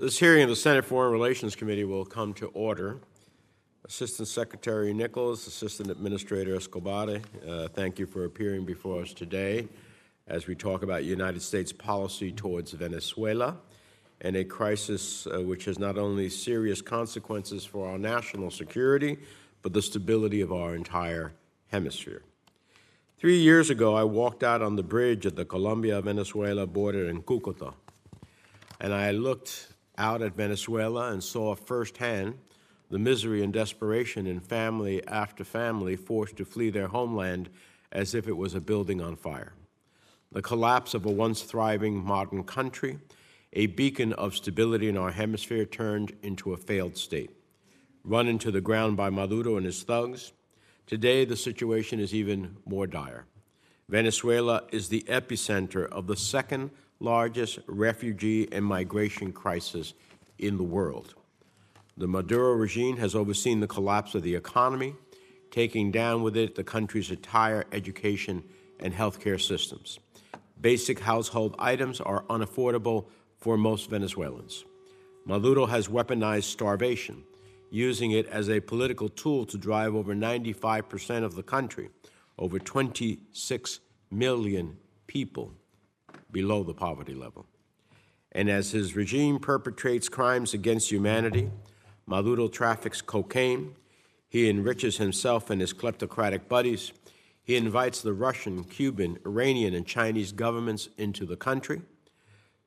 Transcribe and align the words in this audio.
This 0.00 0.16
hearing 0.16 0.44
of 0.44 0.48
the 0.48 0.54
Senate 0.54 0.84
Foreign 0.84 1.10
Relations 1.10 1.56
Committee 1.56 1.82
will 1.82 2.04
come 2.04 2.32
to 2.34 2.46
order. 2.54 3.00
Assistant 3.84 4.28
Secretary 4.28 4.94
Nichols, 4.94 5.48
Assistant 5.48 5.90
Administrator 5.90 6.54
Escobar, 6.54 7.18
uh, 7.44 7.66
thank 7.66 7.98
you 7.98 8.06
for 8.06 8.24
appearing 8.24 8.64
before 8.64 9.02
us 9.02 9.12
today 9.12 9.66
as 10.28 10.46
we 10.46 10.54
talk 10.54 10.84
about 10.84 11.02
United 11.02 11.42
States 11.42 11.72
policy 11.72 12.30
towards 12.30 12.70
Venezuela 12.70 13.56
and 14.20 14.36
a 14.36 14.44
crisis 14.44 15.26
uh, 15.26 15.40
which 15.40 15.64
has 15.64 15.80
not 15.80 15.98
only 15.98 16.28
serious 16.28 16.80
consequences 16.80 17.64
for 17.64 17.88
our 17.88 17.98
national 17.98 18.52
security, 18.52 19.18
but 19.62 19.72
the 19.72 19.82
stability 19.82 20.40
of 20.40 20.52
our 20.52 20.76
entire 20.76 21.32
hemisphere. 21.72 22.22
Three 23.18 23.38
years 23.38 23.68
ago, 23.68 23.96
I 23.96 24.04
walked 24.04 24.44
out 24.44 24.62
on 24.62 24.76
the 24.76 24.84
bridge 24.84 25.26
at 25.26 25.34
the 25.34 25.44
Colombia 25.44 26.00
Venezuela 26.00 26.68
border 26.68 27.08
in 27.08 27.20
Cucuta, 27.22 27.74
and 28.80 28.94
I 28.94 29.10
looked 29.10 29.74
out 29.98 30.22
at 30.22 30.36
Venezuela 30.36 31.12
and 31.12 31.22
saw 31.22 31.54
firsthand 31.54 32.38
the 32.90 32.98
misery 32.98 33.42
and 33.42 33.52
desperation 33.52 34.26
in 34.26 34.40
family 34.40 35.06
after 35.06 35.44
family 35.44 35.96
forced 35.96 36.36
to 36.36 36.44
flee 36.44 36.70
their 36.70 36.88
homeland 36.88 37.50
as 37.92 38.14
if 38.14 38.26
it 38.26 38.36
was 38.36 38.54
a 38.54 38.60
building 38.60 39.00
on 39.00 39.16
fire. 39.16 39.52
The 40.32 40.42
collapse 40.42 40.94
of 40.94 41.04
a 41.04 41.10
once 41.10 41.42
thriving 41.42 42.02
modern 42.02 42.44
country, 42.44 42.98
a 43.52 43.66
beacon 43.66 44.12
of 44.14 44.36
stability 44.36 44.88
in 44.88 44.96
our 44.96 45.10
hemisphere, 45.10 45.64
turned 45.64 46.12
into 46.22 46.52
a 46.52 46.56
failed 46.56 46.96
state. 46.96 47.30
Run 48.04 48.28
into 48.28 48.50
the 48.50 48.60
ground 48.60 48.96
by 48.96 49.10
Maduro 49.10 49.56
and 49.56 49.66
his 49.66 49.82
thugs, 49.82 50.32
today 50.86 51.24
the 51.24 51.36
situation 51.36 52.00
is 52.00 52.14
even 52.14 52.56
more 52.64 52.86
dire. 52.86 53.26
Venezuela 53.88 54.64
is 54.70 54.88
the 54.88 55.02
epicenter 55.08 55.86
of 55.88 56.06
the 56.06 56.16
second 56.16 56.70
largest 57.00 57.60
refugee 57.66 58.48
and 58.52 58.64
migration 58.64 59.32
crisis 59.32 59.94
in 60.38 60.56
the 60.56 60.64
world. 60.64 61.14
The 61.96 62.08
Maduro 62.08 62.52
regime 62.52 62.96
has 62.98 63.14
overseen 63.14 63.60
the 63.60 63.66
collapse 63.66 64.14
of 64.14 64.22
the 64.22 64.34
economy, 64.34 64.94
taking 65.50 65.90
down 65.90 66.22
with 66.22 66.36
it 66.36 66.54
the 66.54 66.64
country's 66.64 67.10
entire 67.10 67.64
education 67.72 68.44
and 68.80 68.94
healthcare 68.94 69.40
systems. 69.40 69.98
Basic 70.60 71.00
household 71.00 71.54
items 71.58 72.00
are 72.00 72.24
unaffordable 72.24 73.06
for 73.38 73.56
most 73.56 73.90
Venezuelans. 73.90 74.64
Maduro 75.24 75.66
has 75.66 75.88
weaponized 75.88 76.44
starvation, 76.44 77.22
using 77.70 78.12
it 78.12 78.26
as 78.28 78.48
a 78.48 78.60
political 78.60 79.08
tool 79.08 79.44
to 79.46 79.58
drive 79.58 79.94
over 79.94 80.14
95% 80.14 81.22
of 81.22 81.34
the 81.34 81.42
country, 81.42 81.90
over 82.38 82.58
26 82.58 83.80
million 84.10 84.76
people, 85.06 85.52
below 86.30 86.62
the 86.62 86.74
poverty 86.74 87.14
level. 87.14 87.46
And 88.32 88.50
as 88.50 88.72
his 88.72 88.94
regime 88.94 89.38
perpetrates 89.38 90.08
crimes 90.08 90.54
against 90.54 90.90
humanity, 90.90 91.50
Maduro 92.06 92.48
traffics 92.48 93.00
cocaine, 93.00 93.74
he 94.28 94.48
enriches 94.48 94.98
himself 94.98 95.50
and 95.50 95.60
his 95.60 95.72
kleptocratic 95.72 96.48
buddies, 96.48 96.92
he 97.42 97.56
invites 97.56 98.02
the 98.02 98.12
Russian, 98.12 98.64
Cuban, 98.64 99.18
Iranian, 99.24 99.74
and 99.74 99.86
Chinese 99.86 100.32
governments 100.32 100.90
into 100.98 101.24
the 101.24 101.36
country. 101.36 101.80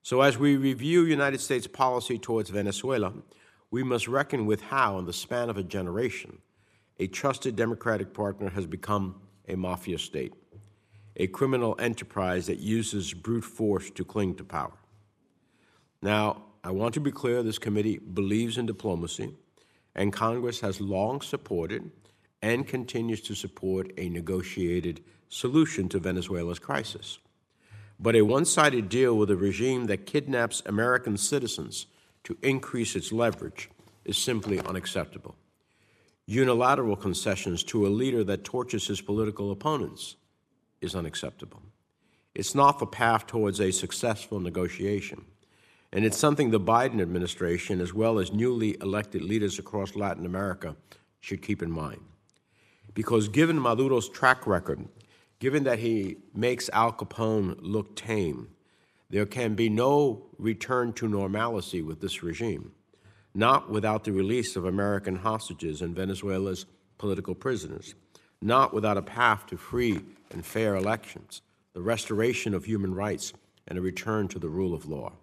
So, 0.01 0.21
as 0.21 0.39
we 0.39 0.57
review 0.57 1.03
United 1.03 1.39
States 1.39 1.67
policy 1.67 2.17
towards 2.17 2.49
Venezuela, 2.49 3.13
we 3.69 3.83
must 3.83 4.07
reckon 4.07 4.47
with 4.47 4.61
how, 4.61 4.97
in 4.97 5.05
the 5.05 5.13
span 5.13 5.51
of 5.51 5.57
a 5.57 5.63
generation, 5.63 6.39
a 6.99 7.05
trusted 7.05 7.55
democratic 7.55 8.11
partner 8.11 8.49
has 8.49 8.65
become 8.65 9.21
a 9.47 9.55
mafia 9.55 9.99
state 9.99 10.33
a 11.21 11.27
criminal 11.27 11.75
enterprise 11.77 12.47
that 12.47 12.57
uses 12.57 13.13
brute 13.13 13.43
force 13.43 13.91
to 13.91 14.03
cling 14.03 14.33
to 14.33 14.43
power. 14.43 14.73
Now, 16.01 16.45
I 16.63 16.71
want 16.71 16.95
to 16.95 16.99
be 16.99 17.11
clear 17.11 17.43
this 17.43 17.59
committee 17.59 17.99
believes 17.99 18.57
in 18.57 18.65
diplomacy, 18.65 19.35
and 19.93 20.11
Congress 20.11 20.61
has 20.61 20.81
long 20.81 21.21
supported 21.21 21.91
and 22.41 22.67
continues 22.67 23.21
to 23.21 23.35
support 23.35 23.91
a 23.99 24.09
negotiated 24.09 25.03
solution 25.29 25.87
to 25.89 25.99
Venezuela's 25.99 26.57
crisis. 26.57 27.19
But 27.99 28.15
a 28.15 28.23
one 28.23 28.45
sided 28.45 28.89
deal 28.89 29.15
with 29.15 29.29
a 29.29 29.37
regime 29.37 29.85
that 29.85 30.07
kidnaps 30.07 30.63
American 30.65 31.17
citizens 31.17 31.85
to 32.23 32.35
increase 32.41 32.95
its 32.95 33.11
leverage 33.11 33.69
is 34.05 34.17
simply 34.17 34.59
unacceptable. 34.59 35.35
Unilateral 36.25 36.95
concessions 36.95 37.63
to 37.65 37.85
a 37.85 37.89
leader 37.89 38.23
that 38.23 38.43
tortures 38.43 38.87
his 38.87 39.01
political 39.01 39.51
opponents 39.51 40.15
is 40.81 40.95
unacceptable. 40.95 41.61
It's 42.33 42.55
not 42.55 42.79
the 42.79 42.85
path 42.85 43.27
towards 43.27 43.59
a 43.59 43.71
successful 43.71 44.39
negotiation. 44.39 45.25
And 45.93 46.05
it's 46.05 46.17
something 46.17 46.51
the 46.51 46.59
Biden 46.59 47.01
administration, 47.01 47.81
as 47.81 47.93
well 47.93 48.17
as 48.17 48.31
newly 48.31 48.77
elected 48.81 49.21
leaders 49.21 49.59
across 49.59 49.95
Latin 49.95 50.25
America, 50.25 50.75
should 51.19 51.41
keep 51.41 51.61
in 51.61 51.69
mind. 51.69 52.01
Because 52.93 53.27
given 53.27 53.59
Maduro's 53.59 54.09
track 54.09 54.47
record, 54.47 54.87
given 55.39 55.63
that 55.65 55.79
he 55.79 56.17
makes 56.33 56.69
Al 56.69 56.93
Capone 56.93 57.57
look 57.61 57.95
tame, 57.95 58.47
there 59.09 59.25
can 59.25 59.55
be 59.55 59.69
no 59.69 60.27
return 60.37 60.93
to 60.93 61.07
normalcy 61.07 61.81
with 61.81 61.99
this 61.99 62.23
regime, 62.23 62.71
not 63.33 63.69
without 63.69 64.05
the 64.05 64.13
release 64.13 64.55
of 64.55 64.63
American 64.63 65.17
hostages 65.17 65.81
and 65.81 65.95
Venezuela's 65.95 66.65
political 66.97 67.35
prisoners, 67.35 67.93
not 68.41 68.73
without 68.73 68.97
a 68.97 69.01
path 69.01 69.45
to 69.47 69.57
free 69.57 69.99
and 70.31 70.45
fair 70.45 70.75
elections, 70.75 71.41
the 71.73 71.81
restoration 71.81 72.53
of 72.53 72.65
human 72.65 72.93
rights, 72.93 73.33
and 73.67 73.77
a 73.77 73.81
return 73.81 74.27
to 74.27 74.39
the 74.39 74.49
rule 74.49 74.73
of 74.73 74.87
law. 74.87 75.13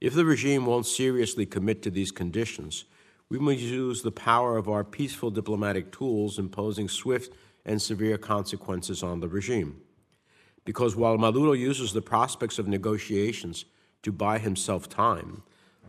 If 0.00 0.14
the 0.14 0.24
regime 0.24 0.66
won't 0.66 0.86
seriously 0.86 1.46
commit 1.46 1.82
to 1.82 1.90
these 1.90 2.12
conditions, 2.12 2.84
we 3.28 3.38
must 3.38 3.60
use 3.60 4.02
the 4.02 4.12
power 4.12 4.56
of 4.56 4.68
our 4.68 4.84
peaceful 4.84 5.30
diplomatic 5.30 5.90
tools, 5.90 6.38
imposing 6.38 6.88
swift 6.88 7.34
and 7.64 7.82
severe 7.82 8.16
consequences 8.16 9.02
on 9.02 9.20
the 9.20 9.28
regime. 9.28 9.80
Because 10.64 10.96
while 10.96 11.18
Maduro 11.18 11.52
uses 11.52 11.92
the 11.92 12.02
prospects 12.02 12.58
of 12.58 12.68
negotiations 12.68 13.64
to 14.02 14.12
buy 14.12 14.38
himself 14.38 14.88
time, 14.88 15.42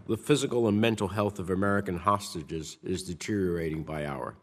the 0.07 0.17
physical 0.17 0.67
and 0.67 0.81
mental 0.81 1.09
health 1.09 1.37
of 1.37 1.49
American 1.49 1.97
hostages 1.97 2.77
is 2.83 3.03
deteriorating 3.03 3.83
by 3.83 4.05
hour, 4.05 4.35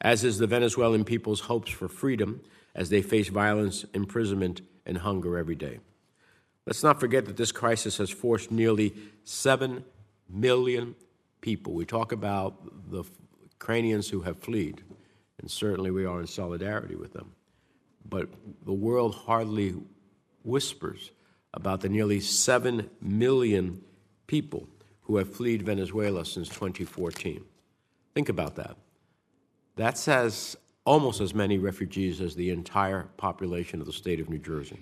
as 0.00 0.24
is 0.24 0.38
the 0.38 0.46
Venezuelan 0.46 1.04
people's 1.04 1.40
hopes 1.40 1.70
for 1.70 1.88
freedom 1.88 2.40
as 2.74 2.90
they 2.90 3.02
face 3.02 3.28
violence, 3.28 3.84
imprisonment, 3.94 4.62
and 4.86 4.98
hunger 4.98 5.36
every 5.38 5.54
day. 5.54 5.78
Let's 6.66 6.82
not 6.82 7.00
forget 7.00 7.24
that 7.26 7.36
this 7.36 7.52
crisis 7.52 7.96
has 7.98 8.10
forced 8.10 8.50
nearly 8.50 8.94
7 9.24 9.84
million 10.28 10.94
people. 11.40 11.72
We 11.74 11.84
talk 11.84 12.12
about 12.12 12.90
the 12.90 13.04
Ukrainians 13.42 14.08
who 14.08 14.20
have 14.22 14.38
fled, 14.38 14.82
and 15.38 15.50
certainly 15.50 15.90
we 15.90 16.04
are 16.04 16.20
in 16.20 16.26
solidarity 16.26 16.96
with 16.96 17.12
them. 17.12 17.32
But 18.08 18.28
the 18.64 18.72
world 18.72 19.14
hardly 19.14 19.74
whispers 20.44 21.10
about 21.54 21.80
the 21.80 21.88
nearly 21.88 22.20
7 22.20 22.88
million 23.00 23.82
people 24.26 24.68
who 25.02 25.16
have 25.16 25.34
fled 25.34 25.62
Venezuela 25.62 26.24
since 26.24 26.48
2014. 26.48 27.44
Think 28.14 28.28
about 28.28 28.56
that. 28.56 28.76
That 29.76 29.98
says 29.98 30.56
almost 30.90 31.20
as 31.20 31.32
many 31.32 31.56
refugees 31.56 32.20
as 32.20 32.34
the 32.34 32.50
entire 32.50 33.04
population 33.16 33.80
of 33.80 33.86
the 33.86 33.92
state 33.92 34.18
of 34.18 34.28
New 34.28 34.40
Jersey. 34.40 34.80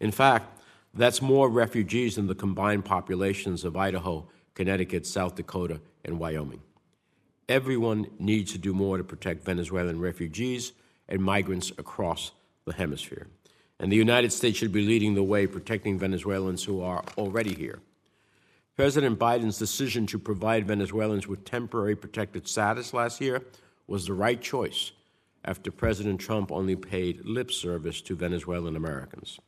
In 0.00 0.10
fact, 0.10 0.60
that's 0.92 1.22
more 1.22 1.48
refugees 1.48 2.16
than 2.16 2.26
the 2.26 2.34
combined 2.34 2.84
populations 2.84 3.64
of 3.64 3.76
Idaho, 3.76 4.26
Connecticut, 4.54 5.06
South 5.06 5.36
Dakota, 5.36 5.80
and 6.04 6.18
Wyoming. 6.18 6.62
Everyone 7.48 8.08
needs 8.18 8.50
to 8.54 8.58
do 8.58 8.74
more 8.74 8.98
to 8.98 9.04
protect 9.04 9.44
Venezuelan 9.44 10.00
refugees 10.00 10.72
and 11.08 11.22
migrants 11.22 11.70
across 11.78 12.32
the 12.64 12.72
hemisphere. 12.72 13.28
And 13.78 13.92
the 13.92 13.96
United 13.96 14.32
States 14.32 14.58
should 14.58 14.72
be 14.72 14.84
leading 14.84 15.14
the 15.14 15.22
way 15.22 15.46
protecting 15.46 15.96
Venezuelans 15.96 16.64
who 16.64 16.82
are 16.82 17.04
already 17.16 17.54
here. 17.54 17.78
President 18.74 19.16
Biden's 19.16 19.60
decision 19.60 20.06
to 20.06 20.18
provide 20.18 20.66
Venezuelans 20.66 21.28
with 21.28 21.44
temporary 21.44 21.94
protected 21.94 22.48
status 22.48 22.92
last 22.92 23.20
year 23.20 23.42
was 23.86 24.06
the 24.06 24.12
right 24.12 24.42
choice 24.42 24.90
after 25.46 25.70
President 25.70 26.20
Trump 26.20 26.50
only 26.50 26.76
paid 26.76 27.24
lip 27.24 27.50
service 27.50 28.00
to 28.02 28.16
Venezuelan 28.16 28.76
Americans. 28.76 29.38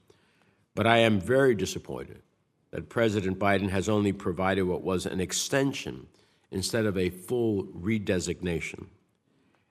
But 0.74 0.86
I 0.86 0.98
am 0.98 1.20
very 1.20 1.54
disappointed 1.54 2.22
that 2.70 2.88
President 2.88 3.38
Biden 3.38 3.70
has 3.70 3.88
only 3.88 4.12
provided 4.12 4.62
what 4.62 4.82
was 4.82 5.06
an 5.06 5.20
extension 5.20 6.06
instead 6.50 6.86
of 6.86 6.96
a 6.96 7.10
full 7.10 7.64
redesignation. 7.64 8.86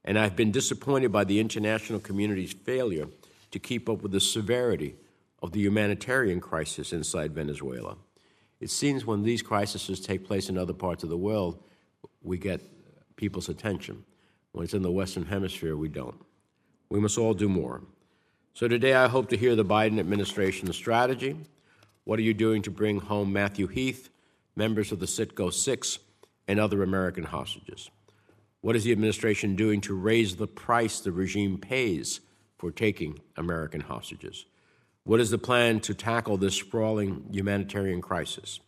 And 0.03 0.17
I've 0.19 0.35
been 0.35 0.51
disappointed 0.51 1.11
by 1.11 1.23
the 1.23 1.39
international 1.39 1.99
community's 1.99 2.53
failure 2.53 3.07
to 3.51 3.59
keep 3.59 3.89
up 3.89 4.01
with 4.01 4.11
the 4.11 4.19
severity 4.19 4.95
of 5.41 5.51
the 5.51 5.59
humanitarian 5.59 6.39
crisis 6.39 6.91
inside 6.91 7.33
Venezuela. 7.33 7.95
It 8.59 8.69
seems 8.69 9.05
when 9.05 9.23
these 9.23 9.41
crises 9.41 9.99
take 9.99 10.25
place 10.25 10.49
in 10.49 10.57
other 10.57 10.73
parts 10.73 11.03
of 11.03 11.09
the 11.09 11.17
world, 11.17 11.63
we 12.21 12.37
get 12.37 12.61
people's 13.15 13.49
attention. 13.49 14.03
When 14.57 14.63
it's 14.63 14.73
in 14.73 14.81
the 14.81 14.89
Western 14.89 15.27
Hemisphere, 15.27 15.77
we 15.77 15.87
don't. 15.87 16.19
We 16.89 16.99
must 16.99 17.19
all 17.19 17.35
do 17.35 17.47
more. 17.47 17.83
So 18.55 18.67
today 18.67 18.95
I 18.95 19.07
hope 19.07 19.29
to 19.29 19.37
hear 19.37 19.55
the 19.55 19.63
Biden 19.63 19.99
administration's 19.99 20.75
strategy. 20.75 21.37
What 22.05 22.17
are 22.17 22.23
you 22.23 22.33
doing 22.33 22.63
to 22.63 22.71
bring 22.71 22.99
home 22.99 23.31
Matthew 23.31 23.67
Heath, 23.67 24.09
members 24.55 24.91
of 24.91 24.99
the 24.99 25.05
Citgo 25.05 25.53
Six, 25.53 25.99
and 26.47 26.59
other 26.59 26.81
American 26.81 27.23
hostages? 27.23 27.91
What 28.61 28.75
is 28.75 28.83
the 28.83 28.91
administration 28.91 29.55
doing 29.55 29.79
to 29.81 29.93
raise 29.93 30.37
the 30.37 30.47
price 30.47 31.01
the 31.01 31.11
regime 31.11 31.59
pays 31.59 32.19
for 32.57 32.71
taking 32.71 33.19
American 33.35 33.81
hostages? 33.81 34.45
What 35.03 35.19
is 35.19 35.29
the 35.29 35.37
plan 35.37 35.81
to 35.81 35.93
tackle 35.93 36.37
this 36.37 36.55
sprawling 36.55 37.27
humanitarian 37.31 38.01
crisis? 38.01 38.59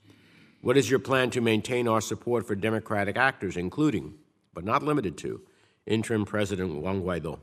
What 0.61 0.77
is 0.77 0.87
your 0.87 0.99
plan 0.99 1.31
to 1.31 1.41
maintain 1.41 1.87
our 1.87 1.99
support 1.99 2.45
for 2.45 2.53
democratic 2.53 3.17
actors, 3.17 3.57
including, 3.57 4.13
but 4.53 4.63
not 4.63 4.83
limited 4.83 5.17
to, 5.17 5.41
interim 5.89 6.25
President 6.25 6.75
Juan 6.75 7.01
Guaido? 7.01 7.39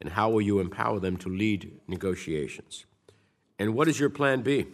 And 0.00 0.10
how 0.10 0.30
will 0.30 0.40
you 0.40 0.58
empower 0.58 0.98
them 0.98 1.16
to 1.18 1.28
lead 1.28 1.80
negotiations? 1.86 2.86
And 3.58 3.74
what 3.74 3.88
is 3.88 4.00
your 4.00 4.10
plan 4.10 4.42
B 4.42 4.66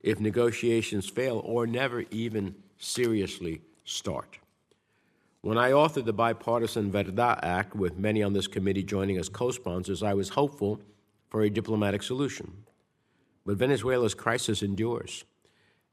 if 0.00 0.20
negotiations 0.20 1.08
fail 1.08 1.40
or 1.44 1.66
never 1.66 2.04
even 2.10 2.54
seriously 2.76 3.62
start? 3.84 4.38
When 5.40 5.56
I 5.56 5.70
authored 5.70 6.04
the 6.04 6.12
bipartisan 6.12 6.90
Verdad 6.90 7.40
Act, 7.42 7.74
with 7.74 7.96
many 7.96 8.22
on 8.22 8.32
this 8.32 8.46
committee 8.46 8.82
joining 8.82 9.16
as 9.16 9.28
co 9.28 9.50
sponsors, 9.50 10.02
I 10.02 10.14
was 10.14 10.30
hopeful 10.30 10.80
for 11.28 11.42
a 11.42 11.50
diplomatic 11.50 12.02
solution. 12.02 12.64
But 13.46 13.56
Venezuela's 13.56 14.14
crisis 14.14 14.62
endures. 14.62 15.24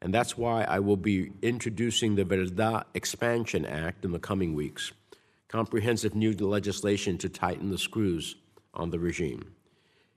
And 0.01 0.13
that's 0.13 0.37
why 0.37 0.63
I 0.63 0.79
will 0.79 0.97
be 0.97 1.31
introducing 1.41 2.15
the 2.15 2.25
Verdad 2.25 2.83
Expansion 2.93 3.65
Act 3.65 4.03
in 4.03 4.11
the 4.11 4.19
coming 4.19 4.53
weeks 4.53 4.91
comprehensive 5.47 6.15
new 6.15 6.33
legislation 6.33 7.17
to 7.19 7.29
tighten 7.29 7.69
the 7.69 7.77
screws 7.77 8.35
on 8.73 8.89
the 8.89 8.99
regime. 8.99 9.55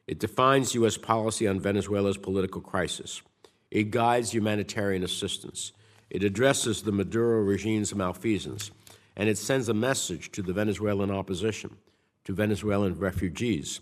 It 0.07 0.19
defines 0.19 0.75
U.S. 0.75 0.97
policy 0.97 1.47
on 1.47 1.61
Venezuela's 1.61 2.17
political 2.17 2.61
crisis. 2.61 3.23
It 3.71 3.91
guides 3.91 4.33
humanitarian 4.33 5.03
assistance. 5.03 5.73
It 6.11 6.25
addresses 6.25 6.83
the 6.83 6.93
Maduro 6.93 7.43
regime's 7.43 7.95
malfeasance. 7.95 8.71
And 9.17 9.29
it 9.29 9.37
sends 9.37 9.69
a 9.69 9.75
message 9.75 10.31
to 10.33 10.43
the 10.43 10.53
Venezuelan 10.53 11.11
opposition, 11.11 11.77
to 12.25 12.33
Venezuelan 12.33 12.99
refugees, 12.99 13.81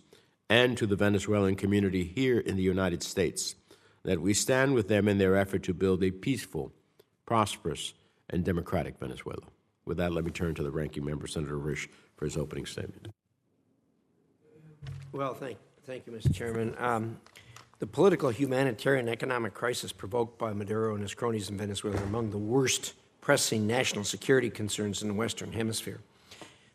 and 0.49 0.77
to 0.79 0.87
the 0.87 0.97
Venezuelan 0.97 1.57
community 1.57 2.05
here 2.05 2.39
in 2.39 2.57
the 2.57 2.63
United 2.63 3.03
States 3.03 3.55
that 4.03 4.21
we 4.21 4.33
stand 4.33 4.75
with 4.75 4.89
them 4.89 5.09
in 5.09 5.19
their 5.19 5.37
effort 5.37 5.63
to 5.65 5.75
build 5.75 6.03
a 6.03 6.11
peaceful, 6.11 6.73
prosperous, 7.27 7.93
and 8.31 8.45
democratic 8.45 8.99
Venezuela. 8.99 9.43
With 9.87 9.99
that, 9.99 10.13
let 10.13 10.25
me 10.25 10.33
turn 10.33 10.55
to 10.57 10.65
the 10.65 10.71
ranking 10.71 11.05
member, 11.05 11.29
Senator 11.29 11.57
Risch, 11.57 11.89
for 12.17 12.25
his 12.25 12.37
opening 12.37 12.67
statement. 12.67 13.09
Well, 15.13 15.33
thank, 15.33 15.59
thank 15.87 16.07
you, 16.07 16.13
Mr. 16.13 16.35
Chairman. 16.35 16.75
Um, 16.79 17.21
the 17.79 17.87
political, 17.87 18.31
humanitarian, 18.31 19.09
economic 19.09 19.55
crisis 19.55 19.93
provoked 19.93 20.39
by 20.39 20.53
Maduro 20.53 20.95
and 20.95 21.03
his 21.03 21.15
cronies 21.15 21.51
in 21.51 21.57
Venezuela 21.57 21.99
are 21.99 22.05
among 22.05 22.31
the 22.31 22.39
worst 22.39 22.95
pressing 23.21 23.67
national 23.67 24.03
security 24.03 24.51
concerns 24.51 25.03
in 25.03 25.09
the 25.09 25.15
Western 25.15 25.53
Hemisphere. 25.53 26.01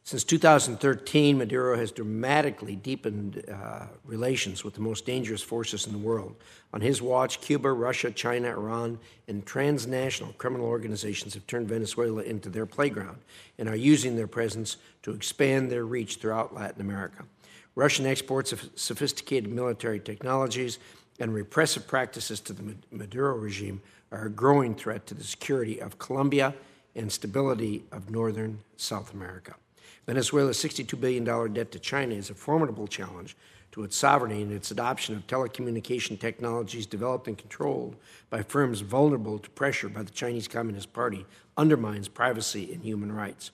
Since 0.04 0.24
2013, 0.24 1.38
Maduro 1.38 1.78
has 1.78 1.92
dramatically 1.92 2.76
deepened 2.76 3.44
uh, 3.48 3.86
relations 4.04 4.64
with 4.64 4.74
the 4.74 4.82
most 4.82 5.06
dangerous 5.06 5.44
forces 5.44 5.86
in 5.86 5.94
the 5.94 6.00
world. 6.00 6.36
On 6.74 6.82
his 6.82 7.02
watch, 7.02 7.40
Cuba, 7.40 7.72
Russia, 7.72 8.10
China, 8.10 8.50
Iran, 8.50 8.98
and 9.28 9.46
transnational 9.46 10.34
criminal 10.34 10.66
organizations 10.66 11.36
have 11.36 11.46
turned 11.46 11.70
Venezuela 11.70 12.24
into 12.24 12.50
their 12.50 12.66
playground 12.66 13.20
and 13.60 13.70
are 13.70 13.76
using 13.76 14.16
their 14.16 14.28
presence 14.28 14.78
to 15.04 15.12
expand 15.12 15.70
their 15.70 15.86
reach 15.86 16.16
throughout 16.16 16.54
Latin 16.54 16.82
America. 16.82 17.24
Russian 17.76 18.06
exports 18.06 18.52
of 18.52 18.70
sophisticated 18.76 19.52
military 19.52 20.00
technologies 20.00 20.80
and 21.20 21.34
repressive 21.34 21.88
practices 21.88 22.40
to 22.42 22.54
the 22.54 22.76
Maduro 22.92 23.36
regime 23.36 23.82
are 24.12 24.26
a 24.26 24.30
growing 24.30 24.74
threat 24.74 25.06
to 25.08 25.14
the 25.14 25.24
security 25.24 25.80
of 25.80 26.00
Colombia 26.00 26.56
and 26.96 27.12
stability 27.12 27.84
of 27.92 28.10
northern 28.10 28.60
South 28.76 29.14
America. 29.14 29.56
Venezuela's 30.08 30.58
$62 30.58 31.00
billion 31.00 31.54
debt 31.54 31.72
to 31.72 31.80
China 31.80 32.16
is 32.16 32.30
a 32.30 32.34
formidable 32.34 32.88
challenge 32.88 33.36
to 33.72 33.84
its 33.84 33.96
sovereignty 33.96 34.42
and 34.42 34.52
its 34.52 34.72
adoption 34.72 35.16
of 35.16 35.28
telecommunication 35.28 36.20
technologies 36.20 36.86
developed 36.86 37.28
and 37.28 37.38
controlled 37.38 37.96
by 38.30 38.42
firms 38.42 38.82
vulnerable 38.82 39.40
to 39.40 39.50
pressure 39.52 39.88
by 39.88 40.04
the 40.04 40.12
Chinese 40.12 40.48
Communist 40.48 40.92
Party 40.92 41.26
undermines 41.56 42.08
privacy 42.08 42.74
and 42.74 42.84
human 42.84 43.12
rights. 43.12 43.52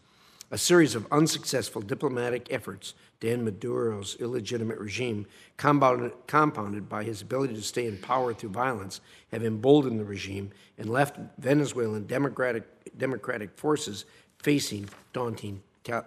A 0.49 0.57
series 0.57 0.95
of 0.95 1.11
unsuccessful 1.11 1.81
diplomatic 1.81 2.47
efforts 2.49 2.93
to 3.19 3.29
end 3.29 3.43
Maduro's 3.43 4.15
illegitimate 4.19 4.79
regime, 4.79 5.27
compounded, 5.57 6.87
by 6.87 7.03
his 7.03 7.21
ability 7.21 7.53
to 7.55 7.61
stay 7.61 7.85
in 7.85 7.97
power 7.97 8.33
through 8.33 8.51
violence, 8.51 9.01
have 9.31 9.43
emboldened 9.43 9.99
the 9.99 10.05
regime 10.05 10.51
and 10.77 10.89
left 10.89 11.17
Venezuelan 11.37 12.07
democratic, 12.07 12.63
democratic 12.97 13.57
forces 13.57 14.05
facing 14.39 14.87
daunting 15.11 15.61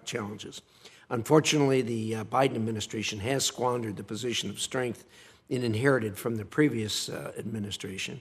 challenges. 0.05 0.62
Unfortunately, 1.11 1.82
the 1.82 2.17
uh, 2.17 2.25
Biden 2.25 2.55
administration 2.55 3.19
has 3.21 3.44
squandered 3.44 3.97
the 3.97 4.05
position 4.05 4.49
of 4.49 4.61
strength 4.61 5.05
it 5.50 5.65
inherited 5.65 6.17
from 6.17 6.37
the 6.37 6.44
previous 6.44 7.09
uh, 7.09 7.32
administration, 7.37 8.21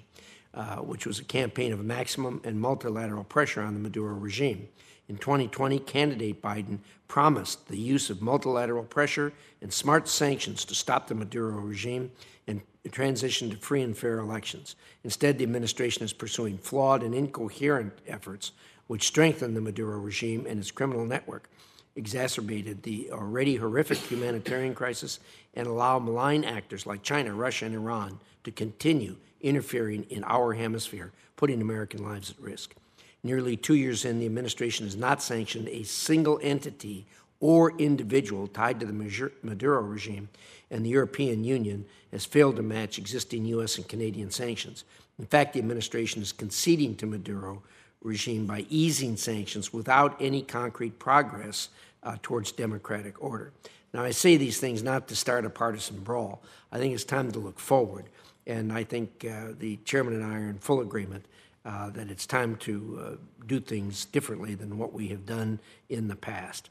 uh, 0.55 0.77
which 0.77 1.05
was 1.05 1.19
a 1.19 1.23
campaign 1.23 1.71
of 1.71 1.85
maximum 1.85 2.41
and 2.43 2.59
multilateral 2.59 3.23
pressure 3.23 3.61
on 3.61 3.75
the 3.75 3.79
Maduro 3.79 4.15
regime. 4.15 4.67
In 5.07 5.17
2020, 5.17 5.79
candidate 5.79 6.41
Biden 6.41 6.79
promised 7.07 7.67
the 7.67 7.77
use 7.77 8.09
of 8.09 8.21
multilateral 8.21 8.83
pressure 8.83 9.31
and 9.61 9.71
smart 9.71 10.07
sanctions 10.07 10.65
to 10.65 10.75
stop 10.75 11.07
the 11.07 11.15
Maduro 11.15 11.59
regime 11.59 12.11
and 12.47 12.61
transition 12.91 13.51
to 13.51 13.57
free 13.57 13.83
and 13.83 13.95
fair 13.95 14.17
elections. 14.17 14.75
Instead, 15.03 15.37
the 15.37 15.43
administration 15.43 16.03
is 16.03 16.13
pursuing 16.13 16.57
flawed 16.57 17.03
and 17.03 17.13
incoherent 17.13 17.93
efforts 18.07 18.51
which 18.89 19.05
strengthened 19.05 19.55
the 19.55 19.61
Maduro 19.61 19.99
regime 19.99 20.47
and 20.49 20.59
its 20.59 20.71
criminal 20.71 21.05
network, 21.05 21.47
exacerbated 21.95 22.81
the 22.81 23.11
already 23.11 23.55
horrific 23.55 23.99
humanitarian 23.99 24.73
crisis, 24.73 25.19
and 25.53 25.67
allow 25.67 25.99
malign 25.99 26.43
actors 26.43 26.87
like 26.87 27.03
China, 27.03 27.35
Russia, 27.35 27.65
and 27.65 27.75
Iran 27.75 28.19
to 28.43 28.49
continue 28.49 29.15
interfering 29.41 30.07
in 30.09 30.23
our 30.23 30.53
hemisphere, 30.53 31.11
putting 31.35 31.61
American 31.61 32.03
lives 32.03 32.31
at 32.31 32.39
risk. 32.39 32.73
Nearly 33.21 33.55
two 33.55 33.75
years 33.75 34.05
in, 34.05 34.17
the 34.17 34.25
administration 34.25 34.87
has 34.87 34.95
not 34.95 35.21
sanctioned 35.21 35.67
a 35.67 35.83
single 35.83 36.39
entity 36.41 37.05
or 37.39 37.77
individual 37.77 38.47
tied 38.47 38.79
to 38.79 38.87
the 38.87 39.29
Maduro 39.43 39.81
regime, 39.83 40.29
and 40.71 40.83
the 40.83 40.89
European 40.89 41.43
Union 41.43 41.85
has 42.11 42.25
failed 42.25 42.55
to 42.55 42.63
match 42.63 42.97
existing 42.97 43.45
U.S. 43.45 43.77
and 43.77 43.87
Canadian 43.87 44.31
sanctions. 44.31 44.83
In 45.19 45.27
fact, 45.27 45.53
the 45.53 45.59
administration 45.59 46.23
is 46.23 46.31
conceding 46.31 46.95
to 46.95 47.05
Maduro 47.05 47.61
regime 48.01 48.45
by 48.45 48.65
easing 48.69 49.17
sanctions 49.17 49.73
without 49.73 50.15
any 50.21 50.41
concrete 50.41 50.99
progress 50.99 51.69
uh, 52.03 52.15
towards 52.21 52.51
democratic 52.51 53.21
order. 53.21 53.51
Now, 53.93 54.03
I 54.03 54.11
say 54.11 54.37
these 54.37 54.59
things 54.59 54.83
not 54.83 55.07
to 55.07 55.15
start 55.15 55.45
a 55.45 55.49
partisan 55.49 55.99
brawl. 55.99 56.41
I 56.71 56.77
think 56.77 56.93
it's 56.93 57.03
time 57.03 57.31
to 57.31 57.39
look 57.39 57.59
forward. 57.59 58.05
And 58.45 58.71
I 58.71 58.83
think 58.83 59.25
uh, 59.25 59.53
the 59.57 59.77
chairman 59.77 60.13
and 60.15 60.23
I 60.23 60.35
are 60.35 60.49
in 60.49 60.59
full 60.59 60.81
agreement 60.81 61.25
uh, 61.65 61.89
that 61.91 62.09
it's 62.09 62.25
time 62.25 62.55
to 62.57 62.99
uh, 63.01 63.45
do 63.47 63.59
things 63.59 64.05
differently 64.05 64.55
than 64.55 64.77
what 64.77 64.93
we 64.93 65.07
have 65.09 65.25
done 65.25 65.59
in 65.89 66.07
the 66.07 66.15
past. 66.15 66.69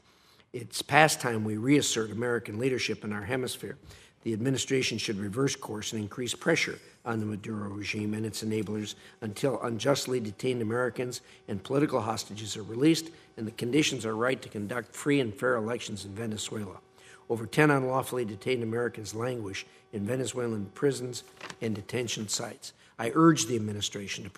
It's 0.51 0.81
past 0.81 1.21
time 1.21 1.43
we 1.43 1.57
reassert 1.57 2.11
American 2.11 2.57
leadership 2.57 3.03
in 3.03 3.13
our 3.13 3.23
hemisphere. 3.23 3.77
The 4.23 4.33
administration 4.33 4.97
should 4.97 5.19
reverse 5.19 5.55
course 5.55 5.93
and 5.93 6.01
increase 6.01 6.33
pressure 6.33 6.79
on 7.05 7.19
the 7.19 7.25
Maduro 7.25 7.69
regime 7.69 8.13
and 8.13 8.25
its 8.25 8.43
enablers 8.43 8.95
until 9.21 9.61
unjustly 9.61 10.19
detained 10.19 10.61
Americans 10.61 11.21
and 11.47 11.63
political 11.63 12.01
hostages 12.01 12.57
are 12.57 12.63
released 12.63 13.09
and 13.37 13.47
the 13.47 13.51
conditions 13.51 14.05
are 14.05 14.15
right 14.15 14.41
to 14.41 14.49
conduct 14.49 14.95
free 14.95 15.19
and 15.19 15.33
fair 15.33 15.55
elections 15.55 16.05
in 16.05 16.11
Venezuela. 16.13 16.77
Over 17.29 17.45
10 17.45 17.71
unlawfully 17.71 18.25
detained 18.25 18.63
Americans 18.63 19.13
languish 19.13 19.65
in 19.93 20.05
Venezuelan 20.05 20.71
prisons 20.73 21.23
and 21.61 21.75
detention 21.75 22.27
sites. 22.27 22.73
I 22.97 23.13
urge 23.15 23.45
the 23.45 23.55
administration 23.55 24.25
to 24.25 24.29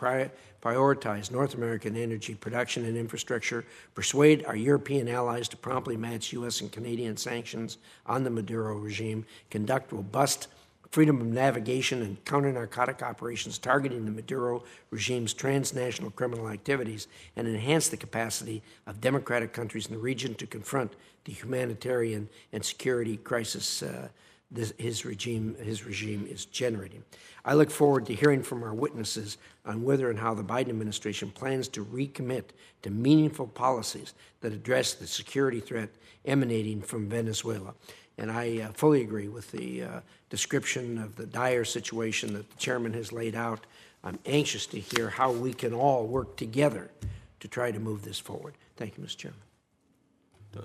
prioritize 0.62 1.32
North 1.32 1.56
American 1.56 1.98
energy 1.98 2.36
production 2.36 2.86
and 2.86 2.96
infrastructure, 2.96 3.66
persuade 3.96 4.46
our 4.46 4.56
European 4.56 5.08
allies 5.08 5.48
to 5.50 5.58
promptly 5.58 5.98
match 5.98 6.32
U.S. 6.34 6.62
and 6.62 6.72
Canadian 6.72 7.18
sanctions 7.18 7.80
on 8.06 8.24
the 8.24 8.30
Maduro 8.30 8.78
regime, 8.78 9.26
conduct 9.50 9.92
robust 9.92 10.48
freedom 10.92 11.22
of 11.22 11.28
navigation 11.28 12.02
and 12.02 12.24
counter 12.26 12.52
narcotic 12.52 13.02
operations 13.02 13.58
targeting 13.58 14.06
the 14.06 14.12
Maduro 14.12 14.64
regime's 14.90 15.34
transnational 15.34 16.12
criminal 16.12 16.50
activities, 16.50 17.08
and 17.36 17.48
enhance 17.48 17.88
the 17.88 17.98
capacity 17.98 18.62
of 18.86 19.02
democratic 19.02 19.54
countries 19.54 19.88
in 19.88 19.94
the 19.94 20.00
region 20.00 20.36
to 20.36 20.46
confront 20.46 20.94
the 21.24 21.32
humanitarian 21.32 22.28
and 22.52 22.64
security 22.64 23.18
crisis 23.18 23.84
uh, 23.84 24.10
this, 24.52 24.74
his 24.78 25.06
regime 25.06 25.56
his 25.64 25.86
regime 25.86 26.28
is 26.30 26.44
generating. 26.46 27.04
I 27.46 27.54
look 27.54 27.72
forward 27.72 28.06
to 28.08 28.14
hearing 28.14 28.44
from 28.44 28.64
our 28.64 28.74
witnesses 28.74 29.38
on 29.66 29.84
whether 29.84 30.10
and 30.10 30.20
how 30.20 30.34
the 30.34 30.44
Biden 30.44 30.70
administration 30.70 31.32
plans 31.32 31.70
to 31.70 31.86
recommit 31.86 32.44
to 32.82 32.90
meaningful 32.90 33.48
policies 33.48 34.14
that 34.42 34.52
address 34.52 34.94
the 34.94 35.08
security 35.08 35.62
threat 35.62 35.90
emanating 36.26 36.82
from 36.82 37.08
Venezuela. 37.08 37.74
And 38.18 38.32
I 38.32 38.62
uh, 38.62 38.72
fully 38.74 39.02
agree 39.02 39.28
with 39.28 39.52
the 39.52 39.84
uh, 39.84 40.00
description 40.30 40.98
of 40.98 41.16
the 41.16 41.26
dire 41.26 41.66
situation 41.66 42.34
that 42.34 42.50
the 42.50 42.58
chairman 42.58 42.94
has 42.94 43.12
laid 43.12 43.36
out. 43.36 43.66
I'm 44.04 44.20
anxious 44.26 44.66
to 44.68 44.80
hear 44.80 45.10
how 45.10 45.32
we 45.32 45.54
can 45.54 45.74
all 45.74 46.06
work 46.06 46.36
together 46.36 46.92
to 47.40 47.48
try 47.48 47.72
to 47.72 47.80
move 47.80 48.04
this 48.04 48.20
forward. 48.20 48.56
Thank 48.76 48.98
you, 48.98 49.04
Mr. 49.04 49.18
Chairman. 49.18 49.40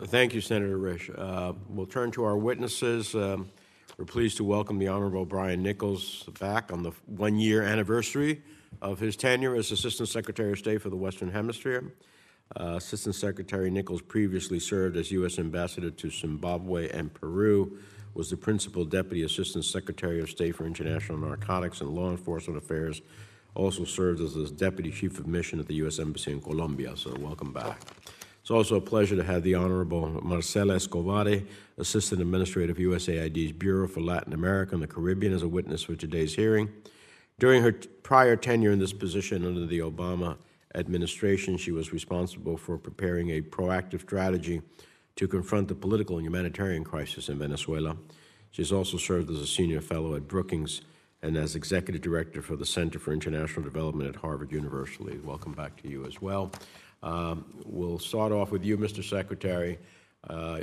Thank 0.07 0.35
you, 0.35 0.41
Senator 0.41 0.79
Risch. 0.79 1.11
Uh, 1.17 1.53
We'll 1.69 1.87
turn 1.87 2.11
to 2.13 2.25
our 2.25 2.37
witnesses. 2.37 3.15
Um, 3.15 3.49
We're 3.99 4.05
pleased 4.05 4.37
to 4.39 4.45
welcome 4.45 4.79
the 4.79 4.89
Honorable 4.89 5.25
Brian 5.25 5.63
Nichols 5.63 6.25
back 6.41 6.73
on 6.73 6.83
the 6.83 6.93
one-year 7.07 7.63
anniversary 7.63 8.43
of 8.83 8.99
his 8.99 9.17
tenure 9.17 9.55
as 9.55 9.71
Assistant 9.71 10.09
Secretary 10.09 10.53
of 10.53 10.59
State 10.59 10.83
for 10.83 10.91
the 10.91 10.97
Western 10.97 11.31
Hemisphere. 11.31 11.93
Uh, 12.55 12.75
Assistant 12.77 13.15
Secretary 13.15 13.71
Nichols 13.71 14.03
previously 14.03 14.61
served 14.61 14.97
as 14.97 15.11
U.S. 15.11 15.39
Ambassador 15.39 15.91
to 15.91 16.11
Zimbabwe 16.11 16.89
and 16.91 17.13
Peru, 17.13 17.79
was 18.15 18.31
the 18.31 18.37
Principal 18.37 18.85
Deputy 18.85 19.25
Assistant 19.25 19.65
Secretary 19.65 20.21
of 20.21 20.31
State 20.31 20.57
for 20.57 20.65
International 20.65 21.19
Narcotics 21.19 21.81
and 21.81 21.91
Law 21.91 22.11
Enforcement 22.11 22.57
Affairs, 22.57 23.03
also 23.55 23.85
served 23.85 24.21
as 24.21 24.35
the 24.35 24.49
Deputy 24.49 24.91
Chief 24.91 25.19
of 25.19 25.27
Mission 25.27 25.59
at 25.59 25.67
the 25.67 25.75
U.S. 25.77 25.99
Embassy 25.99 26.33
in 26.33 26.41
Colombia, 26.41 26.97
so 26.97 27.15
welcome 27.19 27.53
back. 27.53 27.81
It's 28.41 28.51
also 28.51 28.77
a 28.77 28.81
pleasure 28.81 29.17
to 29.17 29.25
have 29.25 29.43
the 29.43 29.55
Honorable 29.55 30.25
Marcela 30.25 30.77
Escobar, 30.77 31.27
Assistant 31.79 32.21
Administrator 32.21 32.71
of 32.71 32.79
USAID's 32.79 33.53
Bureau 33.53 33.89
for 33.89 34.01
Latin 34.01 34.33
America 34.33 34.73
and 34.73 34.83
the 34.83 34.87
Caribbean, 34.87 35.33
as 35.33 35.43
a 35.43 35.49
witness 35.49 35.83
for 35.83 35.97
today's 35.97 36.37
hearing. 36.37 36.73
During 37.39 37.63
her 37.63 37.73
prior 37.73 38.37
tenure 38.37 38.71
in 38.71 38.79
this 38.79 38.93
position 38.93 39.45
under 39.45 39.67
the 39.67 39.81
Obama 39.81 40.37
administration, 40.77 41.57
she 41.57 41.73
was 41.73 41.93
responsible 41.93 42.57
for 42.57 42.79
preparing 42.79 43.31
a 43.31 43.41
proactive 43.41 44.03
strategy 44.03 44.63
to 45.17 45.27
confront 45.27 45.69
the 45.69 45.75
political 45.75 46.19
and 46.19 46.27
humanitarian 46.27 46.85
crisis 46.85 47.29
in 47.29 47.39
Venezuela. 47.39 47.97
She 48.51 48.63
has 48.63 48.73
also 48.73 48.97
served 48.97 49.31
as 49.31 49.41
a 49.41 49.47
senior 49.47 49.81
fellow 49.81 50.15
at 50.15 50.29
Brookings 50.29 50.83
and 51.23 51.37
as 51.37 51.57
executive 51.57 52.03
director 52.03 52.43
for 52.43 52.57
the 52.57 52.67
Center 52.67 52.99
for 52.99 53.13
International 53.13 53.63
Development 53.63 54.09
at 54.09 54.17
Harvard 54.17 54.53
University. 54.53 55.19
Welcome 55.19 55.53
back 55.53 55.81
to 55.83 55.89
you 55.89 56.05
as 56.07 56.21
well. 56.21 56.53
Um, 57.03 57.45
we'll 57.65 57.99
start 57.99 58.33
off 58.33 58.51
with 58.51 58.65
you, 58.65 58.77
Mr. 58.77 59.03
Secretary. 59.03 59.79
Uh, 60.29 60.61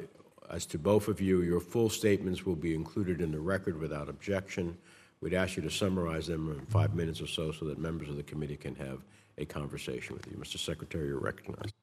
as 0.50 0.66
to 0.68 0.78
both 0.78 1.08
of 1.08 1.20
you, 1.20 1.42
your 1.42 1.60
full 1.60 1.90
statements 1.90 2.46
will 2.46 2.56
be 2.56 2.76
included 2.76 3.22
in 3.22 3.32
the 3.32 3.40
record 3.40 3.80
without 3.80 4.10
objection. 4.10 4.78
We'd 5.22 5.34
ask 5.34 5.56
you 5.56 5.64
to 5.64 5.72
summarize 5.72 6.28
them 6.28 6.52
in 6.52 6.66
five 6.66 6.94
minutes 6.94 7.22
or 7.22 7.28
so 7.28 7.52
so 7.52 7.66
that 7.66 7.80
members 7.80 8.10
of 8.10 8.18
the 8.18 8.24
committee 8.24 8.58
can 8.58 8.76
have 8.76 9.00
a 9.38 9.46
conversation 9.46 10.16
with 10.16 10.28
you. 10.28 10.38
Mr. 10.38 10.58
Secretary, 10.58 11.08
you're 11.08 11.20
recognized. 11.20 11.74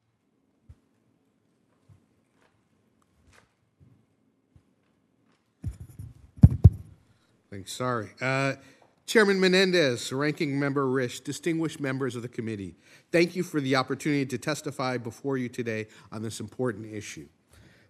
Thanks. 7.51 7.73
Sorry. 7.73 8.11
Uh, 8.21 8.55
Chairman 9.07 9.41
Menendez, 9.41 10.13
Ranking 10.13 10.57
Member 10.57 10.87
Risch, 10.87 11.25
distinguished 11.25 11.81
members 11.81 12.15
of 12.15 12.23
the 12.23 12.29
committee, 12.29 12.77
thank 13.11 13.35
you 13.35 13.43
for 13.43 13.61
the 13.61 13.75
opportunity 13.75 14.25
to 14.25 14.39
testify 14.39 14.99
before 14.99 15.37
you 15.37 15.49
today 15.49 15.89
on 16.13 16.23
this 16.23 16.39
important 16.39 16.87
issue. 16.95 17.27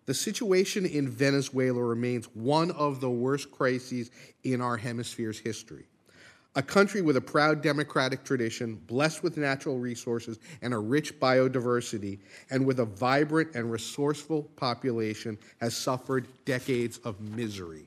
The 0.07 0.14
situation 0.14 0.87
in 0.87 1.07
Venezuela 1.11 1.85
remains 1.85 2.25
one 2.35 2.71
of 2.71 3.02
the 3.02 3.11
worst 3.11 3.50
crises 3.50 4.11
in 4.45 4.62
our 4.62 4.79
hemisphere's 4.79 5.38
history. 5.38 5.89
A 6.57 6.62
country 6.62 7.00
with 7.00 7.16
a 7.16 7.21
proud 7.21 7.62
democratic 7.62 8.25
tradition, 8.25 8.75
blessed 8.75 9.23
with 9.23 9.37
natural 9.37 9.78
resources 9.78 10.40
and 10.62 10.75
a 10.75 10.78
rich 10.78 11.21
biodiversity, 11.21 12.19
and 12.50 12.66
with 12.66 12.80
a 12.80 12.85
vibrant 12.85 13.54
and 13.54 13.71
resourceful 13.71 14.42
population, 14.57 15.38
has 15.61 15.76
suffered 15.76 16.26
decades 16.45 16.99
of 16.99 17.21
misery. 17.21 17.87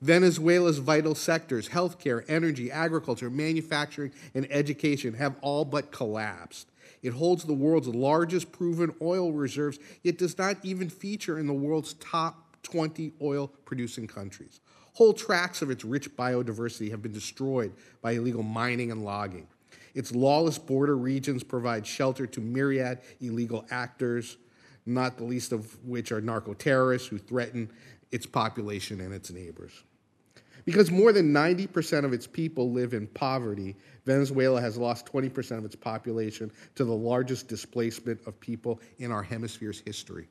Venezuela's 0.00 0.78
vital 0.78 1.16
sectors, 1.16 1.68
healthcare, 1.68 2.24
energy, 2.28 2.70
agriculture, 2.70 3.30
manufacturing, 3.30 4.12
and 4.34 4.46
education, 4.50 5.14
have 5.14 5.34
all 5.40 5.64
but 5.64 5.90
collapsed. 5.90 6.68
It 7.02 7.12
holds 7.12 7.42
the 7.42 7.52
world's 7.52 7.88
largest 7.88 8.52
proven 8.52 8.94
oil 9.02 9.32
reserves, 9.32 9.80
yet 10.02 10.18
does 10.18 10.38
not 10.38 10.56
even 10.62 10.88
feature 10.88 11.36
in 11.36 11.48
the 11.48 11.52
world's 11.52 11.94
top 11.94 12.56
20 12.62 13.12
oil 13.20 13.48
producing 13.64 14.06
countries. 14.06 14.60
Whole 14.94 15.14
tracts 15.14 15.62
of 15.62 15.70
its 15.70 15.84
rich 15.84 16.14
biodiversity 16.16 16.90
have 16.90 17.02
been 17.02 17.12
destroyed 17.12 17.72
by 18.02 18.12
illegal 18.12 18.42
mining 18.42 18.90
and 18.90 19.04
logging. 19.04 19.46
Its 19.94 20.12
lawless 20.12 20.58
border 20.58 20.96
regions 20.96 21.42
provide 21.42 21.86
shelter 21.86 22.26
to 22.26 22.40
myriad 22.40 23.00
illegal 23.20 23.66
actors, 23.70 24.36
not 24.86 25.16
the 25.16 25.24
least 25.24 25.52
of 25.52 25.82
which 25.86 26.12
are 26.12 26.20
narco 26.20 26.54
terrorists 26.54 27.08
who 27.08 27.18
threaten 27.18 27.70
its 28.10 28.26
population 28.26 29.00
and 29.00 29.14
its 29.14 29.30
neighbors. 29.30 29.82
Because 30.64 30.90
more 30.90 31.12
than 31.12 31.32
90% 31.32 32.04
of 32.04 32.12
its 32.12 32.26
people 32.26 32.70
live 32.70 32.94
in 32.94 33.06
poverty, 33.08 33.74
Venezuela 34.06 34.60
has 34.60 34.76
lost 34.76 35.06
20% 35.06 35.58
of 35.58 35.64
its 35.64 35.74
population 35.74 36.52
to 36.74 36.84
the 36.84 36.92
largest 36.92 37.48
displacement 37.48 38.20
of 38.26 38.38
people 38.38 38.80
in 38.98 39.10
our 39.10 39.22
hemisphere's 39.22 39.80
history. 39.80 40.28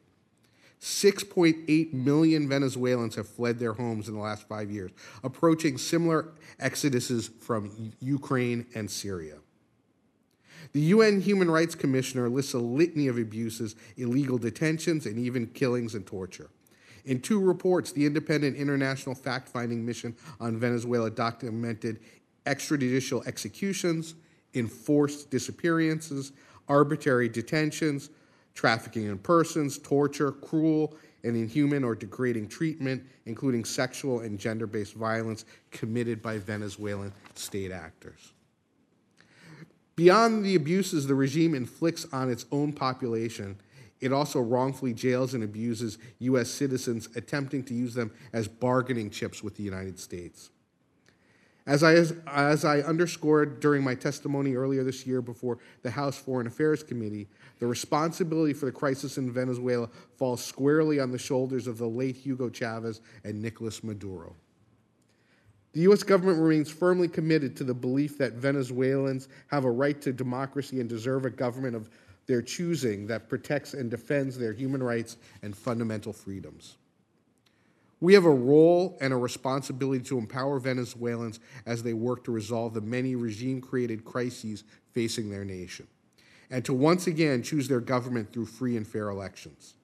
6.8 0.81 1.93
million 1.93 2.50
Venezuelans 2.50 3.15
have 3.15 3.27
fled 3.27 3.59
their 3.59 3.73
homes 3.73 4.07
in 4.07 4.15
the 4.15 4.19
last 4.19 4.47
five 4.47 4.71
years, 4.71 4.91
approaching 5.23 5.77
similar 5.77 6.29
exoduses 6.59 7.31
from 7.39 7.93
Ukraine 8.00 8.65
and 8.73 8.89
Syria. 8.89 9.38
The 10.73 10.81
UN 10.81 11.21
Human 11.21 11.51
Rights 11.51 11.75
Commissioner 11.75 12.29
lists 12.29 12.53
a 12.53 12.59
litany 12.59 13.07
of 13.07 13.17
abuses, 13.17 13.75
illegal 13.97 14.39
detentions, 14.39 15.05
and 15.05 15.19
even 15.19 15.47
killings 15.47 15.93
and 15.93 16.05
torture. 16.05 16.50
In 17.05 17.19
two 17.19 17.39
reports, 17.39 17.91
the 17.91 18.05
Independent 18.05 18.55
International 18.55 19.13
Fact 19.13 19.50
Finding 19.50 19.85
Mission 19.85 20.15
on 20.39 20.57
Venezuela 20.57 21.09
documented 21.09 22.00
extrajudicial 22.45 23.25
executions, 23.27 24.15
enforced 24.53 25.29
disappearances, 25.29 26.31
arbitrary 26.67 27.29
detentions, 27.29 28.09
trafficking 28.53 29.05
in 29.05 29.17
persons, 29.17 29.77
torture, 29.77 30.31
cruel 30.31 30.96
and 31.24 31.36
inhuman 31.36 31.84
or 31.84 31.96
degrading 31.96 32.48
treatment, 32.48 33.03
including 33.25 33.63
sexual 33.65 34.22
and 34.22 34.39
gender 34.39 34.67
based 34.67 34.93
violence 34.93 35.46
committed 35.72 36.22
by 36.22 36.38
Venezuelan 36.38 37.13
state 37.36 37.72
actors. 37.72 38.34
Beyond 39.96 40.46
the 40.46 40.55
abuses 40.55 41.05
the 41.05 41.15
regime 41.15 41.53
inflicts 41.53 42.05
on 42.12 42.29
its 42.29 42.46
own 42.51 42.74
population, 42.74 43.60
it 44.00 44.12
also 44.12 44.39
wrongfully 44.39 44.93
jails 44.93 45.34
and 45.34 45.43
abuses 45.43 45.98
U.S. 46.20 46.50
citizens, 46.50 47.10
attempting 47.15 47.63
to 47.65 47.74
use 47.74 47.93
them 47.93 48.12
as 48.34 48.48
bargaining 48.48 49.12
chips 49.12 49.43
with 49.43 49.55
the 49.55 49.63
United 49.63 50.00
States. 50.00 50.50
As 51.68 51.84
I, 51.84 51.94
as 52.27 52.65
I 52.65 52.80
underscored 52.80 53.60
during 53.60 53.84
my 53.84 53.94
testimony 53.94 54.56
earlier 54.56 54.84
this 54.84 55.06
year 55.06 55.22
before 55.22 55.60
the 55.84 55.91
House 55.91 56.18
Foreign 56.18 56.48
Affairs 56.48 56.82
Committee, 56.82 57.27
the 57.60 57.68
responsibility 57.68 58.53
for 58.53 58.65
the 58.65 58.72
crisis 58.72 59.18
in 59.20 59.32
Venezuela 59.32 59.88
falls 60.18 60.44
squarely 60.44 61.00
on 61.00 61.12
the 61.12 61.20
shoulders 61.20 61.68
of 61.68 61.77
the 61.77 61.88
late 61.88 62.15
Hugo 62.15 62.50
Chavez 62.50 63.01
and 63.24 63.39
Nicolas 63.39 63.84
Maduro. 63.84 64.36
The 65.74 65.82
U.S. 65.82 66.03
government 66.03 66.39
remains 66.39 66.70
firmly 66.70 67.08
committed 67.08 67.56
to 67.58 67.63
the 67.63 67.74
belief 67.74 68.18
that 68.18 68.34
Venezuelans 68.34 69.30
have 69.48 69.63
a 69.63 69.72
right 69.72 70.01
to 70.01 70.12
democracy 70.12 70.82
and 70.82 70.89
deserve 70.89 71.25
a 71.25 71.30
government 71.30 71.75
of 71.75 71.89
their 72.25 72.41
choosing 72.41 73.08
that 73.08 73.30
protects 73.30 73.74
and 73.74 73.89
defends 73.89 74.38
their 74.38 74.51
human 74.51 74.82
rights 74.82 75.18
and 75.44 75.56
fundamental 75.56 76.12
freedoms. 76.12 76.77
We 78.01 78.13
have 78.15 78.25
a 78.25 78.29
role 78.29 78.98
and 79.00 79.13
a 79.13 79.17
responsibility 79.17 80.03
to 80.05 80.17
empower 80.17 80.60
Venezuelans 80.60 81.39
as 81.65 81.84
they 81.84 81.93
work 81.93 82.24
to 82.25 82.31
resolve 82.31 82.74
the 82.74 82.81
many 82.81 83.15
regime 83.15 83.62
created 83.62 84.03
crises 84.03 84.63
facing 84.91 85.29
their 85.29 85.46
nation, 85.46 85.88
and 86.50 86.65
to 86.65 86.74
once 86.74 87.08
again 87.08 87.43
choose 87.43 87.67
their 87.67 87.79
government 87.79 88.34
through 88.34 88.48
free 88.48 88.75
and 88.75 88.86
fair 88.86 89.10
elections. 89.10 89.75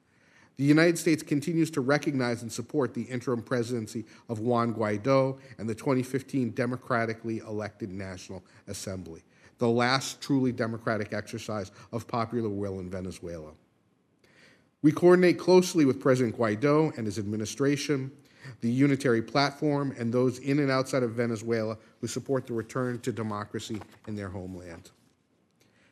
The 0.58 0.64
United 0.64 0.98
States 0.98 1.22
continues 1.22 1.70
to 1.72 1.82
recognize 1.82 2.42
and 2.42 2.52
support 2.52 2.96
the 2.96 3.04
interim 3.04 3.44
presidency 3.44 4.06
of 4.28 4.40
Juan 4.40 4.74
Guaido 4.74 5.38
and 5.60 5.70
the 5.70 5.76
2015 5.76 6.56
democratically 6.56 7.38
elected 7.38 7.92
National 7.92 8.44
Assembly 8.68 9.24
the 9.58 9.68
last 9.68 10.22
truly 10.22 10.52
democratic 10.52 11.14
exercise 11.14 11.72
of 11.92 12.08
popular 12.08 12.50
will 12.50 12.80
in 12.80 12.90
Venezuela. 12.90 13.52
We 14.82 14.92
coordinate 14.92 15.40
closely 15.40 15.86
with 15.86 16.00
President 16.00 16.38
Guaido 16.38 16.96
and 16.98 17.06
his 17.06 17.18
administration, 17.18 18.12
the 18.62 18.70
unitary 18.70 19.22
platform, 19.22 19.94
and 19.98 20.14
those 20.14 20.40
in 20.40 20.60
and 20.60 20.70
outside 20.70 21.04
of 21.04 21.12
Venezuela 21.12 21.78
who 22.00 22.08
support 22.08 22.48
the 22.48 22.54
return 22.54 23.00
to 23.02 23.12
democracy 23.12 23.82
in 24.08 24.16
their 24.16 24.30
homeland. 24.30 24.92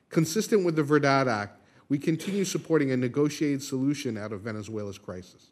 Consistent 0.10 0.64
with 0.64 0.76
the 0.76 0.84
Verdad 0.84 1.28
Act, 1.28 1.60
we 1.90 1.98
continue 1.98 2.46
supporting 2.46 2.92
a 2.92 2.98
negotiated 2.98 3.62
solution 3.62 4.18
out 4.18 4.32
of 4.32 4.42
Venezuela's 4.42 4.98
crisis. 4.98 5.50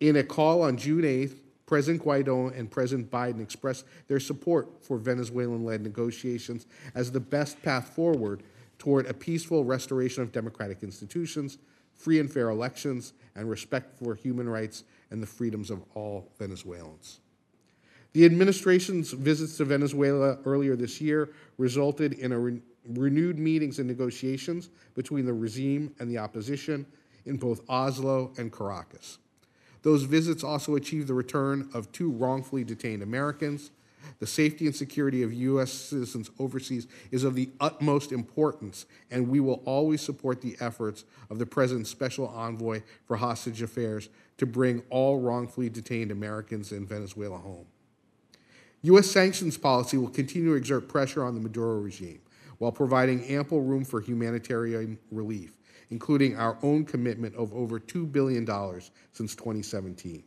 In 0.00 0.16
a 0.16 0.24
call 0.24 0.62
on 0.62 0.76
June 0.76 1.02
8th, 1.02 1.38
President 1.66 2.04
Guaido 2.04 2.56
and 2.58 2.70
President 2.70 3.10
Biden 3.10 3.40
expressed 3.40 3.84
their 4.08 4.20
support 4.20 4.68
for 4.84 4.98
Venezuelan 4.98 5.64
led 5.64 5.80
negotiations 5.80 6.66
as 6.94 7.12
the 7.12 7.20
best 7.20 7.62
path 7.62 7.88
forward 7.94 8.42
toward 8.78 9.06
a 9.06 9.14
peaceful 9.14 9.64
restoration 9.64 10.22
of 10.22 10.32
democratic 10.32 10.82
institutions, 10.82 11.58
free 12.02 12.18
and 12.18 12.30
fair 12.30 12.50
elections, 12.50 13.12
and 13.36 13.48
respect 13.48 13.96
for 13.96 14.14
human 14.14 14.48
rights 14.48 14.84
and 15.10 15.22
the 15.22 15.26
freedoms 15.26 15.70
of 15.70 15.82
all 15.94 16.28
Venezuelans. 16.38 17.20
The 18.12 18.24
administration's 18.24 19.12
visits 19.12 19.56
to 19.56 19.64
Venezuela 19.64 20.38
earlier 20.44 20.76
this 20.76 21.00
year 21.00 21.30
resulted 21.58 22.14
in 22.14 22.34
re- 22.34 22.60
renewed 22.88 23.38
meetings 23.38 23.78
and 23.78 23.88
negotiations 23.88 24.68
between 24.94 25.24
the 25.24 25.32
regime 25.32 25.94
and 25.98 26.10
the 26.10 26.18
opposition 26.18 26.84
in 27.24 27.36
both 27.36 27.62
Oslo 27.70 28.32
and 28.36 28.52
Caracas. 28.52 29.18
Those 29.82 30.02
visits 30.02 30.44
also 30.44 30.74
achieved 30.74 31.08
the 31.08 31.14
return 31.14 31.70
of 31.72 31.90
two 31.92 32.10
wrongfully 32.10 32.64
detained 32.64 33.02
Americans. 33.02 33.70
The 34.18 34.26
safety 34.26 34.66
and 34.66 34.74
security 34.74 35.22
of 35.22 35.32
U.S. 35.32 35.72
citizens 35.72 36.30
overseas 36.38 36.86
is 37.10 37.24
of 37.24 37.34
the 37.34 37.50
utmost 37.60 38.12
importance, 38.12 38.86
and 39.10 39.28
we 39.28 39.40
will 39.40 39.62
always 39.64 40.00
support 40.00 40.40
the 40.40 40.56
efforts 40.60 41.04
of 41.30 41.38
the 41.38 41.46
President's 41.46 41.90
Special 41.90 42.28
Envoy 42.28 42.82
for 43.06 43.16
Hostage 43.16 43.62
Affairs 43.62 44.08
to 44.38 44.46
bring 44.46 44.82
all 44.90 45.18
wrongfully 45.18 45.68
detained 45.68 46.10
Americans 46.10 46.72
in 46.72 46.86
Venezuela 46.86 47.38
home. 47.38 47.66
U.S. 48.82 49.08
sanctions 49.08 49.56
policy 49.56 49.96
will 49.96 50.08
continue 50.08 50.50
to 50.50 50.56
exert 50.56 50.88
pressure 50.88 51.22
on 51.24 51.34
the 51.34 51.40
Maduro 51.40 51.78
regime 51.78 52.20
while 52.58 52.72
providing 52.72 53.24
ample 53.24 53.60
room 53.60 53.84
for 53.84 54.00
humanitarian 54.00 54.98
relief, 55.10 55.58
including 55.90 56.36
our 56.36 56.58
own 56.62 56.84
commitment 56.84 57.34
of 57.34 57.52
over 57.52 57.80
$2 57.80 58.10
billion 58.10 58.46
since 59.12 59.34
2017. 59.34 60.22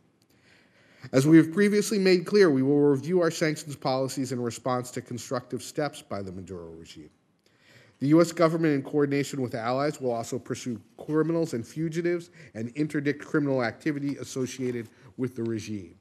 As 1.12 1.26
we 1.26 1.36
have 1.36 1.52
previously 1.52 1.98
made 1.98 2.26
clear, 2.26 2.50
we 2.50 2.62
will 2.62 2.80
review 2.80 3.20
our 3.20 3.30
sanctions 3.30 3.76
policies 3.76 4.32
in 4.32 4.40
response 4.40 4.90
to 4.92 5.00
constructive 5.00 5.62
steps 5.62 6.02
by 6.02 6.22
the 6.22 6.32
Maduro 6.32 6.70
regime. 6.70 7.10
The 7.98 8.08
U.S. 8.08 8.32
government, 8.32 8.74
in 8.74 8.82
coordination 8.82 9.40
with 9.40 9.54
allies, 9.54 10.00
will 10.00 10.10
also 10.10 10.38
pursue 10.38 10.80
criminals 10.98 11.54
and 11.54 11.66
fugitives 11.66 12.30
and 12.54 12.68
interdict 12.70 13.24
criminal 13.24 13.64
activity 13.64 14.16
associated 14.16 14.88
with 15.16 15.34
the 15.36 15.44
regime. 15.44 15.94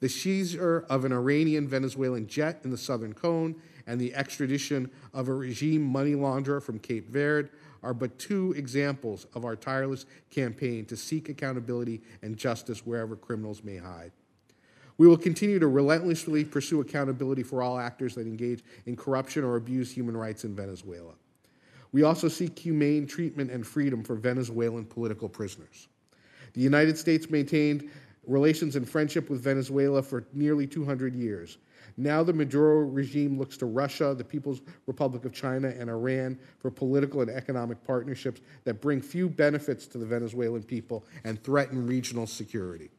The 0.00 0.08
seizure 0.08 0.84
of 0.88 1.04
an 1.04 1.12
Iranian 1.12 1.68
Venezuelan 1.68 2.26
jet 2.26 2.60
in 2.64 2.70
the 2.70 2.76
Southern 2.76 3.12
Cone 3.12 3.54
and 3.86 4.00
the 4.00 4.14
extradition 4.14 4.90
of 5.12 5.28
a 5.28 5.34
regime 5.34 5.82
money 5.82 6.14
launderer 6.14 6.62
from 6.62 6.78
Cape 6.78 7.08
Verde 7.08 7.50
are 7.82 7.94
but 7.94 8.18
two 8.18 8.52
examples 8.56 9.26
of 9.34 9.44
our 9.44 9.56
tireless 9.56 10.06
campaign 10.30 10.84
to 10.86 10.96
seek 10.96 11.28
accountability 11.28 12.00
and 12.22 12.36
justice 12.36 12.84
wherever 12.84 13.14
criminals 13.14 13.62
may 13.62 13.76
hide. 13.76 14.12
We 14.98 15.06
will 15.06 15.16
continue 15.16 15.60
to 15.60 15.68
relentlessly 15.68 16.44
pursue 16.44 16.80
accountability 16.80 17.44
for 17.44 17.62
all 17.62 17.78
actors 17.78 18.16
that 18.16 18.26
engage 18.26 18.64
in 18.86 18.96
corruption 18.96 19.44
or 19.44 19.56
abuse 19.56 19.92
human 19.92 20.16
rights 20.16 20.44
in 20.44 20.54
Venezuela. 20.56 21.14
We 21.92 22.02
also 22.02 22.28
seek 22.28 22.58
humane 22.58 23.06
treatment 23.06 23.50
and 23.50 23.66
freedom 23.66 24.02
for 24.02 24.16
Venezuelan 24.16 24.84
political 24.86 25.28
prisoners. 25.28 25.86
The 26.52 26.60
United 26.60 26.98
States 26.98 27.30
maintained 27.30 27.88
relations 28.26 28.76
and 28.76 28.88
friendship 28.88 29.30
with 29.30 29.40
Venezuela 29.40 30.02
for 30.02 30.26
nearly 30.34 30.66
200 30.66 31.14
years. 31.14 31.58
Now 31.96 32.22
the 32.22 32.32
Maduro 32.32 32.80
regime 32.80 33.38
looks 33.38 33.56
to 33.58 33.66
Russia, 33.66 34.14
the 34.16 34.24
People's 34.24 34.60
Republic 34.86 35.24
of 35.24 35.32
China, 35.32 35.68
and 35.68 35.88
Iran 35.88 36.38
for 36.58 36.70
political 36.70 37.22
and 37.22 37.30
economic 37.30 37.82
partnerships 37.84 38.40
that 38.64 38.80
bring 38.80 39.00
few 39.00 39.28
benefits 39.28 39.86
to 39.88 39.98
the 39.98 40.06
Venezuelan 40.06 40.62
people 40.62 41.04
and 41.24 41.42
threaten 41.42 41.86
regional 41.86 42.26
security. 42.26 42.90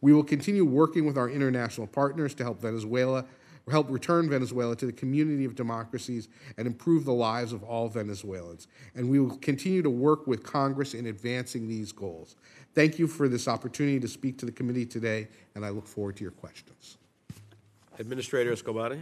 We 0.00 0.12
will 0.12 0.24
continue 0.24 0.64
working 0.64 1.06
with 1.06 1.18
our 1.18 1.28
international 1.28 1.86
partners 1.86 2.34
to 2.34 2.44
help 2.44 2.60
Venezuela 2.60 3.24
help 3.70 3.90
return 3.90 4.28
Venezuela 4.28 4.76
to 4.76 4.86
the 4.86 4.92
community 4.92 5.44
of 5.44 5.54
democracies 5.54 6.28
and 6.56 6.66
improve 6.66 7.04
the 7.04 7.12
lives 7.12 7.52
of 7.52 7.62
all 7.62 7.88
Venezuelans. 7.88 8.68
And 8.94 9.08
we 9.08 9.20
will 9.20 9.36
continue 9.36 9.82
to 9.82 9.90
work 9.90 10.26
with 10.26 10.42
Congress 10.42 10.94
in 10.94 11.06
advancing 11.06 11.68
these 11.68 11.92
goals. 11.92 12.36
Thank 12.74 12.98
you 12.98 13.06
for 13.06 13.28
this 13.28 13.48
opportunity 13.48 14.00
to 14.00 14.08
speak 14.08 14.38
to 14.38 14.46
the 14.46 14.52
committee 14.52 14.86
today, 14.86 15.28
and 15.54 15.64
I 15.64 15.70
look 15.70 15.86
forward 15.86 16.16
to 16.16 16.22
your 16.22 16.32
questions. 16.32 16.98
Administrator 17.98 18.52
Escobar. 18.52 18.96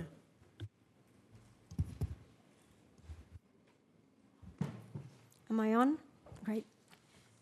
Am 5.50 5.60
I 5.60 5.74
on? 5.74 5.98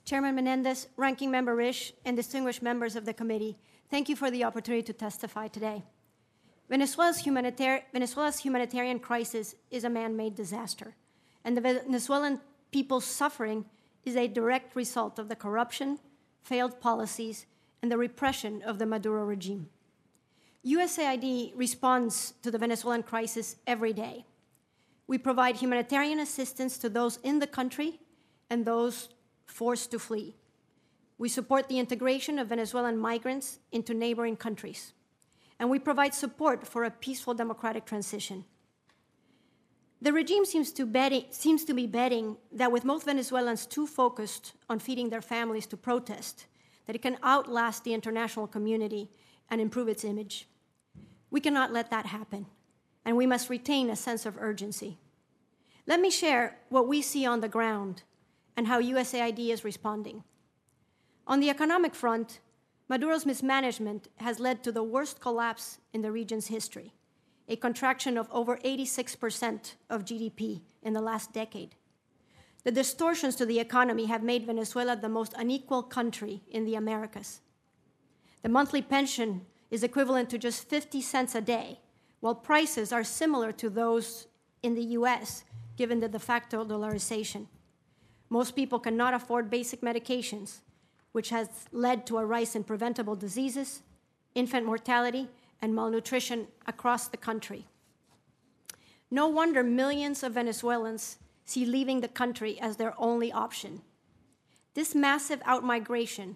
Chairman 0.07 0.37
Menendez, 0.37 0.87
Ranking 0.97 1.33
Member 1.33 1.57
Risch, 1.57 1.91
and 2.05 2.17
distinguished 2.17 2.63
members 2.63 2.95
of 2.95 3.05
the 3.05 3.13
committee, 3.13 3.59
thank 3.91 4.09
you 4.09 4.15
for 4.15 4.31
the 4.31 4.45
opportunity 4.45 4.85
to 4.85 4.93
testify 4.93 5.49
today. 5.49 5.83
Venezuela's, 6.69 7.25
humanitar- 7.25 7.83
Venezuela's 7.93 8.39
humanitarian 8.39 9.01
crisis 9.01 9.57
is 9.73 9.83
a 9.83 9.91
man 9.91 10.17
made 10.17 10.37
disaster, 10.37 10.95
and 11.45 11.57
the 11.57 11.61
Venezuelan 11.61 12.41
people's 12.71 13.05
suffering 13.05 13.65
is 14.05 14.15
a 14.15 14.29
direct 14.29 14.77
result 14.77 15.19
of 15.19 15.29
the 15.29 15.35
corruption, 15.35 15.99
failed 16.41 16.81
policies, 16.81 17.47
and 17.83 17.91
the 17.91 17.99
repression 17.99 18.63
of 18.63 18.79
the 18.79 18.87
Maduro 18.87 19.25
regime. 19.25 19.69
USAID 20.65 21.53
responds 21.57 22.35
to 22.43 22.53
the 22.53 22.59
Venezuelan 22.59 23.03
crisis 23.03 23.57
every 23.67 23.93
day. 23.93 24.25
We 25.09 25.19
provide 25.19 25.57
humanitarian 25.57 26.21
assistance 26.21 26.79
to 26.79 26.89
those 26.89 27.19
in 27.25 27.41
the 27.41 27.47
country 27.49 27.99
and 28.49 28.65
those 28.65 29.09
forced 29.47 29.91
to 29.93 29.99
flee. 29.99 30.37
We 31.19 31.29
support 31.29 31.69
the 31.69 31.79
integration 31.79 32.39
of 32.39 32.49
Venezuelan 32.49 32.99
migrants 32.99 33.59
into 33.73 33.95
neighboring 33.95 34.37
countries. 34.37 34.93
And 35.59 35.71
we 35.71 35.79
provide 35.79 36.13
support 36.13 36.67
for 36.67 36.85
a 36.85 36.91
peaceful 36.91 37.33
democratic 37.33 37.87
transition. 37.87 38.45
The 40.03 40.13
regime 40.13 40.45
seems 40.45 40.73
to, 40.73 40.85
betting, 40.85 41.25
seems 41.31 41.65
to 41.65 41.73
be 41.73 41.87
betting 41.87 42.37
that 42.53 42.71
with 42.71 42.85
most 42.85 43.07
Venezuelans 43.07 43.65
too 43.65 43.87
focused 43.87 44.53
on 44.69 44.79
feeding 44.79 45.09
their 45.09 45.23
families 45.23 45.67
to 45.69 45.77
protest, 45.77 46.47
that 46.87 46.95
it 46.95 47.03
can 47.03 47.17
outlast 47.23 47.85
the 47.85 47.95
international 47.95 48.47
community 48.47 49.09
and 49.49 49.61
improve 49.61 49.89
its 49.89 50.05
image. 50.05 50.49
We 51.31 51.41
cannot 51.41 51.73
let 51.73 51.91
that 51.91 52.07
happen, 52.07 52.47
and 53.07 53.17
we 53.17 53.27
must 53.27 53.49
retain 53.49 53.89
a 53.89 53.97
sense 53.97 54.27
of 54.27 54.37
urgency. 54.39 54.99
Let 55.87 56.01
me 56.01 56.11
share 56.11 56.59
what 56.69 56.89
we 56.89 57.01
see 57.01 57.25
on 57.25 57.41
the 57.41 57.49
ground 57.49 58.03
and 58.57 58.67
how 58.67 58.81
USAID 58.81 59.51
is 59.51 59.65
responding. 59.65 60.25
On 61.27 61.41
the 61.41 61.51
economic 61.51 61.95
front, 61.95 62.41
Maduro's 62.89 63.27
mismanagement 63.27 64.09
has 64.17 64.39
led 64.39 64.63
to 64.63 64.73
the 64.73 64.83
worst 64.83 65.21
collapse 65.21 65.79
in 65.93 66.03
the 66.03 66.13
region's 66.13 66.47
history, 66.47 66.95
a 67.49 67.57
contraction 67.57 68.17
of 68.17 68.29
over 68.31 68.59
86% 68.59 69.75
of 69.91 70.05
GDP 70.05 70.63
in 70.83 70.93
the 70.93 71.01
last 71.01 71.33
decade. 71.33 71.75
The 72.65 72.71
distortions 72.73 73.37
to 73.37 73.47
the 73.47 73.61
economy 73.61 74.07
have 74.07 74.23
made 74.23 74.47
Venezuela 74.47 74.97
the 74.97 75.09
most 75.09 75.35
unequal 75.37 75.83
country 75.83 76.43
in 76.51 76.65
the 76.65 76.77
Americas. 76.77 77.41
The 78.43 78.49
monthly 78.49 78.83
pension 78.83 79.47
is 79.71 79.83
equivalent 79.83 80.31
to 80.31 80.39
just 80.39 80.69
50 80.69 81.01
cents 81.01 81.35
a 81.35 81.41
day, 81.41 81.81
while 82.21 82.35
prices 82.35 82.93
are 82.93 83.05
similar 83.05 83.53
to 83.53 83.69
those 83.69 84.27
in 84.63 84.75
the 84.75 84.85
US, 84.99 85.45
given 85.77 86.01
the 86.01 86.09
de 86.09 86.19
facto 86.19 86.65
dollarization. 86.65 87.47
Most 88.29 88.57
people 88.57 88.79
cannot 88.79 89.15
afford 89.15 89.51
basic 89.51 89.81
medications, 89.81 90.61
which 91.13 91.31
has 91.31 91.49
led 91.73 92.07
to 92.07 92.19
a 92.19 92.27
rise 92.27 92.57
in 92.57 92.65
preventable 92.65 93.17
diseases, 93.17 93.83
infant 94.35 94.67
mortality, 94.67 95.29
and 95.63 95.75
malnutrition 95.75 96.49
across 96.67 97.09
the 97.09 97.17
country. 97.17 97.67
No 99.11 99.29
wonder 99.29 99.63
millions 99.63 100.23
of 100.23 100.33
Venezuelans 100.33 101.19
see 101.45 101.65
leaving 101.65 102.01
the 102.01 102.09
country 102.09 102.61
as 102.61 102.77
their 102.77 102.95
only 102.99 103.31
option. 103.33 103.83
This 104.75 104.95
massive 104.95 105.41
outmigration 105.45 106.35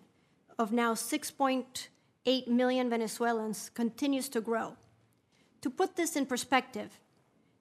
of 0.58 0.72
now 0.72 0.94
6.8 0.94 2.46
million 2.46 2.88
Venezuelans 2.88 3.70
continues 3.74 4.28
to 4.30 4.40
grow. 4.40 4.76
To 5.62 5.68
put 5.68 5.96
this 5.96 6.16
in 6.16 6.26
perspective, 6.26 7.00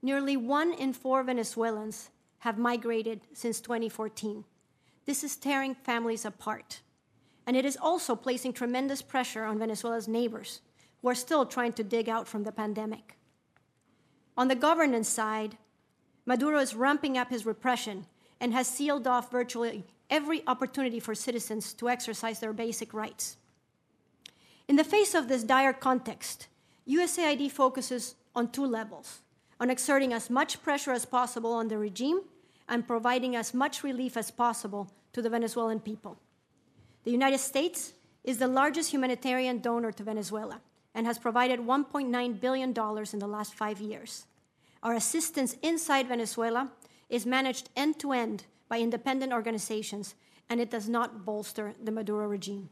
nearly 0.02 0.38
one 0.38 0.74
in 0.74 0.94
four 0.94 1.24
Venezuelans 1.24 2.12
have 2.40 2.58
migrated 2.58 3.22
since 3.34 3.60
2014. 3.60 4.44
This 5.06 5.24
is 5.24 5.36
tearing 5.36 5.76
families 5.76 6.26
apart. 6.26 6.82
And 7.46 7.58
it 7.58 7.66
is 7.66 7.78
also 7.82 8.16
placing 8.16 8.54
tremendous 8.54 9.02
pressure 9.02 9.44
on 9.44 9.60
Venezuela's 9.60 10.08
neighbors, 10.08 10.62
who 11.02 11.10
are 11.10 11.16
still 11.16 11.46
trying 11.46 11.74
to 11.74 11.84
dig 11.84 12.08
out 12.08 12.28
from 12.28 12.44
the 12.44 12.52
pandemic. 12.52 13.18
On 14.38 14.48
the 14.48 14.56
governance 14.56 15.10
side, 15.10 15.58
Maduro 16.26 16.60
is 16.60 16.76
ramping 16.76 17.18
up 17.18 17.30
his 17.30 17.46
repression 17.46 18.06
and 18.40 18.54
has 18.54 18.68
sealed 18.68 19.08
off 19.08 19.32
virtually 19.32 19.86
every 20.10 20.44
opportunity 20.48 21.00
for 21.00 21.16
citizens 21.16 21.74
to 21.74 21.90
exercise 21.90 22.40
their 22.40 22.54
basic 22.54 22.94
rights. 22.94 23.38
In 24.68 24.76
the 24.76 24.84
face 24.84 25.16
of 25.16 25.28
this 25.28 25.44
dire 25.44 25.74
context, 25.74 26.48
USAID 26.88 27.52
focuses 27.52 28.16
on 28.36 28.52
two 28.52 28.66
levels 28.66 29.22
on 29.60 29.70
exerting 29.70 30.14
as 30.14 30.30
much 30.30 30.62
pressure 30.62 30.92
as 30.92 31.06
possible 31.06 31.52
on 31.54 31.68
the 31.68 31.78
regime 31.78 32.22
and 32.68 32.88
providing 32.88 33.36
as 33.36 33.54
much 33.54 33.84
relief 33.84 34.16
as 34.16 34.32
possible 34.32 34.90
to 35.14 35.22
the 35.22 35.30
Venezuelan 35.30 35.80
people. 35.80 36.18
The 37.04 37.12
United 37.12 37.40
States 37.40 37.94
is 38.24 38.38
the 38.38 38.48
largest 38.48 38.92
humanitarian 38.92 39.60
donor 39.60 39.92
to 39.92 40.04
Venezuela 40.04 40.62
and 40.94 41.06
has 41.06 41.18
provided 41.18 41.60
$1.9 41.60 42.40
billion 42.40 42.70
in 42.70 43.20
the 43.20 43.28
last 43.28 43.54
five 43.54 43.80
years. 43.80 44.26
Our 44.84 44.94
assistance 44.94 45.56
inside 45.62 46.08
Venezuela 46.08 46.72
is 47.10 47.26
managed 47.26 47.70
end 47.76 48.00
to 48.00 48.12
end 48.12 48.46
by 48.70 48.80
independent 48.80 49.34
organizations, 49.34 50.16
and 50.50 50.62
it 50.62 50.70
does 50.70 50.88
not 50.88 51.26
bolster 51.26 51.74
the 51.84 51.92
Maduro 51.92 52.28
regime. 52.28 52.70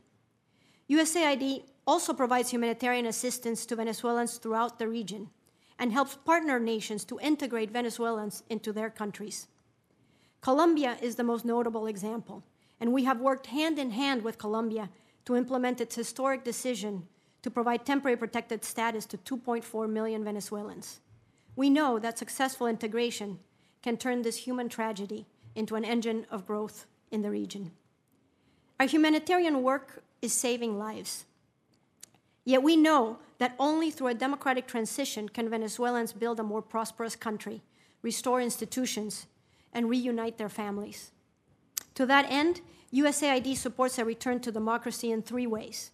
USAID 0.90 1.64
also 1.86 2.14
provides 2.14 2.52
humanitarian 2.52 3.08
assistance 3.08 3.66
to 3.66 3.76
Venezuelans 3.76 4.38
throughout 4.38 4.80
the 4.80 4.88
region 4.88 5.30
and 5.80 5.92
helps 5.92 6.16
partner 6.16 6.60
nations 6.60 7.04
to 7.06 7.20
integrate 7.20 7.72
Venezuelans 7.72 8.44
into 8.50 8.74
their 8.74 8.90
countries. 8.90 9.48
Colombia 10.42 10.98
is 11.02 11.16
the 11.16 11.24
most 11.24 11.46
notable 11.46 11.88
example, 11.88 12.44
and 12.80 12.94
we 12.94 13.04
have 13.04 13.20
worked 13.20 13.48
hand 13.48 13.78
in 13.80 13.92
hand 13.92 14.24
with 14.24 14.38
Colombia 14.38 14.90
to 15.26 15.36
implement 15.36 15.82
its 15.82 15.96
historic 15.96 16.44
decision 16.44 17.08
to 17.42 17.52
provide 17.52 17.86
temporary 17.86 18.18
protected 18.18 18.64
status 18.64 19.06
to 19.06 19.18
2.4 19.18 19.90
million 19.90 20.24
Venezuelans. 20.24 21.00
We 21.56 21.70
know 21.70 22.00
that 22.00 22.18
successful 22.18 22.68
integration 22.68 23.40
can 23.82 23.98
turn 23.98 24.22
this 24.22 24.38
human 24.38 24.70
tragedy 24.70 25.26
into 25.56 25.76
an 25.76 25.86
engine 25.86 26.26
of 26.30 26.46
growth 26.46 26.86
in 27.12 27.22
the 27.22 27.32
region. 27.32 27.72
Our 28.80 28.86
humanitarian 28.86 29.64
work 29.64 30.04
is 30.22 30.34
saving 30.34 30.78
lives. 30.78 31.26
Yet 32.48 32.64
we 32.64 32.78
know 32.78 33.18
that 33.40 33.56
only 33.60 33.92
through 33.92 34.08
a 34.08 34.14
democratic 34.14 34.68
transition 34.68 35.28
can 35.28 35.50
Venezuelans 35.50 36.14
build 36.14 36.40
a 36.40 36.44
more 36.44 36.62
prosperous 36.62 37.14
country, 37.14 37.62
restore 38.02 38.40
institutions, 38.40 39.26
and 39.74 39.90
reunite 39.90 40.38
their 40.38 40.48
families. 40.48 41.12
To 41.96 42.06
that 42.06 42.26
end, 42.30 42.62
USAID 42.94 43.58
supports 43.58 44.00
a 44.00 44.06
return 44.06 44.40
to 44.40 44.52
democracy 44.54 45.12
in 45.12 45.24
three 45.24 45.46
ways. 45.46 45.92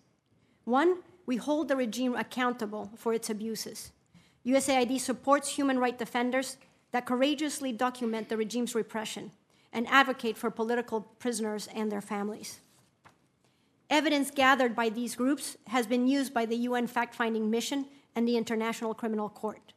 One, 0.63 0.97
we 1.25 1.37
hold 1.37 1.69
the 1.69 1.75
regime 1.75 2.13
accountable 2.13 2.91
for 2.97 3.15
its 3.15 3.31
abuses. 3.31 3.91
USAID 4.45 4.99
supports 4.99 5.55
human 5.55 5.79
rights 5.79 5.97
defenders 5.97 6.57
that 6.91 7.07
courageously 7.07 7.71
document 7.71 8.29
the 8.29 8.37
regime's 8.37 8.75
repression 8.75 9.31
and 9.73 9.87
advocate 9.87 10.37
for 10.37 10.51
political 10.51 11.01
prisoners 11.17 11.67
and 11.73 11.91
their 11.91 11.99
families. 11.99 12.59
Evidence 13.89 14.31
gathered 14.31 14.75
by 14.75 14.89
these 14.89 15.15
groups 15.15 15.57
has 15.67 15.85
been 15.85 16.07
used 16.07 16.33
by 16.33 16.45
the 16.45 16.55
UN 16.55 16.87
fact 16.87 17.13
finding 17.13 17.49
mission 17.49 17.85
and 18.15 18.27
the 18.27 18.37
International 18.37 18.93
Criminal 18.93 19.29
Court. 19.29 19.73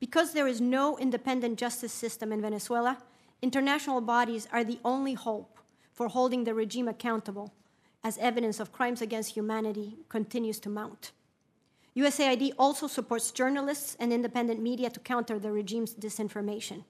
Because 0.00 0.32
there 0.32 0.48
is 0.48 0.60
no 0.60 0.98
independent 0.98 1.58
justice 1.58 1.92
system 1.92 2.32
in 2.32 2.40
Venezuela, 2.40 2.98
international 3.42 4.00
bodies 4.00 4.48
are 4.52 4.64
the 4.64 4.78
only 4.84 5.14
hope 5.14 5.58
for 5.92 6.08
holding 6.08 6.44
the 6.44 6.54
regime 6.54 6.88
accountable 6.88 7.54
as 8.02 8.18
evidence 8.18 8.60
of 8.60 8.72
crimes 8.72 9.00
against 9.00 9.34
humanity 9.34 9.96
continues 10.08 10.60
to 10.60 10.68
mount. 10.68 11.12
USAID 11.96 12.52
also 12.58 12.86
supports 12.88 13.30
journalists 13.30 13.96
and 14.00 14.12
independent 14.12 14.60
media 14.60 14.90
to 14.90 15.00
counter 15.00 15.38
the 15.38 15.52
regime's 15.52 15.94
disinformation. 15.94 16.84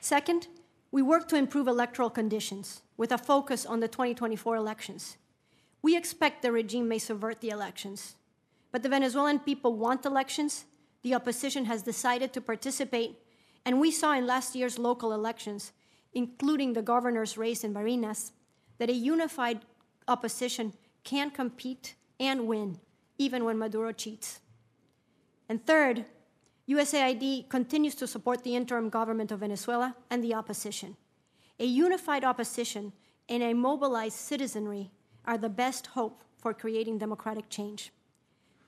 Second, 0.00 0.48
we 0.90 1.02
work 1.02 1.28
to 1.28 1.36
improve 1.36 1.68
electoral 1.68 2.08
conditions 2.08 2.80
with 2.96 3.12
a 3.12 3.18
focus 3.18 3.66
on 3.66 3.80
the 3.80 3.88
2024 3.88 4.56
elections. 4.56 5.18
We 5.82 5.96
expect 5.96 6.42
the 6.42 6.52
regime 6.52 6.88
may 6.88 6.98
subvert 6.98 7.40
the 7.40 7.50
elections, 7.50 8.16
but 8.72 8.82
the 8.82 8.88
Venezuelan 8.88 9.40
people 9.40 9.74
want 9.74 10.04
elections. 10.04 10.64
The 11.02 11.14
opposition 11.14 11.66
has 11.66 11.82
decided 11.82 12.32
to 12.32 12.40
participate, 12.40 13.18
and 13.64 13.80
we 13.80 13.90
saw 13.90 14.12
in 14.12 14.26
last 14.26 14.54
year's 14.56 14.78
local 14.78 15.12
elections, 15.12 15.72
including 16.12 16.72
the 16.72 16.82
governor's 16.82 17.38
race 17.38 17.62
in 17.62 17.72
Barinas, 17.72 18.32
that 18.78 18.90
a 18.90 18.92
unified 18.94 19.60
opposition 20.08 20.72
can 21.04 21.30
compete 21.30 21.94
and 22.18 22.48
win, 22.48 22.80
even 23.18 23.44
when 23.44 23.58
Maduro 23.58 23.92
cheats. 23.92 24.40
And 25.48 25.64
third, 25.64 26.04
USAID 26.68 27.48
continues 27.48 27.94
to 27.94 28.06
support 28.06 28.42
the 28.42 28.54
interim 28.54 28.90
government 28.90 29.32
of 29.32 29.40
Venezuela 29.40 29.96
and 30.10 30.22
the 30.22 30.34
opposition. 30.34 30.96
A 31.58 31.64
unified 31.64 32.24
opposition 32.24 32.92
and 33.28 33.42
a 33.42 33.54
mobilized 33.54 34.16
citizenry 34.16 34.90
are 35.28 35.38
the 35.38 35.48
best 35.48 35.88
hope 35.88 36.24
for 36.38 36.54
creating 36.54 36.98
democratic 36.98 37.48
change. 37.50 37.92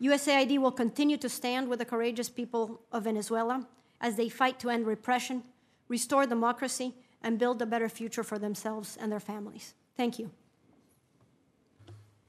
USAID 0.00 0.58
will 0.58 0.70
continue 0.70 1.16
to 1.16 1.28
stand 1.28 1.68
with 1.68 1.78
the 1.78 1.84
courageous 1.84 2.28
people 2.28 2.82
of 2.92 3.04
Venezuela 3.04 3.66
as 4.00 4.16
they 4.16 4.28
fight 4.28 4.60
to 4.60 4.68
end 4.70 4.86
repression, 4.86 5.42
restore 5.88 6.26
democracy, 6.26 6.94
and 7.22 7.38
build 7.38 7.60
a 7.60 7.66
better 7.66 7.88
future 7.88 8.22
for 8.22 8.38
themselves 8.38 8.96
and 9.00 9.10
their 9.10 9.20
families. 9.20 9.74
Thank 9.96 10.18
you. 10.18 10.30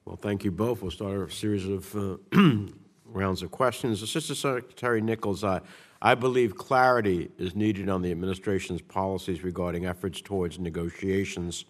Well, 0.05 0.17
thank 0.17 0.43
you 0.43 0.51
both. 0.51 0.81
We'll 0.81 0.91
start 0.91 1.29
a 1.29 1.31
series 1.31 1.65
of 1.65 1.95
uh, 1.95 2.17
rounds 3.05 3.41
of 3.43 3.51
questions. 3.51 4.01
Assistant 4.01 4.37
Secretary 4.37 5.01
Nichols, 5.01 5.43
I, 5.43 5.61
I 6.01 6.15
believe 6.15 6.55
clarity 6.55 7.29
is 7.37 7.55
needed 7.55 7.87
on 7.89 8.01
the 8.01 8.11
administration's 8.11 8.81
policies 8.81 9.43
regarding 9.43 9.85
efforts 9.85 10.19
towards 10.19 10.57
negotiations, 10.57 11.65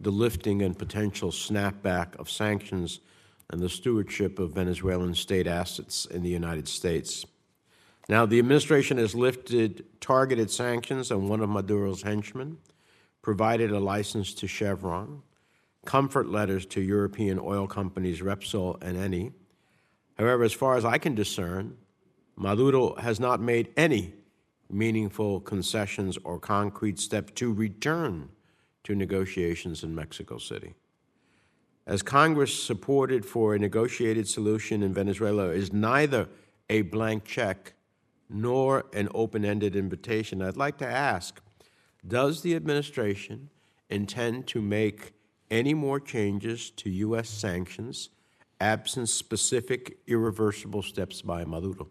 the 0.00 0.10
lifting 0.10 0.62
and 0.62 0.78
potential 0.78 1.30
snapback 1.30 2.16
of 2.16 2.30
sanctions, 2.30 3.00
and 3.50 3.60
the 3.60 3.68
stewardship 3.68 4.38
of 4.38 4.52
Venezuelan 4.52 5.14
state 5.14 5.46
assets 5.46 6.04
in 6.06 6.22
the 6.22 6.28
United 6.28 6.66
States. 6.66 7.24
Now, 8.08 8.26
the 8.26 8.38
administration 8.38 8.98
has 8.98 9.14
lifted 9.14 9.84
targeted 10.00 10.50
sanctions 10.50 11.10
on 11.10 11.28
one 11.28 11.40
of 11.40 11.48
Maduro's 11.48 12.02
henchmen, 12.02 12.58
provided 13.22 13.72
a 13.72 13.80
license 13.80 14.34
to 14.34 14.46
Chevron, 14.46 15.22
comfort 15.84 16.28
letters 16.28 16.66
to 16.66 16.80
European 16.80 17.38
oil 17.38 17.66
companies 17.66 18.20
Repsol 18.20 18.82
and 18.82 18.96
Eni. 18.96 19.32
However, 20.18 20.44
as 20.44 20.52
far 20.52 20.76
as 20.76 20.84
I 20.84 20.98
can 20.98 21.14
discern, 21.14 21.76
Maduro 22.36 22.94
has 22.96 23.18
not 23.18 23.40
made 23.40 23.72
any 23.76 24.14
meaningful 24.70 25.40
concessions 25.40 26.18
or 26.24 26.38
concrete 26.38 26.98
steps 26.98 27.32
to 27.36 27.52
return 27.52 28.28
to 28.86 28.94
negotiations 28.94 29.82
in 29.82 29.92
Mexico 29.92 30.38
City. 30.38 30.74
As 31.88 32.02
Congress 32.02 32.54
supported 32.54 33.26
for 33.26 33.52
a 33.52 33.58
negotiated 33.58 34.28
solution 34.28 34.80
in 34.80 34.94
Venezuela 34.94 35.48
is 35.48 35.72
neither 35.72 36.28
a 36.70 36.82
blank 36.82 37.24
check 37.24 37.74
nor 38.30 38.86
an 38.92 39.08
open 39.12 39.44
ended 39.44 39.74
invitation, 39.74 40.40
I'd 40.40 40.56
like 40.56 40.78
to 40.78 40.86
ask 40.86 41.40
Does 42.06 42.42
the 42.42 42.54
administration 42.54 43.50
intend 43.90 44.46
to 44.48 44.62
make 44.62 45.14
any 45.50 45.74
more 45.74 45.98
changes 45.98 46.70
to 46.70 46.90
U.S. 46.90 47.28
sanctions 47.28 48.10
absent 48.60 49.08
specific 49.08 49.98
irreversible 50.06 50.82
steps 50.82 51.22
by 51.22 51.44
Maduro? 51.44 51.88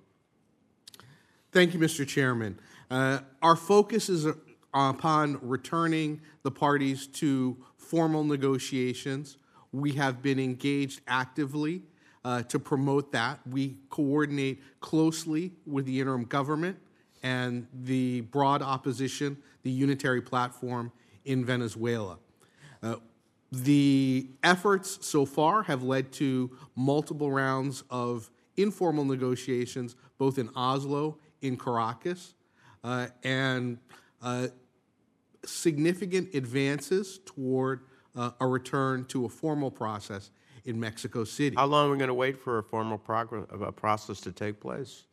Thank 1.51 1.73
you, 1.73 1.79
Mr. 1.79 2.07
Chairman. 2.07 2.57
Uh, 2.89 3.19
our 3.41 3.55
focus 3.55 4.09
is 4.09 4.27
upon 4.75 5.39
returning 5.41 6.21
the 6.43 6.51
parties 6.51 7.07
to 7.07 7.57
formal 7.77 8.23
negotiations. 8.23 9.37
We 9.71 9.93
have 9.93 10.21
been 10.21 10.39
engaged 10.39 11.01
actively 11.07 11.83
uh, 12.23 12.43
to 12.43 12.59
promote 12.59 13.11
that. 13.13 13.39
We 13.47 13.77
coordinate 13.89 14.61
closely 14.81 15.53
with 15.65 15.85
the 15.85 15.99
interim 15.99 16.25
government 16.25 16.77
and 17.23 17.67
the 17.73 18.21
broad 18.21 18.61
opposition, 18.61 19.37
the 19.63 19.71
unitary 19.71 20.21
platform 20.21 20.91
in 21.23 21.45
Venezuela. 21.45 22.19
Uh, 22.83 22.95
the 23.51 24.29
efforts 24.43 25.05
so 25.07 25.25
far 25.25 25.63
have 25.63 25.83
led 25.83 26.11
to 26.13 26.51
multiple 26.75 27.31
rounds 27.31 27.83
of 27.89 28.29
informal 28.57 29.05
negotiations, 29.05 29.95
both 30.17 30.37
in 30.37 30.49
Oslo, 30.55 31.17
in 31.41 31.57
Caracas, 31.57 32.33
uh, 32.83 33.07
and 33.23 33.77
uh, 34.21 34.47
significant 35.45 36.33
advances 36.33 37.19
toward 37.25 37.81
uh, 38.15 38.31
a 38.39 38.47
return 38.47 39.05
to 39.05 39.25
a 39.25 39.29
formal 39.29 39.71
process 39.71 40.31
in 40.65 40.79
Mexico 40.79 41.23
City. 41.23 41.55
How 41.55 41.65
long 41.65 41.89
are 41.89 41.91
we 41.91 41.97
going 41.97 42.07
to 42.07 42.13
wait 42.13 42.37
for 42.37 42.57
a 42.59 42.63
formal 42.63 43.01
a 43.07 43.71
process 43.71 44.19
to 44.21 44.31
take 44.31 44.59
place? 44.59 45.03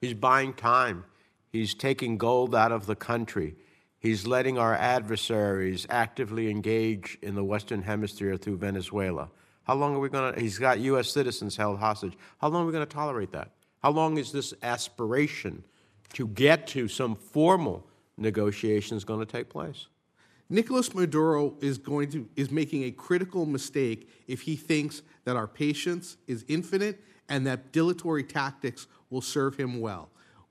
He's 0.00 0.14
buying 0.14 0.52
time. 0.52 1.04
He's 1.50 1.74
taking 1.74 2.18
gold 2.18 2.54
out 2.54 2.72
of 2.72 2.86
the 2.86 2.96
country. 2.96 3.56
He's 3.98 4.26
letting 4.26 4.58
our 4.58 4.74
adversaries 4.74 5.86
actively 5.88 6.50
engage 6.50 7.16
in 7.22 7.34
the 7.34 7.44
Western 7.44 7.82
Hemisphere 7.82 8.36
through 8.36 8.58
Venezuela. 8.58 9.30
How 9.62 9.74
long 9.74 9.96
are 9.96 9.98
we 9.98 10.10
going 10.10 10.34
to? 10.34 10.40
He's 10.40 10.58
got 10.58 10.78
U.S. 10.80 11.10
citizens 11.10 11.56
held 11.56 11.78
hostage. 11.78 12.12
How 12.38 12.48
long 12.48 12.64
are 12.64 12.66
we 12.66 12.72
going 12.72 12.86
to 12.86 12.94
tolerate 12.94 13.32
that? 13.32 13.52
How 13.82 13.90
long 13.90 14.18
is 14.18 14.30
this 14.30 14.52
aspiration 14.62 15.64
to 16.12 16.26
get 16.28 16.66
to 16.68 16.86
some 16.86 17.14
formal 17.14 17.86
negotiations 18.16 19.04
going 19.04 19.20
to 19.20 19.26
take 19.26 19.48
place? 19.48 19.86
Nicolas 20.50 20.94
Maduro 20.94 21.56
is 21.60 21.78
going 21.78 22.10
to 22.10 22.28
is 22.36 22.50
making 22.50 22.84
a 22.84 22.90
critical 22.90 23.46
mistake 23.46 24.10
if 24.26 24.42
he 24.42 24.56
thinks 24.56 25.02
that 25.24 25.36
our 25.36 25.46
patience 25.46 26.16
is 26.26 26.44
infinite 26.48 27.00
and 27.28 27.46
that 27.46 27.72
dilatory 27.72 28.22
tactics 28.22 28.86
will 29.10 29.22
serve 29.22 29.56
him 29.56 29.80
well. 29.80 30.10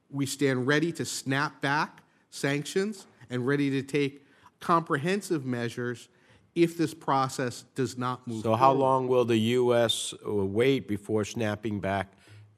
We 0.09 0.25
stand 0.25 0.67
ready 0.67 0.91
to 0.93 1.05
snap 1.05 1.61
back 1.61 2.01
sanctions 2.31 3.05
and 3.29 3.45
ready 3.45 3.69
to 3.69 3.83
take 3.83 4.25
comprehensive 4.59 5.45
measures 5.45 6.09
if 6.55 6.77
this 6.77 6.93
process 6.93 7.63
does 7.75 7.97
not 7.97 8.27
move 8.27 8.43
So, 8.43 8.55
how 8.55 8.71
long 8.71 9.07
will 9.07 9.25
the 9.25 9.37
U.S. 9.37 10.13
Uh, 10.25 10.33
wait 10.33 10.87
before 10.87 11.25
snapping 11.25 11.79
back 11.79 12.13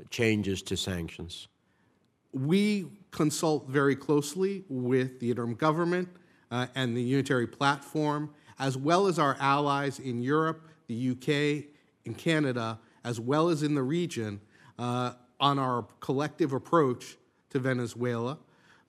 changes 0.09 0.61
to 0.63 0.77
sanctions? 0.77 1.47
We 2.33 2.87
consult 3.15 3.69
very 3.69 3.95
closely 3.95 4.65
with 4.67 5.21
the 5.21 5.29
interim 5.29 5.55
government 5.55 6.09
uh, 6.51 6.67
and 6.75 6.97
the 6.97 7.01
unitary 7.01 7.47
platform, 7.47 8.29
as 8.59 8.75
well 8.75 9.07
as 9.07 9.17
our 9.17 9.37
allies 9.39 9.99
in 9.99 10.21
Europe, 10.21 10.67
the 10.87 11.11
UK, 11.11 11.63
and 12.05 12.17
Canada, 12.17 12.77
as 13.05 13.17
well 13.17 13.47
as 13.47 13.63
in 13.63 13.73
the 13.73 13.81
region, 13.81 14.41
uh, 14.77 15.13
on 15.39 15.57
our 15.57 15.87
collective 16.01 16.51
approach 16.51 17.15
to 17.51 17.57
Venezuela. 17.57 18.37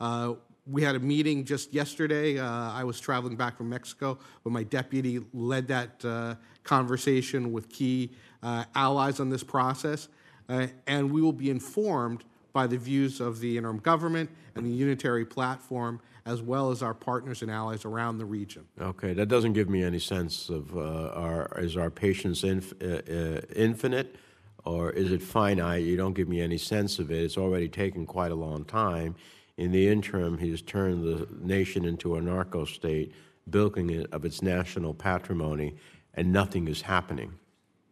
Uh, 0.01 0.35
we 0.67 0.83
had 0.83 0.97
a 0.97 1.01
meeting 1.01 1.45
just 1.45 1.73
yesterday. 1.73 2.37
Uh, 2.37 2.73
I 2.73 2.83
was 2.83 2.99
traveling 2.99 3.37
back 3.37 3.57
from 3.57 3.69
Mexico, 3.69 4.19
but 4.43 4.51
my 4.51 4.65
deputy 4.65 5.21
led 5.33 5.69
that 5.69 6.05
uh, 6.05 6.35
conversation 6.65 7.53
with 7.53 7.69
key 7.69 8.11
uh, 8.43 8.65
allies 8.75 9.21
on 9.21 9.31
this 9.31 9.45
process. 9.45 10.09
And 10.49 11.13
we 11.13 11.23
will 11.23 11.33
be 11.33 11.51
informed 11.51 12.25
by 12.57 12.67
the 12.67 12.79
views 12.79 13.21
of 13.21 13.41
the 13.41 13.59
interim 13.59 13.77
government 13.77 14.31
and 14.55 14.65
the 14.65 14.71
unitary 14.71 15.27
platform, 15.27 16.01
as 16.25 16.41
well 16.41 16.71
as 16.71 16.83
our 16.83 16.95
partners 16.95 17.43
and 17.43 17.51
allies 17.51 17.85
around 17.85 18.17
the 18.17 18.25
region. 18.25 18.65
Okay, 18.81 19.13
that 19.13 19.29
doesn't 19.29 19.53
give 19.53 19.69
me 19.69 19.83
any 19.83 19.99
sense 19.99 20.49
of 20.49 20.75
uh, 20.75 21.11
our, 21.11 21.53
is 21.59 21.77
our 21.77 21.91
patience 21.91 22.45
inf- 22.45 22.73
uh, 22.83 23.03
uh, 23.13 23.41
infinite 23.55 24.17
or 24.65 24.91
is 24.91 25.13
it 25.13 25.23
finite? 25.23 25.85
You 25.85 25.99
don't 25.99 26.15
give 26.15 26.31
me 26.31 26.41
any 26.41 26.57
sense 26.57 26.99
of 26.99 27.11
it. 27.11 27.23
It's 27.23 27.37
already 27.37 27.69
taken 27.69 28.07
quite 28.07 28.33
a 28.33 28.35
long 28.35 28.65
time. 28.65 29.17
In 29.59 29.71
the 29.71 29.87
interim, 29.87 30.39
he's 30.39 30.63
turned 30.63 31.05
the 31.05 31.29
nation 31.39 31.85
into 31.85 32.17
a 32.17 32.23
narco 32.23 32.65
state, 32.65 33.13
bilking 33.51 33.91
it 33.91 34.11
of 34.13 34.25
its 34.25 34.41
national 34.41 34.95
patrimony, 34.95 35.77
and 36.15 36.33
nothing 36.33 36.69
is 36.69 36.81
happening. 36.81 37.35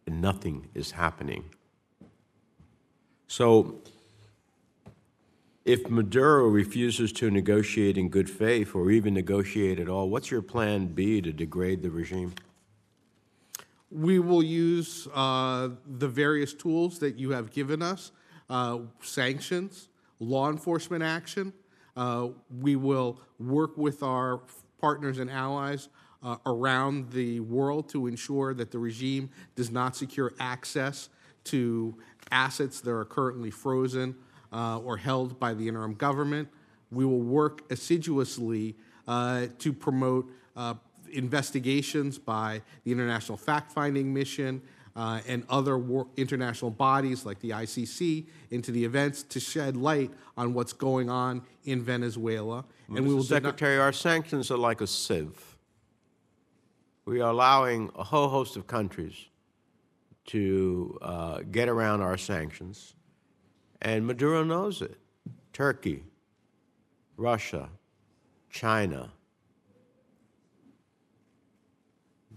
And 0.07 0.21
nothing 0.21 0.69
is 0.73 0.89
happening. 0.89 1.43
So, 3.27 3.83
if 5.65 5.89
Maduro 5.89 6.45
refuses 6.45 7.11
to 7.13 7.31
negotiate 7.31 7.97
in 7.97 8.09
good 8.09 8.29
faith 8.29 8.75
or 8.75 8.91
even 8.91 9.15
negotiate 9.15 9.79
at 9.79 9.89
all, 9.89 10.09
what's 10.09 10.29
your 10.29 10.43
plan 10.43 10.87
B 10.87 11.21
to 11.21 11.33
degrade 11.33 11.81
the 11.81 11.89
regime? 11.89 12.33
We 13.89 14.19
will 14.19 14.43
use 14.43 15.07
uh, 15.13 15.69
the 15.97 16.07
various 16.07 16.53
tools 16.53 16.99
that 16.99 17.17
you 17.17 17.31
have 17.31 17.51
given 17.51 17.81
us 17.81 18.11
uh, 18.47 18.79
sanctions, 19.01 19.87
law 20.19 20.51
enforcement 20.51 21.03
action. 21.03 21.51
Uh, 21.97 22.29
we 22.61 22.75
will 22.75 23.19
work 23.39 23.75
with 23.75 24.03
our 24.03 24.41
partners 24.79 25.17
and 25.17 25.31
allies 25.31 25.89
uh, 26.21 26.35
around 26.45 27.11
the 27.11 27.39
world 27.39 27.89
to 27.89 28.05
ensure 28.05 28.53
that 28.53 28.69
the 28.69 28.77
regime 28.77 29.31
does 29.55 29.71
not 29.71 29.95
secure 29.95 30.33
access 30.39 31.09
to 31.45 31.95
assets 32.31 32.81
that 32.81 32.91
are 32.91 33.05
currently 33.05 33.49
frozen 33.49 34.15
uh, 34.55 34.79
or 34.79 34.95
held 34.97 35.39
by 35.39 35.53
the 35.53 35.67
interim 35.67 35.93
government. 35.93 36.47
We 36.91 37.03
will 37.03 37.19
work 37.19 37.69
assiduously 37.69 38.75
uh, 39.07 39.47
to 39.59 39.73
promote 39.73 40.31
uh, 40.55 40.75
investigations 41.11 42.17
by 42.17 42.61
the 42.85 42.91
International 42.91 43.37
Fact 43.37 43.71
Finding 43.71 44.13
Mission 44.13 44.61
uh, 44.95 45.19
and 45.27 45.43
other 45.49 45.77
war- 45.77 46.07
international 46.15 46.71
bodies 46.71 47.25
like 47.25 47.39
the 47.39 47.49
ICC 47.49 48.25
into 48.49 48.71
the 48.71 48.83
events 48.85 49.23
to 49.23 49.39
shed 49.41 49.75
light 49.75 50.11
on 50.37 50.53
what's 50.53 50.71
going 50.71 51.09
on 51.09 51.41
in 51.65 51.81
Venezuela. 51.81 52.63
And 52.87 53.05
we 53.05 53.13
will 53.13 53.23
Secretary, 53.23 53.77
our 53.77 53.91
sanctions 53.91 54.49
are 54.51 54.57
like 54.57 54.79
a 54.79 54.87
sieve. 54.87 55.57
We 57.03 57.19
are 57.19 57.29
allowing 57.29 57.91
a 57.95 58.03
whole 58.03 58.29
host 58.29 58.55
of 58.55 58.67
countries 58.67 59.15
to 60.27 60.97
uh, 61.01 61.39
get 61.51 61.67
around 61.69 62.01
our 62.01 62.17
sanctions, 62.17 62.95
and 63.81 64.05
Maduro 64.05 64.43
knows 64.43 64.81
it. 64.81 64.97
Turkey, 65.53 66.03
Russia, 67.17 67.69
China. 68.49 69.11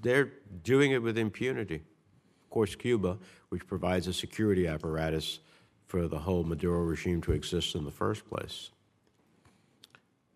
They're 0.01 0.33
doing 0.63 0.93
it 0.93 1.03
with 1.03 1.19
impunity. 1.19 1.77
Of 1.77 2.51
course, 2.51 2.75
Cuba, 2.75 3.19
which 3.49 3.67
provides 3.67 4.07
a 4.07 4.13
security 4.13 4.67
apparatus 4.67 5.41
for 5.87 6.07
the 6.07 6.19
whole 6.19 6.45
Maduro 6.45 6.81
regime 6.81 7.21
to 7.23 7.33
exist 7.33 7.75
in 7.75 7.85
the 7.85 7.91
first 7.91 8.29
place. 8.29 8.71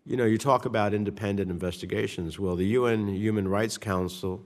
You 0.05 0.17
know, 0.17 0.25
you 0.25 0.37
talk 0.37 0.65
about 0.65 0.93
independent 0.93 1.49
investigations. 1.49 2.37
Well, 2.37 2.57
the 2.57 2.67
UN 2.67 3.07
Human 3.07 3.47
Rights 3.47 3.77
Council 3.77 4.43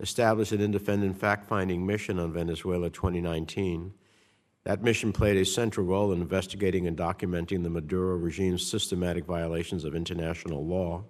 established 0.00 0.52
an 0.52 0.62
independent 0.62 1.18
fact 1.18 1.46
finding 1.46 1.84
mission 1.84 2.18
on 2.18 2.32
Venezuela 2.32 2.88
2019. 2.88 3.92
That 4.64 4.82
mission 4.82 5.12
played 5.12 5.36
a 5.36 5.44
central 5.44 5.86
role 5.86 6.12
in 6.12 6.22
investigating 6.22 6.86
and 6.86 6.96
documenting 6.96 7.62
the 7.62 7.70
Maduro 7.70 8.16
regime's 8.16 8.66
systematic 8.66 9.26
violations 9.26 9.84
of 9.84 9.94
international 9.94 10.64
law, 10.64 11.04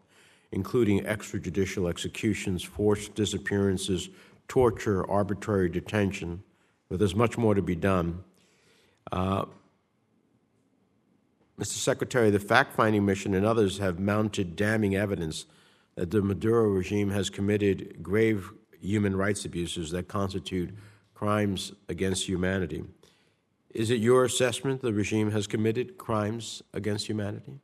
including 0.51 1.05
extrajudicial 1.05 1.89
executions, 1.89 2.65
forced 2.65 3.15
disappearances, 3.15 4.09
torture, 4.49 5.09
arbitrary 5.09 5.69
detention. 5.69 6.43
But 6.89 6.99
there's 6.99 7.15
much 7.15 7.39
more 7.39 7.55
to 7.55 7.63
be 7.63 7.77
done. 7.77 8.25
Uh, 9.13 9.45
Mr. 11.57 11.75
Secretary, 11.75 12.31
the 12.31 12.41
fact 12.41 12.75
finding 12.75 13.07
mission 13.07 13.35
and 13.35 13.47
others 13.47 13.79
have 13.79 14.01
mounted 14.01 14.57
damning 14.57 14.97
evidence 14.97 15.47
that 15.95 16.11
the 16.11 16.21
Maduro 16.21 16.65
regime 16.65 17.11
has 17.11 17.31
committed 17.31 18.03
grave 18.03 18.51
human 18.81 19.15
rights 19.15 19.45
abuses 19.45 19.93
that 19.93 20.09
constitute 20.09 20.75
crimes 21.15 21.73
against 21.89 22.27
humanity. 22.27 22.83
Is 23.75 23.91
it 23.91 24.01
your 24.01 24.25
assessment 24.25 24.81
the 24.83 24.93
regime 24.93 25.33
has 25.33 25.47
committed 25.47 25.99
crimes 25.99 26.63
against 26.73 27.09
humanity? 27.09 27.61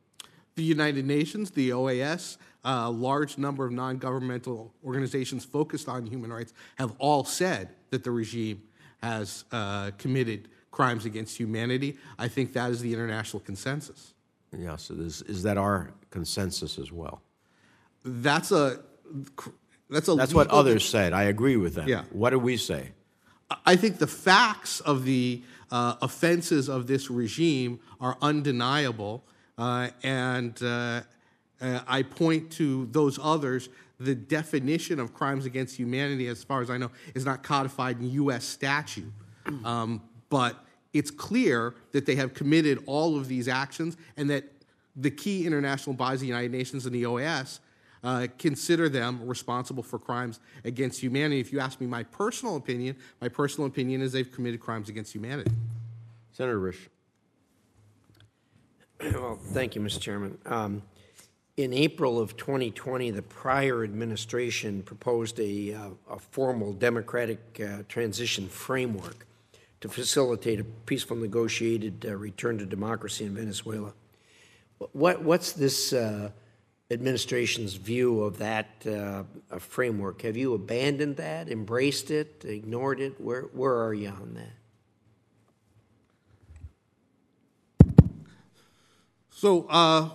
the 0.55 0.63
United 0.63 1.05
Nations, 1.05 1.51
the 1.51 1.69
OAS, 1.69 2.37
a 2.63 2.89
large 2.89 3.37
number 3.37 3.65
of 3.65 3.71
non 3.71 3.97
governmental 3.97 4.73
organizations 4.83 5.45
focused 5.45 5.87
on 5.87 6.05
human 6.05 6.31
rights 6.31 6.53
have 6.75 6.93
all 6.99 7.23
said 7.23 7.69
that 7.89 8.03
the 8.03 8.11
regime 8.11 8.61
has 9.01 9.45
uh, 9.51 9.91
committed 9.97 10.49
crimes 10.69 11.05
against 11.05 11.37
humanity. 11.37 11.97
I 12.19 12.27
think 12.27 12.53
that 12.53 12.69
is 12.71 12.81
the 12.81 12.93
international 12.93 13.39
consensus. 13.41 14.13
Yes, 14.55 14.89
it 14.89 14.99
is, 14.99 15.21
is 15.23 15.43
that 15.43 15.57
our 15.57 15.91
consensus 16.09 16.77
as 16.77 16.91
well? 16.91 17.21
That's 18.03 18.51
a 18.51 18.81
that's 19.89 20.07
a 20.07 20.15
That's 20.15 20.33
what 20.33 20.47
others 20.49 20.87
said. 20.87 21.13
I 21.13 21.23
agree 21.23 21.57
with 21.57 21.75
them. 21.75 21.87
Yeah. 21.87 22.03
What 22.11 22.29
do 22.29 22.39
we 22.39 22.57
say? 22.57 22.91
I 23.65 23.75
think 23.75 23.97
the 23.97 24.07
facts 24.07 24.79
of 24.81 25.05
the 25.05 25.41
uh, 25.71 25.95
offenses 26.01 26.69
of 26.69 26.87
this 26.87 27.09
regime 27.09 27.79
are 27.99 28.17
undeniable, 28.21 29.23
uh, 29.57 29.89
and 30.03 30.61
uh, 30.61 31.01
uh, 31.61 31.79
I 31.87 32.03
point 32.03 32.51
to 32.53 32.87
those 32.91 33.19
others. 33.21 33.69
The 33.99 34.15
definition 34.15 34.99
of 34.99 35.13
crimes 35.13 35.45
against 35.45 35.77
humanity, 35.77 36.27
as 36.27 36.43
far 36.43 36.61
as 36.61 36.69
I 36.69 36.77
know, 36.77 36.89
is 37.13 37.23
not 37.23 37.43
codified 37.43 37.99
in 37.99 38.09
U.S. 38.11 38.43
statute, 38.43 39.11
um, 39.63 40.01
but 40.29 40.65
it's 40.93 41.11
clear 41.11 41.75
that 41.91 42.05
they 42.05 42.15
have 42.15 42.33
committed 42.33 42.83
all 42.87 43.17
of 43.17 43.27
these 43.27 43.47
actions, 43.47 43.97
and 44.17 44.29
that 44.29 44.45
the 44.95 45.11
key 45.11 45.45
international 45.45 45.95
bodies, 45.95 46.19
the 46.19 46.27
United 46.27 46.51
Nations 46.51 46.85
and 46.85 46.93
the 46.93 47.03
OAS, 47.03 47.59
uh, 48.03 48.27
consider 48.37 48.89
them 48.89 49.25
responsible 49.27 49.83
for 49.83 49.99
crimes 49.99 50.39
against 50.63 51.01
humanity. 51.01 51.39
If 51.39 51.53
you 51.53 51.59
ask 51.59 51.79
me 51.79 51.87
my 51.87 52.03
personal 52.03 52.55
opinion, 52.55 52.95
my 53.19 53.29
personal 53.29 53.67
opinion 53.67 54.01
is 54.01 54.11
they've 54.11 54.31
committed 54.31 54.59
crimes 54.59 54.89
against 54.89 55.13
humanity. 55.13 55.51
Senator 56.31 56.59
Risch. 56.59 56.87
Well, 59.13 59.35
thank 59.35 59.75
you, 59.75 59.81
Mr. 59.81 59.99
Chairman. 59.99 60.37
Um, 60.45 60.83
In 61.57 61.73
April 61.73 62.19
of 62.19 62.37
2020, 62.37 63.11
the 63.11 63.21
prior 63.21 63.83
administration 63.83 64.83
proposed 64.83 65.39
a, 65.39 65.73
uh, 65.73 65.89
a 66.09 66.19
formal 66.19 66.73
democratic 66.73 67.59
uh, 67.59 67.83
transition 67.87 68.47
framework 68.47 69.27
to 69.81 69.89
facilitate 69.89 70.59
a 70.59 70.63
peaceful 70.63 71.17
negotiated 71.17 72.05
uh, 72.07 72.15
return 72.15 72.57
to 72.57 72.65
democracy 72.65 73.25
in 73.25 73.35
Venezuela. 73.35 73.93
What, 74.93 75.23
what's 75.23 75.51
this 75.51 75.93
uh, 75.93 76.31
administration's 76.91 77.73
view 77.73 78.21
of 78.21 78.37
that 78.37 78.67
uh, 78.85 79.23
framework? 79.59 80.21
Have 80.21 80.37
you 80.37 80.53
abandoned 80.53 81.17
that, 81.17 81.49
embraced 81.49 82.11
it, 82.11 82.43
ignored 82.45 82.99
it? 82.99 83.19
Where, 83.19 83.43
where 83.53 83.83
are 83.83 83.93
you 83.93 84.09
on 84.09 84.33
that? 84.35 84.51
So 89.29 89.65
uh, 89.69 90.09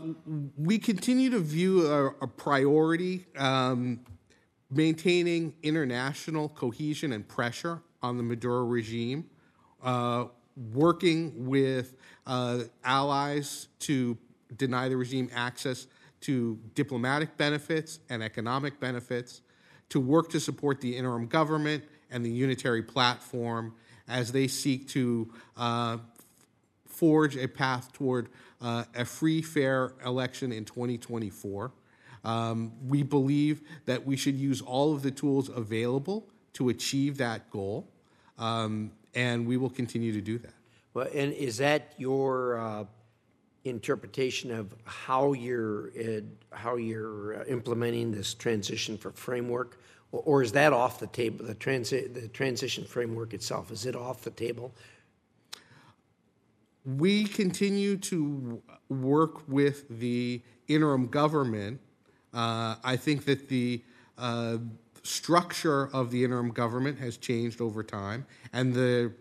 we 0.56 0.78
continue 0.78 1.30
to 1.30 1.40
view 1.40 1.88
a, 1.88 2.06
a 2.20 2.28
priority 2.28 3.26
um, 3.36 3.98
maintaining 4.70 5.52
international 5.64 6.48
cohesion 6.50 7.12
and 7.12 7.26
pressure 7.26 7.80
on 8.02 8.18
the 8.18 8.22
Maduro 8.22 8.64
regime, 8.64 9.28
uh, 9.82 10.26
working 10.72 11.46
with 11.46 11.94
uh, 12.26 12.60
allies 12.84 13.66
to 13.80 14.16
deny 14.56 14.88
the 14.88 14.96
regime 14.96 15.28
access 15.34 15.88
to 16.26 16.58
diplomatic 16.74 17.36
benefits 17.36 18.00
and 18.10 18.20
economic 18.20 18.80
benefits, 18.80 19.42
to 19.88 20.00
work 20.00 20.28
to 20.30 20.40
support 20.40 20.80
the 20.80 20.96
interim 20.96 21.28
government 21.28 21.84
and 22.10 22.26
the 22.26 22.30
unitary 22.30 22.82
platform 22.82 23.72
as 24.08 24.32
they 24.32 24.48
seek 24.48 24.88
to 24.88 25.32
uh, 25.56 25.98
forge 26.84 27.36
a 27.36 27.46
path 27.46 27.92
toward 27.92 28.28
uh, 28.60 28.82
a 28.96 29.04
free, 29.04 29.40
fair 29.40 29.92
election 30.04 30.50
in 30.50 30.64
2024. 30.64 31.70
Um, 32.24 32.72
we 32.88 33.04
believe 33.04 33.62
that 33.84 34.04
we 34.04 34.16
should 34.16 34.34
use 34.34 34.60
all 34.60 34.94
of 34.94 35.02
the 35.02 35.12
tools 35.12 35.48
available 35.48 36.26
to 36.54 36.70
achieve 36.70 37.18
that 37.18 37.50
goal. 37.50 37.86
Um, 38.36 38.90
and 39.14 39.46
we 39.46 39.56
will 39.56 39.70
continue 39.70 40.12
to 40.12 40.20
do 40.20 40.38
that. 40.38 40.54
Well, 40.92 41.06
and 41.14 41.32
is 41.32 41.58
that 41.58 41.94
your 41.98 42.58
uh, 42.58 42.84
interpretation 43.66 44.50
of 44.50 44.74
how 44.84 45.32
you're, 45.32 45.90
uh, 45.98 46.20
how 46.50 46.76
you're 46.76 47.40
uh, 47.40 47.44
implementing 47.46 48.12
this 48.12 48.34
transition 48.34 48.96
for 48.98 49.10
framework? 49.12 49.78
Or- 50.12 50.22
Or 50.24 50.42
is 50.42 50.52
that 50.52 50.72
off 50.72 50.98
the 50.98 51.08
table, 51.08 51.44
the 51.44 51.54
transi, 51.54 52.12
the 52.12 52.28
transition 52.28 52.84
framework 52.84 53.34
itself, 53.34 53.70
is 53.70 53.86
it 53.86 53.96
off 53.96 54.22
the 54.22 54.30
table? 54.30 54.72
We 56.84 57.24
continue 57.24 57.96
to 57.96 58.62
work 58.88 59.48
with 59.48 59.88
the 59.88 60.40
interim 60.68 61.08
government. 61.08 61.80
Uh, 62.32 62.76
I 62.84 62.96
think 62.96 63.24
that 63.24 63.48
the 63.48 63.82
uh, 64.16 64.58
structure 65.02 65.88
of 65.92 66.10
the 66.10 66.22
interim 66.22 66.50
government 66.50 66.98
has 67.00 67.16
changed 67.16 67.60
over 67.60 67.82
time, 67.82 68.26
and 68.52 68.72
the 68.72 69.12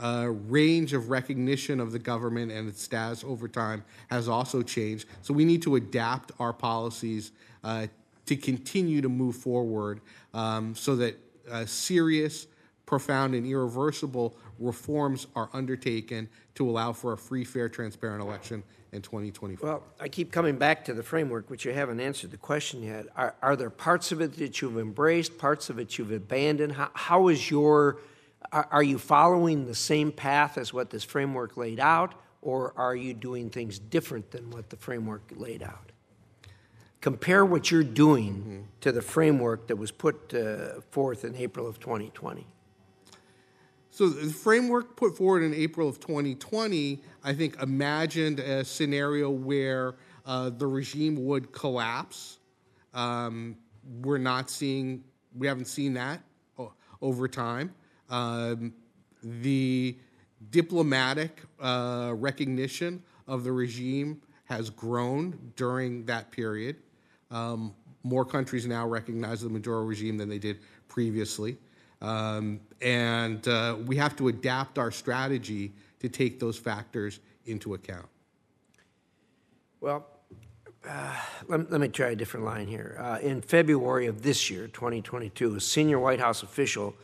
uh, 0.00 0.28
range 0.48 0.92
of 0.92 1.10
recognition 1.10 1.80
of 1.80 1.92
the 1.92 1.98
government 1.98 2.50
and 2.50 2.68
its 2.68 2.82
status 2.82 3.24
over 3.24 3.48
time 3.48 3.84
has 4.08 4.28
also 4.28 4.62
changed. 4.62 5.06
So 5.22 5.34
we 5.34 5.44
need 5.44 5.62
to 5.62 5.76
adapt 5.76 6.32
our 6.38 6.52
policies 6.52 7.32
uh, 7.62 7.86
to 8.26 8.36
continue 8.36 9.00
to 9.02 9.08
move 9.08 9.36
forward 9.36 10.00
um, 10.32 10.74
so 10.74 10.96
that 10.96 11.18
uh, 11.50 11.66
serious 11.66 12.46
profound 12.86 13.34
and 13.34 13.46
irreversible 13.46 14.36
reforms 14.58 15.26
are 15.34 15.48
undertaken 15.52 16.28
to 16.54 16.68
allow 16.68 16.92
for 16.92 17.12
a 17.12 17.18
free, 17.18 17.44
fair, 17.44 17.68
transparent 17.68 18.22
election 18.22 18.62
in 18.92 19.00
2024. 19.00 19.66
Well, 19.66 19.82
I 19.98 20.08
keep 20.08 20.30
coming 20.30 20.56
back 20.56 20.84
to 20.84 20.94
the 20.94 21.02
framework, 21.02 21.48
which 21.48 21.64
you 21.64 21.72
haven't 21.72 22.00
answered 22.00 22.30
the 22.30 22.36
question 22.36 22.82
yet. 22.82 23.06
Are, 23.16 23.34
are 23.42 23.56
there 23.56 23.70
parts 23.70 24.12
of 24.12 24.20
it 24.20 24.36
that 24.36 24.60
you've 24.60 24.78
embraced, 24.78 25.38
parts 25.38 25.70
of 25.70 25.78
it 25.78 25.96
you've 25.96 26.12
abandoned? 26.12 26.72
How, 26.72 26.90
how 26.92 27.28
is 27.28 27.50
your, 27.50 27.98
are, 28.52 28.82
you 28.82 28.98
following 28.98 29.66
the 29.66 29.74
same 29.74 30.12
path 30.12 30.58
as 30.58 30.72
what 30.72 30.90
this 30.90 31.04
framework 31.04 31.56
laid 31.56 31.80
out, 31.80 32.14
or 32.40 32.72
are 32.76 32.96
you 32.96 33.14
doing 33.14 33.50
things 33.50 33.78
different 33.78 34.30
than 34.30 34.50
what 34.50 34.70
the 34.70 34.76
framework 34.76 35.22
laid 35.36 35.62
out? 35.62 35.92
Compare 37.00 37.44
what 37.44 37.70
you're 37.70 37.82
doing 37.82 38.68
to 38.80 38.92
the 38.92 39.02
framework 39.02 39.66
that 39.68 39.76
was 39.76 39.90
put 39.90 40.34
uh, 40.34 40.80
forth 40.90 41.24
in 41.24 41.34
April 41.36 41.66
of 41.66 41.80
2020. 41.80 42.46
So 43.90 44.08
the 44.08 44.32
framework 44.32 44.96
put 44.96 45.16
forward 45.16 45.42
in 45.42 45.52
April 45.52 45.88
of 45.88 46.00
2020, 46.00 47.02
I 47.22 47.34
think, 47.34 47.60
imagined 47.60 48.40
a 48.40 48.64
scenario 48.64 49.30
where 49.30 49.96
uh, 50.24 50.50
the 50.50 50.66
regime 50.66 51.26
would 51.26 51.52
collapse. 51.52 52.38
Um, 52.94 53.56
we're 54.00 54.18
not 54.18 54.48
seeing, 54.48 55.04
we 55.36 55.46
haven't 55.46 55.66
seen 55.66 55.94
that 55.94 56.22
over 57.02 57.28
time. 57.28 57.74
Um, 58.12 58.74
the 59.22 59.96
diplomatic 60.50 61.42
uh, 61.60 62.12
recognition 62.14 63.02
of 63.26 63.42
the 63.42 63.52
regime 63.52 64.20
has 64.44 64.68
grown 64.70 65.52
during 65.56 66.04
that 66.04 66.30
period. 66.30 66.76
Um, 67.30 67.74
more 68.02 68.24
countries 68.24 68.66
now 68.66 68.86
recognize 68.86 69.40
the 69.40 69.48
Maduro 69.48 69.82
regime 69.82 70.18
than 70.18 70.28
they 70.28 70.38
did 70.38 70.58
previously. 70.88 71.56
Um, 72.02 72.60
and 72.82 73.46
uh, 73.48 73.76
we 73.86 73.96
have 73.96 74.14
to 74.16 74.28
adapt 74.28 74.78
our 74.78 74.90
strategy 74.90 75.72
to 76.00 76.08
take 76.08 76.38
those 76.38 76.58
factors 76.58 77.20
into 77.46 77.74
account. 77.74 78.06
Well, 79.80 80.06
uh, 80.86 81.16
let, 81.48 81.70
let 81.70 81.80
me 81.80 81.88
try 81.88 82.10
a 82.10 82.16
different 82.16 82.44
line 82.44 82.66
here. 82.66 82.98
Uh, 83.00 83.18
in 83.22 83.40
February 83.40 84.06
of 84.06 84.22
this 84.22 84.50
year, 84.50 84.66
2022, 84.66 85.54
a 85.54 85.60
senior 85.60 85.98
White 85.98 86.20
House 86.20 86.42
official 86.42 86.94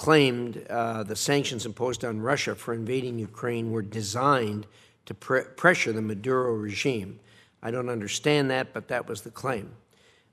claimed 0.00 0.64
uh, 0.70 1.02
the 1.02 1.14
sanctions 1.14 1.66
imposed 1.66 2.06
on 2.06 2.18
Russia 2.22 2.54
for 2.54 2.72
invading 2.72 3.18
Ukraine 3.18 3.70
were 3.70 3.82
designed 3.82 4.66
to 5.04 5.12
pre- 5.12 5.42
pressure 5.56 5.92
the 5.92 6.00
Maduro 6.00 6.54
regime. 6.54 7.20
I 7.62 7.70
don't 7.70 7.90
understand 7.90 8.50
that, 8.50 8.72
but 8.72 8.88
that 8.88 9.06
was 9.06 9.20
the 9.20 9.30
claim. 9.30 9.72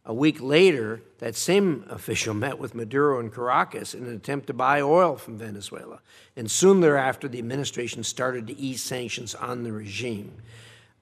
A 0.05 0.13
week 0.13 0.39
later, 0.39 1.01
that 1.17 1.35
same 1.35 1.83
official 1.89 2.33
met 2.45 2.57
with 2.57 2.75
Maduro 2.75 3.19
in 3.19 3.29
Caracas 3.29 3.93
in 3.93 4.05
an 4.05 4.15
attempt 4.15 4.47
to 4.47 4.53
buy 4.53 4.79
oil 4.79 5.17
from 5.17 5.37
Venezuela. 5.37 5.99
And 6.37 6.49
soon 6.49 6.79
thereafter, 6.79 7.27
the 7.27 7.39
administration 7.39 8.05
started 8.05 8.47
to 8.47 8.57
ease 8.57 8.81
sanctions 8.81 9.35
on 9.35 9.63
the 9.63 9.73
regime. 9.73 10.31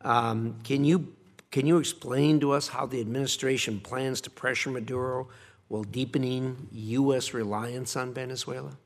Um, 0.01 0.55
can, 0.63 0.83
you, 0.83 1.13
can 1.51 1.67
you 1.67 1.77
explain 1.77 2.39
to 2.39 2.53
us 2.53 2.69
how 2.69 2.87
the 2.87 2.99
administration 2.99 3.79
plans 3.79 4.21
to 4.21 4.31
pressure 4.31 4.71
Maduro 4.71 5.27
while 5.67 5.83
deepening 5.83 6.67
U.S. 6.71 7.33
reliance 7.33 7.95
on 7.95 8.13
Venezuela? 8.13 8.77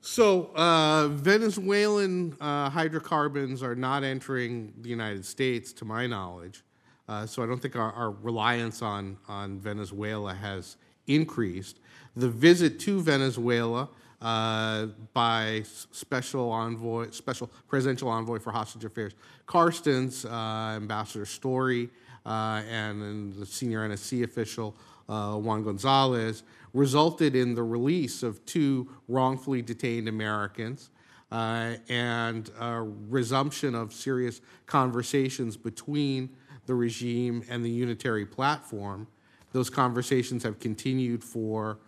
So, 0.00 0.50
uh, 0.54 1.08
Venezuelan 1.08 2.36
uh, 2.38 2.68
hydrocarbons 2.68 3.62
are 3.62 3.74
not 3.74 4.04
entering 4.04 4.74
the 4.82 4.90
United 4.90 5.24
States, 5.24 5.72
to 5.74 5.86
my 5.86 6.06
knowledge. 6.06 6.62
Uh, 7.08 7.24
so, 7.24 7.42
I 7.42 7.46
don't 7.46 7.60
think 7.60 7.74
our, 7.74 7.90
our 7.92 8.10
reliance 8.10 8.82
on, 8.82 9.16
on 9.28 9.58
Venezuela 9.58 10.34
has 10.34 10.76
increased. 11.06 11.80
The 12.16 12.28
visit 12.28 12.78
to 12.80 13.00
Venezuela 13.00 13.88
uh, 14.20 14.86
by 15.12 15.62
special 15.64 16.50
envoy, 16.50 17.10
special 17.10 17.50
presidential 17.68 18.08
envoy 18.08 18.38
for 18.38 18.52
hostage 18.52 18.84
affairs, 18.84 19.12
Carstens, 19.46 20.24
uh, 20.24 20.76
Ambassador 20.76 21.26
Story, 21.26 21.90
uh, 22.26 22.62
and, 22.70 23.02
then 23.02 23.34
the 23.38 23.46
senior 23.46 23.88
NSC 23.88 24.22
official 24.22 24.76
uh, 25.08 25.36
Juan 25.36 25.62
Gonzalez, 25.62 26.42
resulted 26.72 27.36
in 27.36 27.54
the 27.54 27.62
release 27.62 28.22
of 28.22 28.44
two 28.46 28.88
wrongfully 29.08 29.62
detained 29.62 30.08
Americans 30.08 30.90
uh, 31.30 31.74
and 31.88 32.50
a 32.60 32.82
resumption 33.08 33.74
of 33.74 33.92
serious 33.92 34.40
conversations 34.66 35.56
between 35.56 36.30
the 36.66 36.74
regime 36.74 37.44
and 37.48 37.64
the 37.64 37.70
unitary 37.70 38.24
platform. 38.24 39.06
Those 39.52 39.70
conversations 39.70 40.42
have 40.42 40.58
continued 40.58 41.22
for 41.22 41.78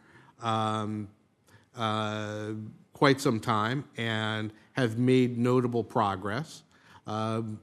um, 0.42 1.09
uh, 1.77 2.51
quite 2.92 3.20
some 3.20 3.40
time 3.40 3.85
and 3.96 4.53
have 4.72 4.99
made 4.99 5.38
notable 5.38 5.83
progress. 5.83 6.62
Um, 7.07 7.61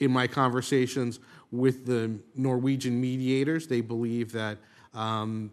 in 0.00 0.12
my 0.12 0.26
conversations 0.26 1.18
with 1.50 1.86
the 1.86 2.18
Norwegian 2.34 3.00
mediators, 3.00 3.66
they 3.66 3.80
believe 3.80 4.32
that 4.32 4.58
um, 4.94 5.50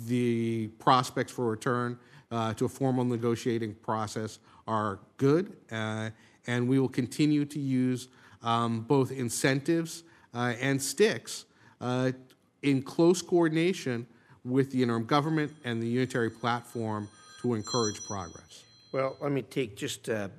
the 0.00 0.68
prospects 0.78 1.32
for 1.32 1.46
return 1.46 1.98
uh, 2.30 2.54
to 2.54 2.64
a 2.64 2.68
formal 2.68 3.04
negotiating 3.04 3.74
process 3.74 4.38
are 4.66 4.98
good, 5.16 5.56
uh, 5.70 6.10
and 6.46 6.68
we 6.68 6.78
will 6.78 6.88
continue 6.88 7.44
to 7.44 7.58
use 7.58 8.08
um, 8.42 8.80
both 8.80 9.10
incentives 9.10 10.04
uh, 10.34 10.54
and 10.60 10.80
sticks 10.80 11.44
uh, 11.80 12.12
in 12.62 12.82
close 12.82 13.22
coordination 13.22 14.06
with 14.44 14.70
the 14.72 14.82
interim 14.82 15.04
government 15.04 15.52
and 15.64 15.82
the 15.82 15.86
unitary 15.86 16.30
platform 16.30 17.08
to 17.40 17.54
encourage 17.54 18.04
progress. 18.06 18.64
Well, 18.92 19.16
let 19.20 19.32
me 19.32 19.42
take 19.42 19.76
just 19.76 20.08
a 20.08 20.30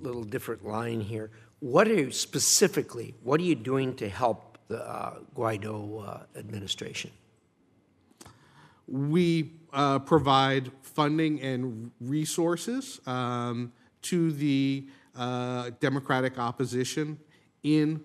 little 0.00 0.24
different 0.24 0.66
line 0.66 1.00
here. 1.00 1.30
What 1.64 1.88
are 1.88 1.94
you 1.94 2.10
specifically, 2.10 3.14
what 3.22 3.40
are 3.40 3.44
you 3.44 3.54
doing 3.54 3.96
to 3.96 4.06
help 4.06 4.58
the 4.68 4.86
uh, 4.86 5.14
Guaido 5.34 6.06
uh, 6.06 6.38
administration? 6.38 7.10
we 8.86 9.52
uh, 9.72 9.98
provide 9.98 10.70
funding 10.82 11.40
and 11.40 11.90
resources 12.00 13.00
um, 13.06 13.72
to 14.02 14.32
the 14.32 14.86
uh, 15.16 15.70
democratic 15.80 16.38
opposition 16.38 17.18
in 17.62 18.02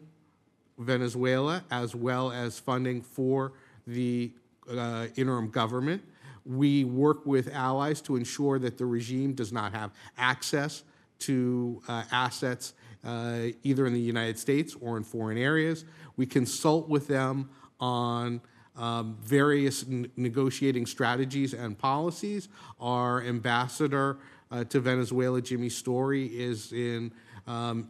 Venezuela, 0.78 1.64
as 1.70 1.94
well 1.94 2.32
as 2.32 2.58
funding 2.60 3.02
for 3.02 3.54
the 3.86 4.32
uh, 4.72 5.08
interim 5.16 5.50
government. 5.50 6.02
We 6.46 6.86
work 6.86 7.26
with 7.26 7.54
allies 7.54 8.02
to 8.04 8.16
ensure 8.16 8.58
that 8.60 8.78
the 8.78 8.86
regime 8.86 9.34
does 9.34 9.52
not 9.52 9.74
have 9.74 9.92
access 10.18 10.84
to 11.20 11.82
uh, 11.88 12.04
assets 12.12 12.74
uh, 13.04 13.48
either 13.64 13.86
in 13.88 13.94
the 13.94 14.00
United 14.00 14.38
States 14.38 14.76
or 14.82 14.98
in 14.98 15.04
foreign 15.04 15.38
areas. 15.38 15.86
We 16.18 16.26
consult 16.26 16.90
with 16.90 17.08
them 17.08 17.50
on 17.80 18.42
um, 18.76 19.18
various 19.22 19.86
negotiating 20.16 20.86
strategies 20.86 21.54
and 21.54 21.78
policies. 21.78 22.50
Our 22.80 23.24
ambassador 23.24 24.18
uh, 24.52 24.64
to 24.66 24.80
Venezuela, 24.80 25.42
Jimmy 25.42 25.70
Story, 25.70 26.28
is 26.28 26.72
in 26.72 27.12
um, 27.48 27.90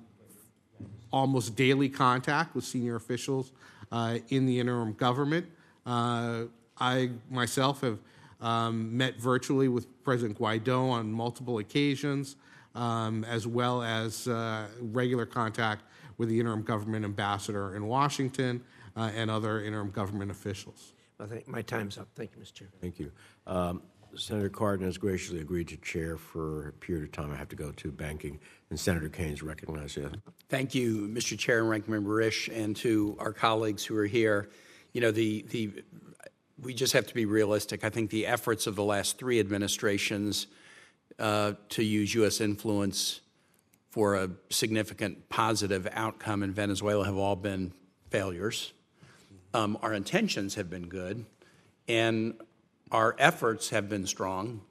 almost 1.11 1.55
daily 1.55 1.89
contact 1.89 2.55
with 2.55 2.63
senior 2.63 2.95
officials 2.95 3.51
uh, 3.91 4.19
in 4.29 4.45
the 4.45 4.59
interim 4.59 4.93
government. 4.93 5.45
Uh, 5.85 6.43
I 6.79 7.11
myself 7.29 7.81
have 7.81 7.99
um, 8.41 8.95
met 8.95 9.17
virtually 9.17 9.67
with 9.67 9.87
President 10.03 10.39
Guaido 10.39 10.89
on 10.89 11.11
multiple 11.11 11.59
occasions, 11.59 12.35
as 12.75 13.47
well 13.47 13.81
as 13.81 14.27
uh, 14.27 14.67
regular 14.81 15.25
contact 15.25 15.83
with 16.17 16.29
the 16.29 16.39
interim 16.39 16.63
government 16.63 17.05
ambassador 17.05 17.75
in 17.75 17.87
Washington 17.87 18.61
uh, 18.95 19.11
and 19.15 19.31
other 19.31 19.63
interim 19.63 19.89
government 19.89 20.29
officials. 20.29 20.93
I 21.19 21.25
think 21.25 21.47
my 21.47 21.61
time's 21.61 21.97
up. 21.97 22.07
Thank 22.15 22.31
you, 22.35 22.41
Mr. 22.41 22.53
Chair. 22.53 22.67
Thank 22.81 22.99
you. 22.99 23.11
Um, 23.45 23.81
Senator 24.15 24.49
Cardin 24.49 24.83
has 24.83 24.97
graciously 24.97 25.39
agreed 25.39 25.67
to 25.67 25.77
chair 25.77 26.17
for 26.17 26.69
a 26.69 26.73
period 26.73 27.03
of 27.03 27.11
time. 27.11 27.31
I 27.31 27.35
have 27.35 27.49
to 27.49 27.55
go 27.55 27.71
to 27.71 27.91
banking, 27.91 28.39
and 28.69 28.79
Senator 28.79 29.09
Kaine's 29.09 29.43
recognized. 29.43 29.97
Yeah. 29.97 30.09
Thank 30.49 30.73
you, 30.73 31.07
Mr. 31.07 31.37
Chair 31.37 31.59
and 31.59 31.69
Ranking 31.69 31.93
Member 31.93 32.09
Risch, 32.09 32.49
and 32.55 32.75
to 32.77 33.15
our 33.19 33.33
colleagues 33.33 33.85
who 33.85 33.95
are 33.97 34.05
here. 34.05 34.49
You 34.93 35.01
know, 35.01 35.11
the, 35.11 35.45
the, 35.49 35.83
we 36.59 36.73
just 36.73 36.93
have 36.93 37.05
to 37.07 37.13
be 37.13 37.25
realistic. 37.25 37.83
I 37.83 37.89
think 37.89 38.09
the 38.09 38.25
efforts 38.25 38.65
of 38.65 38.75
the 38.75 38.83
last 38.83 39.17
three 39.17 39.39
administrations 39.39 40.47
uh, 41.17 41.53
to 41.69 41.83
use 41.83 42.13
U.S. 42.15 42.41
influence 42.41 43.21
for 43.89 44.15
a 44.15 44.29
significant 44.49 45.29
positive 45.29 45.87
outcome 45.93 46.43
in 46.43 46.53
Venezuela 46.53 47.05
have 47.05 47.17
all 47.17 47.35
been 47.35 47.73
failures. 48.09 48.73
Um, 49.53 49.77
our 49.81 49.93
intentions 49.93 50.55
have 50.55 50.69
been 50.69 50.87
good, 50.87 51.25
and 51.87 52.35
our 52.91 53.15
efforts 53.17 53.69
have 53.71 53.89
been 53.89 54.05
strong, 54.05 54.61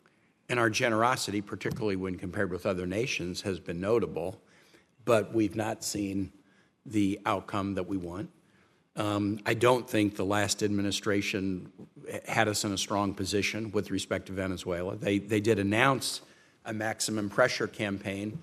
and 0.49 0.59
our 0.59 0.70
generosity, 0.70 1.41
particularly 1.41 1.97
when 1.97 2.16
compared 2.16 2.51
with 2.51 2.64
other 2.64 2.86
nations, 2.86 3.43
has 3.43 3.59
been 3.59 3.80
notable, 3.80 4.41
but 5.05 5.34
we've 5.34 5.57
not 5.57 5.82
seen 5.82 6.32
the 6.86 7.20
outcome 7.26 7.74
that 7.74 7.89
we 7.89 7.97
want. 7.97 8.30
Um, 8.97 9.41
I 9.47 9.55
don't 9.55 9.89
think 9.89 10.16
the 10.16 10.24
last 10.24 10.62
administration 10.62 11.70
had 12.26 12.49
us 12.49 12.64
in 12.64 12.72
a 12.72 12.78
strong 12.78 13.14
position 13.14 13.70
with 13.70 13.91
respect 13.91 14.26
to 14.26 14.32
Venezuela. 14.32 14.97
They, 14.97 15.18
they 15.18 15.41
did 15.41 15.59
announce 15.59 16.22
a 16.69 16.73
maximum 16.73 17.31
pressure 17.31 17.66
campaign. 17.66 18.39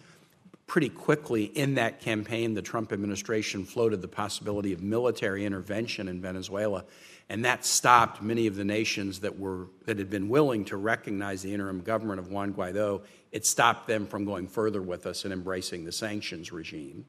Pretty 0.68 0.90
quickly 0.90 1.44
in 1.44 1.76
that 1.76 2.02
campaign, 2.02 2.56
the 2.56 2.62
Trump 2.62 2.92
administration 2.92 3.64
floated 3.64 4.02
the 4.02 4.08
possibility 4.08 4.74
of 4.74 4.82
military 4.82 5.46
intervention 5.46 6.08
in 6.08 6.20
Venezuela, 6.20 6.84
and 7.30 7.46
that 7.46 7.66
stopped 7.66 8.22
many 8.22 8.48
of 8.48 8.56
the 8.56 8.66
nations 8.66 9.20
that, 9.20 9.40
were, 9.40 9.68
that 9.86 10.00
had 10.00 10.10
been 10.10 10.28
willing 10.28 10.66
to 10.66 10.78
recognize 10.78 11.44
the 11.44 11.54
interim 11.54 11.82
government 11.82 12.20
of 12.20 12.30
Juan 12.30 12.52
Guaido. 12.54 13.04
It 13.32 13.46
stopped 13.46 13.88
them 13.88 14.08
from 14.08 14.26
going 14.26 14.48
further 14.48 14.82
with 14.82 15.06
us 15.06 15.24
and 15.24 15.32
embracing 15.32 15.86
the 15.86 15.92
sanctions 15.92 16.52
regime. 16.52 17.06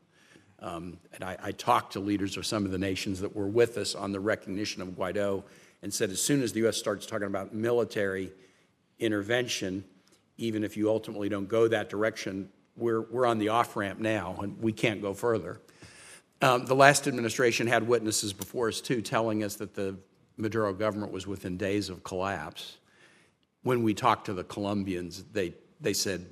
Um, 0.58 0.98
and 1.14 1.24
I, 1.24 1.36
I, 1.42 1.52
talked 1.52 1.92
to 1.94 2.00
leaders 2.00 2.38
of 2.38 2.46
some 2.46 2.64
of 2.64 2.70
the 2.70 2.78
nations 2.78 3.20
that 3.20 3.36
were 3.36 3.46
with 3.46 3.76
us 3.76 3.94
on 3.94 4.12
the 4.12 4.20
recognition 4.20 4.80
of 4.80 4.88
Guaido 4.88 5.42
and 5.82 5.92
said 5.92 6.08
as 6.08 6.22
soon 6.22 6.42
as 6.42 6.54
the 6.54 6.60
U.S. 6.60 6.78
starts 6.78 7.04
talking 7.04 7.26
about 7.26 7.54
military 7.54 8.32
intervention, 8.98 9.84
even 10.38 10.64
if 10.64 10.76
you 10.76 10.88
ultimately 10.88 11.28
don't 11.28 11.48
go 11.48 11.68
that 11.68 11.88
direction, 11.88 12.48
we're, 12.76 13.02
we're 13.02 13.26
on 13.26 13.38
the 13.38 13.48
off 13.48 13.76
ramp 13.76 13.98
now 13.98 14.36
and 14.42 14.60
we 14.60 14.72
can't 14.72 15.00
go 15.00 15.14
further. 15.14 15.60
Um, 16.42 16.66
the 16.66 16.74
last 16.74 17.08
administration 17.08 17.66
had 17.66 17.86
witnesses 17.86 18.32
before 18.32 18.68
us, 18.68 18.80
too, 18.80 19.00
telling 19.00 19.42
us 19.42 19.56
that 19.56 19.74
the 19.74 19.96
Maduro 20.36 20.74
government 20.74 21.12
was 21.12 21.26
within 21.26 21.56
days 21.56 21.88
of 21.88 22.04
collapse. 22.04 22.76
When 23.62 23.82
we 23.82 23.94
talked 23.94 24.26
to 24.26 24.34
the 24.34 24.44
Colombians, 24.44 25.24
they, 25.32 25.54
they 25.80 25.94
said, 25.94 26.26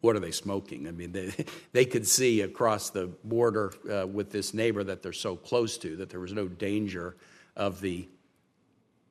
what 0.00 0.16
are 0.16 0.20
they 0.20 0.30
smoking? 0.30 0.86
I 0.86 0.92
mean, 0.92 1.12
they, 1.12 1.32
they 1.72 1.84
could 1.84 2.06
see 2.06 2.42
across 2.42 2.90
the 2.90 3.08
border 3.24 3.72
uh, 3.90 4.06
with 4.06 4.30
this 4.30 4.54
neighbor 4.54 4.84
that 4.84 5.02
they're 5.02 5.12
so 5.12 5.36
close 5.36 5.76
to 5.78 5.96
that 5.96 6.10
there 6.10 6.20
was 6.20 6.32
no 6.32 6.46
danger 6.46 7.16
of 7.56 7.80
the 7.80 8.08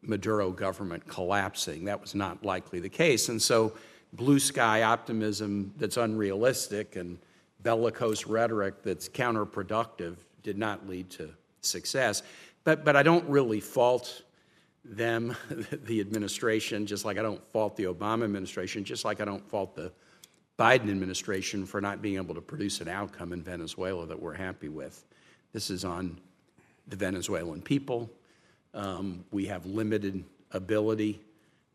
Maduro 0.01 0.51
government 0.51 1.05
collapsing. 1.07 1.85
That 1.85 1.99
was 1.99 2.15
not 2.15 2.45
likely 2.45 2.79
the 2.79 2.89
case. 2.89 3.27
And 3.27 3.41
so, 3.41 3.73
blue 4.13 4.39
sky 4.39 4.83
optimism 4.83 5.73
that's 5.77 5.97
unrealistic 5.97 6.95
and 6.95 7.19
bellicose 7.61 8.25
rhetoric 8.25 8.81
that's 8.83 9.09
counterproductive 9.09 10.15
did 10.43 10.57
not 10.57 10.87
lead 10.87 11.09
to 11.11 11.29
success. 11.61 12.23
But, 12.63 12.85
but 12.85 12.95
I 12.95 13.03
don't 13.03 13.27
really 13.29 13.59
fault 13.59 14.23
them, 14.83 15.35
the 15.85 15.99
administration, 15.99 16.85
just 16.85 17.05
like 17.05 17.17
I 17.17 17.21
don't 17.21 17.45
fault 17.47 17.75
the 17.75 17.85
Obama 17.85 18.23
administration, 18.23 18.83
just 18.83 19.05
like 19.05 19.21
I 19.21 19.25
don't 19.25 19.47
fault 19.49 19.75
the 19.75 19.91
Biden 20.57 20.89
administration 20.89 21.65
for 21.65 21.79
not 21.79 22.01
being 22.01 22.17
able 22.17 22.35
to 22.35 22.41
produce 22.41 22.81
an 22.81 22.89
outcome 22.89 23.31
in 23.31 23.41
Venezuela 23.41 24.05
that 24.05 24.21
we're 24.21 24.33
happy 24.33 24.67
with. 24.67 25.05
This 25.53 25.69
is 25.69 25.85
on 25.85 26.19
the 26.87 26.95
Venezuelan 26.95 27.61
people. 27.61 28.09
Um, 28.73 29.23
we 29.31 29.45
have 29.45 29.65
limited 29.65 30.23
ability 30.51 31.21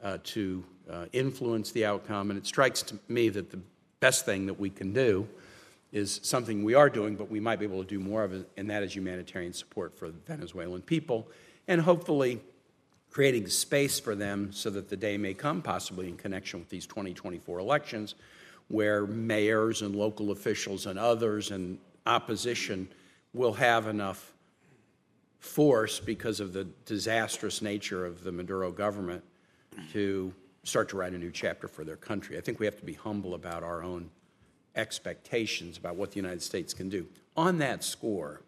uh, 0.03 0.19
to 0.25 0.63
uh, 0.91 1.07
influence 1.13 1.71
the 1.73 1.85
outcome, 1.85 2.31
and 2.31 2.39
it 2.39 2.47
strikes 2.47 2.83
to 2.83 2.99
me 3.09 3.29
that 3.31 3.51
the 3.51 3.61
best 4.01 4.25
thing 4.25 4.47
that 4.47 4.59
we 4.59 4.71
can 4.71 4.93
do 4.93 5.27
is 5.93 6.21
something 6.23 6.65
we 6.65 6.75
are 6.75 6.91
doing, 6.91 7.15
but 7.15 7.31
we 7.31 7.41
might 7.41 7.59
be 7.59 7.65
able 7.65 7.83
to 7.83 7.89
do 7.89 8.01
more 8.01 8.25
of 8.25 8.33
it, 8.33 8.49
and 8.57 8.69
that 8.69 8.83
is 8.83 8.95
humanitarian 8.95 9.53
support 9.53 9.97
for 9.97 10.09
the 10.09 10.19
Venezuelan 10.27 10.83
people, 10.83 11.29
and 11.69 11.81
hopefully 11.81 12.41
creating 13.11 13.47
space 13.47 14.01
for 14.01 14.17
them 14.17 14.53
so 14.53 14.69
that 14.71 14.89
the 14.89 14.97
day 14.97 15.17
may 15.17 15.33
come, 15.33 15.63
possibly 15.63 16.09
in 16.09 16.17
connection 16.17 16.59
with 16.59 16.69
these 16.69 16.85
2024 16.87 17.61
elections, 17.61 18.17
where 18.69 19.07
mayors 19.07 19.83
and 19.83 19.95
local 19.95 20.33
officials 20.33 20.87
and 20.87 20.99
others 20.99 21.53
and 21.53 21.79
opposition 22.07 22.89
will 23.33 23.53
have 23.53 23.87
enough 23.87 24.33
force 25.39 26.01
because 26.01 26.41
of 26.41 26.53
the 26.53 26.65
disastrous 26.87 27.63
nature 27.63 28.05
of 28.05 28.25
the 28.25 28.33
Maduro 28.33 28.73
government 28.73 29.23
to 29.93 30.33
start 30.65 30.89
to 30.89 30.97
write 30.97 31.13
a 31.13 31.19
new 31.19 31.31
chapter 31.31 31.69
for 31.69 31.85
their 31.85 31.97
country. 31.97 32.37
I 32.37 32.41
think 32.41 32.59
we 32.59 32.67
have 32.67 32.79
to 32.79 32.85
be 32.85 32.95
humble 32.95 33.35
about 33.35 33.63
our 33.63 33.83
own 33.83 34.11
expectations 34.75 35.79
about 35.79 35.97
what 35.97 36.11
the 36.11 36.17
United 36.17 36.43
States 36.43 36.75
can 36.75 36.89
do. 36.89 37.07
On 37.37 37.59
that 37.59 37.85
score, 37.85 38.43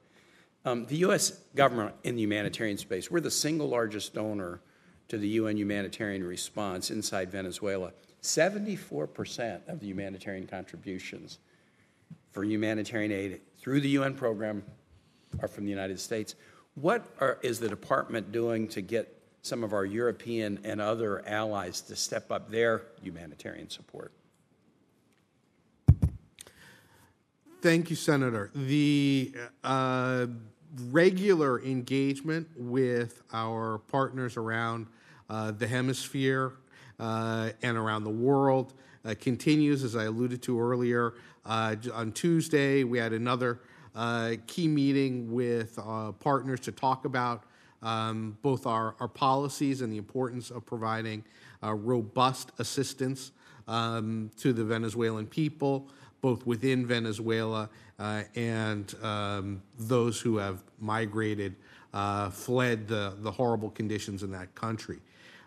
um, 0.64 0.86
the 0.86 0.96
U.S. 0.96 1.30
government 1.54 1.94
in 2.02 2.16
the 2.16 2.22
humanitarian 2.22 2.78
space, 2.78 3.10
we're 3.10 3.20
the 3.20 3.30
single 3.30 3.68
largest 3.68 4.14
donor 4.14 4.60
to 5.08 5.18
the 5.18 5.28
UN 5.28 5.56
humanitarian 5.56 6.24
response 6.24 6.90
inside 6.90 7.30
Venezuela. 7.30 7.92
74% 8.22 9.68
of 9.68 9.78
the 9.78 9.86
humanitarian 9.86 10.48
contributions 10.48 11.38
for 12.32 12.42
humanitarian 12.42 13.12
aid 13.12 13.40
through 13.58 13.80
the 13.80 13.90
UN 13.90 14.14
program 14.14 14.64
are 15.40 15.48
from 15.48 15.64
the 15.64 15.70
United 15.70 16.00
States. 16.00 16.34
What 16.74 17.06
are, 17.20 17.38
is 17.42 17.60
the 17.60 17.68
department 17.68 18.32
doing 18.32 18.66
to 18.68 18.80
get 18.80 19.15
some 19.46 19.62
of 19.62 19.72
our 19.72 19.84
European 19.84 20.58
and 20.64 20.80
other 20.80 21.26
allies 21.26 21.80
to 21.82 21.96
step 21.96 22.30
up 22.32 22.50
their 22.50 22.82
humanitarian 23.02 23.70
support? 23.70 24.12
Thank 27.62 27.88
you, 27.90 27.96
Senator. 27.96 28.50
The 28.54 29.34
uh, 29.64 30.26
regular 30.90 31.62
engagement 31.62 32.48
with 32.56 33.22
our 33.32 33.78
partners 33.78 34.36
around 34.36 34.86
uh, 35.30 35.52
the 35.52 35.66
hemisphere 35.66 36.52
uh, 36.98 37.50
and 37.62 37.76
around 37.76 38.04
the 38.04 38.10
world 38.10 38.74
uh, 39.04 39.14
continues, 39.20 39.84
as 39.84 39.96
I 39.96 40.04
alluded 40.04 40.42
to 40.42 40.60
earlier. 40.60 41.14
Uh, 41.44 41.76
on 41.94 42.12
Tuesday, 42.12 42.84
we 42.84 42.98
had 42.98 43.12
another 43.12 43.60
uh, 43.94 44.34
key 44.46 44.68
meeting 44.68 45.32
with 45.32 45.78
partners 46.20 46.60
to 46.60 46.72
talk 46.72 47.04
about 47.04 47.44
um, 47.86 48.36
both 48.42 48.66
our, 48.66 48.94
our 49.00 49.08
policies 49.08 49.80
and 49.80 49.92
the 49.92 49.96
importance 49.96 50.50
of 50.50 50.66
providing 50.66 51.24
robust 51.62 52.52
assistance 52.58 53.32
um, 53.68 54.30
to 54.36 54.52
the 54.52 54.64
Venezuelan 54.64 55.26
people, 55.26 55.88
both 56.20 56.46
within 56.46 56.86
Venezuela 56.86 57.68
uh, 57.98 58.22
and 58.34 58.94
um, 59.02 59.62
those 59.78 60.20
who 60.20 60.36
have 60.36 60.62
migrated, 60.80 61.54
uh, 61.94 62.30
fled 62.30 62.86
the, 62.88 63.14
the 63.20 63.30
horrible 63.30 63.70
conditions 63.70 64.22
in 64.22 64.30
that 64.30 64.54
country. 64.54 64.98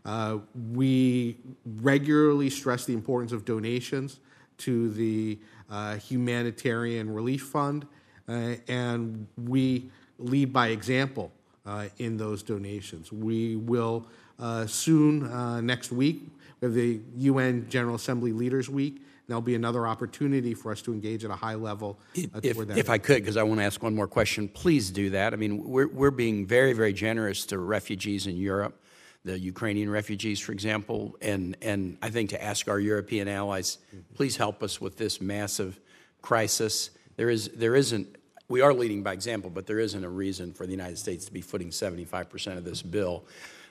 Uh, 0.05 0.37
we 0.73 1.37
regularly 1.81 2.49
stress 2.49 2.85
the 2.85 2.93
importance 2.93 3.31
of 3.31 3.45
donations 3.45 4.19
to 4.57 4.89
the 4.91 5.37
uh, 5.69 5.95
Humanitarian 5.97 7.13
Relief 7.13 7.43
Fund, 7.43 7.85
uh, 8.27 8.55
and 8.67 9.27
we 9.37 9.89
lead 10.17 10.51
by 10.51 10.69
example 10.69 11.31
uh, 11.65 11.87
in 11.97 12.17
those 12.17 12.43
donations. 12.43 13.11
We 13.11 13.55
will 13.55 14.05
uh, 14.39 14.67
soon, 14.67 15.25
uh, 15.25 15.61
next 15.61 15.91
week, 15.91 16.23
we 16.61 16.65
have 16.65 16.73
the 16.73 17.01
UN 17.17 17.69
General 17.69 17.95
Assembly 17.95 18.31
Leaders 18.31 18.69
Week. 18.69 19.01
There'll 19.27 19.41
be 19.41 19.55
another 19.55 19.85
opportunity 19.85 20.55
for 20.55 20.71
us 20.71 20.81
to 20.83 20.91
engage 20.91 21.23
at 21.23 21.29
a 21.29 21.35
high 21.35 21.53
level. 21.55 21.99
If, 22.15 22.57
if 22.77 22.89
I 22.89 22.97
could, 22.97 23.21
because 23.21 23.37
I 23.37 23.43
want 23.43 23.59
to 23.59 23.63
ask 23.63 23.83
one 23.83 23.93
more 23.93 24.07
question, 24.07 24.47
please 24.47 24.89
do 24.89 25.11
that. 25.11 25.33
I 25.33 25.35
mean, 25.35 25.63
we're, 25.63 25.87
we're 25.87 26.09
being 26.11 26.47
very, 26.47 26.73
very 26.73 26.93
generous 26.93 27.45
to 27.47 27.59
refugees 27.59 28.25
in 28.25 28.37
Europe 28.37 28.81
the 29.25 29.37
Ukrainian 29.37 29.89
refugees, 29.89 30.39
for 30.39 30.51
example, 30.51 31.15
and, 31.21 31.57
and 31.61 31.97
I 32.01 32.09
think 32.09 32.29
to 32.31 32.43
ask 32.43 32.67
our 32.67 32.79
European 32.79 33.27
allies, 33.27 33.77
please 34.15 34.37
help 34.37 34.63
us 34.63 34.79
with 34.79 34.97
this 34.97 35.19
massive 35.19 35.79
crisis. 36.21 36.91
There, 37.17 37.29
is, 37.29 37.49
there 37.49 37.75
isn't, 37.75 38.15
we 38.49 38.61
are 38.61 38.73
leading 38.73 39.03
by 39.03 39.13
example, 39.13 39.49
but 39.49 39.67
there 39.67 39.79
isn't 39.79 40.03
a 40.03 40.09
reason 40.09 40.51
for 40.51 40.65
the 40.65 40.71
United 40.71 40.97
States 40.97 41.25
to 41.25 41.31
be 41.31 41.39
footing 41.39 41.69
75% 41.69 42.57
of 42.57 42.65
this 42.65 42.81
bill 42.81 43.23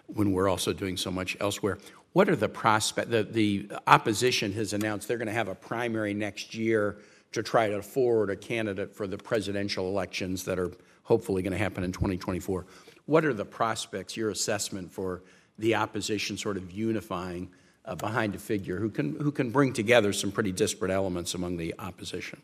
when 0.07 0.33
we're 0.33 0.49
also 0.49 0.73
doing 0.73 0.97
so 0.97 1.11
much 1.11 1.37
elsewhere. 1.41 1.79
What 2.13 2.29
are 2.29 2.37
the 2.37 2.49
prospects? 2.49 3.11
The, 3.11 3.25
the 3.25 3.71
opposition 3.87 4.53
has 4.53 4.73
announced 4.73 5.09
they're 5.09 5.19
going 5.19 5.27
to 5.27 5.35
have 5.35 5.49
a 5.49 5.55
primary 5.55 6.15
next 6.15 6.55
year 6.55 6.99
to 7.33 7.43
try 7.43 7.69
to 7.69 7.83
forward 7.83 8.31
a 8.31 8.37
candidate 8.37 8.95
for 8.95 9.07
the 9.07 9.19
presidential 9.19 9.89
elections 9.89 10.45
that 10.45 10.59
are 10.59 10.73
hopefully 11.03 11.43
going 11.43 11.53
to 11.53 11.59
happen 11.59 11.85
in 11.85 11.93
2024. 11.93 12.65
What 13.07 13.25
are 13.25 13.35
the 13.35 13.45
prospects, 13.45 14.17
your 14.17 14.31
assessment 14.31 14.91
for 14.91 15.23
the 15.59 15.75
opposition 15.75 16.39
sort 16.39 16.57
of 16.57 16.71
unifying 16.71 17.51
uh, 17.85 17.95
behind 17.97 18.35
a 18.35 18.39
figure 18.39 18.79
who 18.79 18.91
can, 18.91 19.17
who 19.17 19.33
can 19.33 19.51
bring 19.51 19.73
together 19.73 20.13
some 20.13 20.31
pretty 20.31 20.53
disparate 20.53 20.91
elements 20.91 21.35
among 21.35 21.57
the 21.57 21.75
opposition. 21.79 22.41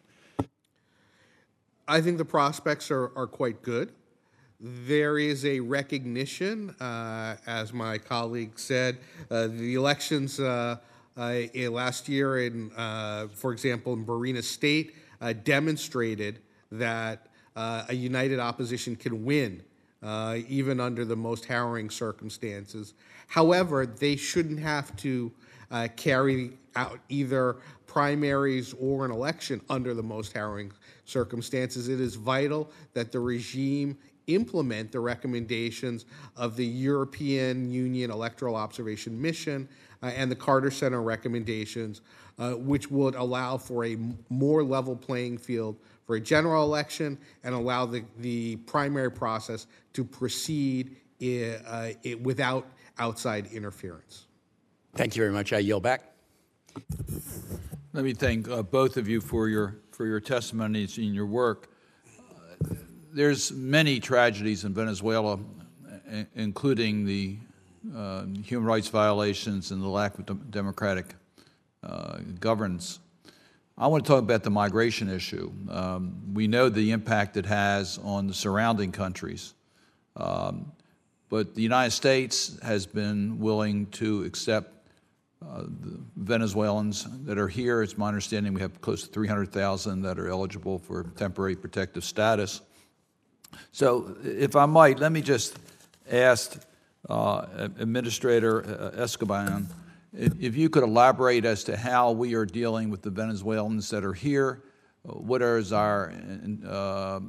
I 1.86 2.00
think 2.00 2.16
the 2.16 2.24
prospects 2.24 2.90
are, 2.90 3.10
are 3.16 3.26
quite 3.26 3.62
good. 3.62 3.92
There 4.58 5.18
is 5.18 5.44
a 5.44 5.60
recognition, 5.60 6.70
uh, 6.80 7.36
as 7.46 7.74
my 7.74 7.98
colleague 7.98 8.58
said, 8.58 8.98
uh, 9.30 9.48
the 9.48 9.74
elections 9.74 10.40
uh, 10.40 10.78
uh, 11.16 11.42
last 11.70 12.08
year, 12.08 12.38
in, 12.38 12.70
uh, 12.74 13.28
for 13.34 13.52
example, 13.52 13.92
in 13.92 14.06
Barinas 14.06 14.44
State, 14.44 14.94
uh, 15.20 15.34
demonstrated 15.34 16.38
that 16.72 17.26
a 17.56 17.94
united 17.94 18.40
opposition 18.40 18.96
can 18.96 19.24
win, 19.24 19.62
even 20.48 20.80
under 20.80 21.04
the 21.04 21.14
most 21.14 21.44
harrowing 21.44 21.90
circumstances. 21.90 22.94
However, 23.28 23.86
they 23.86 24.16
shouldn't 24.16 24.58
have 24.58 24.96
to 24.96 25.30
carry 25.96 26.52
out 26.74 26.98
either 27.08 27.56
primaries 27.86 28.74
or 28.80 29.04
an 29.04 29.12
election 29.12 29.60
under 29.70 29.94
the 29.94 30.02
most 30.02 30.32
harrowing 30.32 30.72
circumstances. 31.04 31.88
It 31.88 32.00
is 32.00 32.14
vital 32.14 32.70
that 32.94 33.12
the 33.12 33.20
regime 33.20 33.96
implement 34.26 34.90
the 34.90 35.00
recommendations 35.00 36.06
of 36.36 36.56
the 36.56 36.64
European 36.64 37.70
Union 37.70 38.10
Electoral 38.10 38.56
Observation 38.56 39.20
Mission 39.20 39.68
uh, 40.02 40.06
and 40.06 40.30
the 40.30 40.36
Carter 40.36 40.70
Center 40.70 41.02
recommendations, 41.02 42.00
uh, 42.38 42.52
which 42.52 42.90
would 42.90 43.14
allow 43.16 43.58
for 43.58 43.84
a 43.84 43.92
m- 43.92 44.18
more 44.30 44.62
level 44.64 44.96
playing 44.96 45.36
field 45.36 45.76
for 46.06 46.16
a 46.16 46.20
general 46.20 46.64
election 46.64 47.18
and 47.44 47.54
allow 47.54 47.84
the, 47.86 48.02
the 48.18 48.56
primary 48.56 49.10
process 49.10 49.66
to 49.92 50.04
proceed 50.04 50.96
i- 51.20 51.58
uh, 51.66 51.92
i- 52.06 52.14
without 52.22 52.66
outside 52.98 53.46
interference. 53.52 54.26
Thank 54.94 55.16
you 55.16 55.22
very 55.22 55.32
much. 55.32 55.52
I 55.52 55.58
yield 55.58 55.82
back. 55.82 56.12
Let 57.92 58.04
me 58.04 58.12
thank 58.14 58.48
uh, 58.48 58.62
both 58.62 58.96
of 58.96 59.06
you 59.08 59.20
for 59.20 59.48
your, 59.48 59.76
for 59.94 60.06
your 60.06 60.20
testimonies 60.20 60.98
and 60.98 61.14
your 61.14 61.26
work. 61.26 61.68
Uh, 62.18 62.74
There's 63.12 63.52
many 63.52 64.00
tragedies 64.00 64.64
in 64.64 64.74
Venezuela, 64.74 65.38
including 66.34 67.04
the 67.04 67.38
uh, 67.94 68.24
human 68.42 68.66
rights 68.66 68.88
violations 68.88 69.70
and 69.70 69.80
the 69.80 69.88
lack 69.88 70.18
of 70.18 70.26
dem- 70.26 70.46
democratic 70.50 71.14
uh, 71.84 72.18
governance. 72.40 72.98
I 73.78 73.86
want 73.86 74.04
to 74.04 74.08
talk 74.08 74.20
about 74.20 74.42
the 74.42 74.50
migration 74.50 75.08
issue. 75.08 75.52
Um, 75.70 76.34
we 76.34 76.48
know 76.48 76.68
the 76.68 76.90
impact 76.90 77.36
it 77.36 77.46
has 77.46 77.98
on 78.02 78.26
the 78.26 78.34
surrounding 78.34 78.90
countries. 78.90 79.54
Um, 80.16 80.72
but 81.28 81.54
the 81.54 81.62
United 81.62 81.90
States 81.92 82.58
has 82.62 82.86
been 82.86 83.38
willing 83.38 83.86
to 83.86 84.24
accept 84.24 84.72
uh, 84.72 84.73
the 85.80 85.98
Venezuelans 86.16 87.06
that 87.24 87.38
are 87.38 87.48
here. 87.48 87.82
It's 87.82 87.98
my 87.98 88.08
understanding 88.08 88.54
we 88.54 88.60
have 88.60 88.80
close 88.80 89.02
to 89.02 89.08
300,000 89.08 90.02
that 90.02 90.18
are 90.18 90.28
eligible 90.28 90.78
for 90.78 91.04
temporary 91.16 91.56
protective 91.56 92.04
status. 92.04 92.60
So, 93.72 94.16
if 94.24 94.56
I 94.56 94.66
might, 94.66 94.98
let 94.98 95.12
me 95.12 95.20
just 95.20 95.58
ask 96.10 96.60
uh, 97.08 97.46
Administrator 97.56 98.64
uh, 98.96 99.02
Escobar 99.02 99.62
if 100.16 100.56
you 100.56 100.70
could 100.70 100.84
elaborate 100.84 101.44
as 101.44 101.64
to 101.64 101.76
how 101.76 102.12
we 102.12 102.34
are 102.34 102.46
dealing 102.46 102.90
with 102.90 103.02
the 103.02 103.10
Venezuelans 103.10 103.90
that 103.90 104.04
are 104.04 104.12
here. 104.12 104.62
What 105.02 105.42
is 105.42 105.72
our 105.72 106.12
uh, 106.66 107.20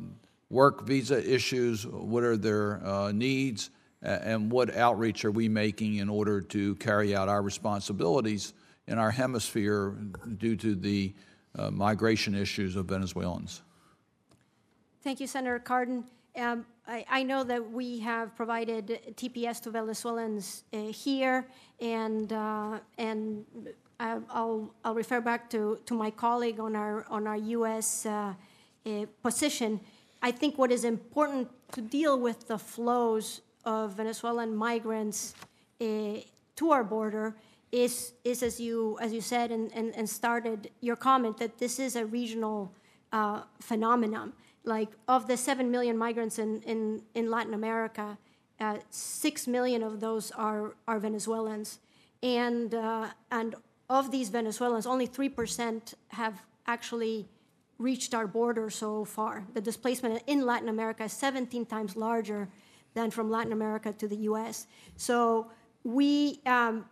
work 0.50 0.86
visa 0.86 1.34
issues? 1.34 1.86
What 1.88 2.24
are 2.24 2.38
their 2.38 2.86
uh, 2.86 3.12
needs? 3.12 3.72
And 4.06 4.52
what 4.52 4.76
outreach 4.76 5.26
are 5.26 5.32
we 5.32 5.50
making 5.50 5.96
in 5.96 6.10
order 6.10 6.42
to 6.42 6.76
carry 6.76 7.16
out 7.16 7.28
our 7.28 7.42
responsibilities 7.42 8.54
in 8.88 9.00
our 9.00 9.12
hemisphere 9.12 9.96
due 10.38 10.56
to 10.58 10.76
the 10.76 11.14
uh, 11.58 11.72
migration 11.72 12.36
issues 12.36 12.76
of 12.76 12.86
Venezuelans? 12.86 13.62
Thank 15.04 15.20
you, 15.20 15.28
Senator 15.28 15.60
Cardin. 15.60 16.04
Um, 16.36 16.66
I, 16.88 17.06
I 17.10 17.24
know 17.24 17.44
that 17.44 17.72
we 17.72 18.00
have 18.00 18.36
provided 18.36 19.00
TPS 19.16 19.62
to 19.64 19.72
Venezuelans 19.72 20.64
uh, 20.74 20.78
here, 20.92 21.48
and 21.80 22.32
uh, 22.34 22.80
and 22.98 23.46
I- 24.00 24.20
I'll 24.30 24.74
I'll 24.84 24.94
refer 24.94 25.22
back 25.22 25.50
to, 25.52 25.80
to 25.86 25.94
my 25.94 26.12
colleague 26.12 26.60
on 26.60 26.76
our 26.76 27.06
on 27.10 27.26
our 27.26 27.38
U.S. 27.38 28.06
Uh, 28.06 28.34
uh, 28.86 29.06
position. 29.24 29.80
I 30.22 30.32
think 30.32 30.58
what 30.58 30.72
is 30.72 30.84
important 30.84 31.50
to 31.72 31.82
deal 31.82 32.20
with 32.20 32.48
the 32.48 32.58
flows 32.58 33.42
of 33.66 33.94
Venezuelan 33.94 34.56
migrants 34.56 35.34
uh, 35.82 35.86
to 36.56 36.72
our 36.72 36.84
border 36.84 37.36
is 37.72 38.14
is 38.24 38.44
as 38.44 38.60
you 38.60 38.98
as 39.02 39.12
you 39.12 39.22
said 39.22 39.52
and, 39.52 39.72
and, 39.74 39.94
and 39.96 40.10
started 40.10 40.72
your 40.82 40.96
comment 40.96 41.38
that 41.38 41.58
this 41.58 41.80
is 41.80 41.96
a 41.96 42.06
regional 42.06 42.72
uh, 43.16 43.42
phenomenon. 43.60 44.34
Like 44.64 44.90
of 45.08 45.28
the 45.28 45.38
seven 45.38 45.72
million 45.72 45.98
migrants 45.98 46.40
in, 46.40 46.62
in, 46.64 47.04
in 47.14 47.30
Latin 47.30 47.54
America, 47.54 48.18
uh, 48.60 48.78
six 48.90 49.48
million 49.48 49.84
of 49.84 50.00
those 50.00 50.32
are, 50.32 50.76
are 50.88 51.00
Venezuelans. 51.00 51.80
And, 52.24 52.74
uh, 52.74 53.08
and 53.32 53.56
of 53.90 54.12
these 54.12 54.30
Venezuelans, 54.30 54.88
only 54.88 55.08
3% 55.08 55.94
have 56.10 56.42
actually 56.66 57.28
reached 57.78 58.14
our 58.14 58.26
border 58.26 58.70
so 58.70 59.06
far. 59.06 59.46
The 59.54 59.62
displacement 59.62 60.24
in 60.26 60.46
Latin 60.46 60.70
America 60.70 61.04
is 61.04 61.14
17 61.14 61.66
times 61.66 61.96
larger 61.96 62.50
than 62.96 63.12
from 63.12 63.30
Latin 63.30 63.54
America 63.54 63.94
to 63.94 64.08
the 64.08 64.18
US. 64.30 64.66
So 64.98 65.52
we, 65.84 66.42
um, 66.48 66.86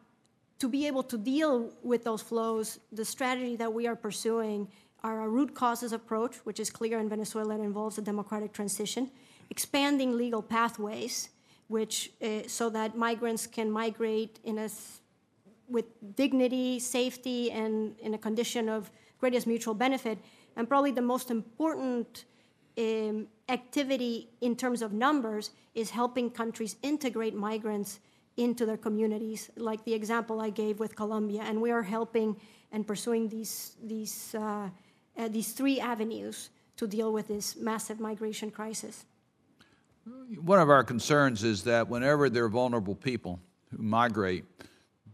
to 0.60 0.70
be 0.70 0.86
able 0.86 1.04
to 1.04 1.18
deal 1.18 1.74
with 1.82 2.04
those 2.04 2.22
flows, 2.22 2.80
the 2.92 3.04
strategy 3.04 3.56
that 3.56 3.74
we 3.74 3.88
are 3.88 3.96
pursuing 3.96 4.68
are 5.04 5.24
a 5.24 5.28
root 5.28 5.56
causes 5.56 5.92
approach, 5.92 6.36
which 6.44 6.60
is 6.60 6.70
clear 6.70 7.00
in 7.00 7.10
Venezuela, 7.10 7.56
it 7.56 7.62
involves 7.62 7.98
a 7.98 8.02
democratic 8.02 8.54
transition, 8.54 9.10
expanding 9.50 10.16
legal 10.16 10.42
pathways, 10.42 11.30
which 11.68 12.12
uh, 12.22 12.42
so 12.48 12.70
that 12.70 12.96
migrants 12.96 13.48
can 13.48 13.72
migrate 13.72 14.40
in 14.44 14.60
a 14.60 14.70
with 15.70 15.86
dignity, 16.16 16.80
safety, 16.80 17.52
and 17.52 17.96
in 18.00 18.14
a 18.14 18.18
condition 18.18 18.70
of 18.70 18.92
greatest 19.20 19.48
mutual 19.48 19.74
benefit. 19.74 20.18
And 20.56 20.68
probably 20.68 20.92
the 20.92 21.02
most 21.02 21.32
important 21.32 22.26
um, 22.78 23.28
activity 23.50 24.30
in 24.42 24.56
terms 24.56 24.82
of 24.82 24.94
numbers 24.94 25.52
is 25.76 25.90
helping 25.90 26.30
countries 26.30 26.76
integrate 26.82 27.36
migrants 27.36 28.00
into 28.38 28.66
their 28.66 28.78
communities, 28.78 29.52
like 29.56 29.84
the 29.86 29.94
example 29.94 30.42
I 30.42 30.50
gave 30.50 30.80
with 30.80 30.96
Colombia. 30.96 31.44
And 31.44 31.62
we 31.62 31.72
are 31.72 31.84
helping 31.84 32.36
and 32.72 32.86
pursuing 32.88 33.30
these, 33.30 33.76
these, 33.84 34.36
uh, 34.36 34.70
uh, 35.18 35.28
these 35.28 35.52
three 35.52 35.80
avenues 35.80 36.50
to 36.78 36.88
deal 36.88 37.14
with 37.14 37.28
this 37.28 37.56
massive 37.56 38.00
migration 38.00 38.50
crisis. 38.50 39.06
One 40.42 40.60
of 40.60 40.70
our 40.70 40.84
concerns 40.84 41.44
is 41.44 41.64
that 41.64 41.88
whenever 41.88 42.30
there 42.30 42.46
are 42.46 42.50
vulnerable 42.50 42.96
people 42.96 43.40
who 43.70 43.82
migrate, 43.82 44.46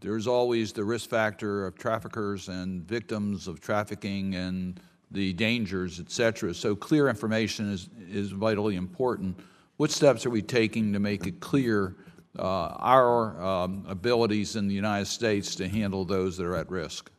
there's 0.00 0.26
always 0.26 0.72
the 0.72 0.82
risk 0.82 1.10
factor 1.10 1.66
of 1.66 1.76
traffickers 1.76 2.48
and 2.48 2.82
victims 2.82 3.46
of 3.46 3.60
trafficking 3.60 4.34
and 4.34 4.80
the 5.10 5.32
dangers, 5.32 6.00
et 6.00 6.10
cetera. 6.10 6.54
So 6.54 6.76
clear 6.76 7.08
information 7.08 7.72
is, 7.72 7.88
is 8.08 8.30
vitally 8.30 8.76
important. 8.76 9.38
What 9.76 9.90
steps 9.90 10.26
are 10.26 10.30
we 10.30 10.42
taking 10.42 10.92
to 10.92 10.98
make 10.98 11.26
it 11.26 11.40
clear 11.40 11.96
uh, 12.38 12.42
our 12.42 13.42
um, 13.42 13.84
abilities 13.88 14.56
in 14.56 14.68
the 14.68 14.74
United 14.74 15.06
States 15.06 15.56
to 15.56 15.68
handle 15.68 16.04
those 16.04 16.36
that 16.36 16.46
are 16.46 16.56
at 16.56 16.70
risk? 16.70 17.10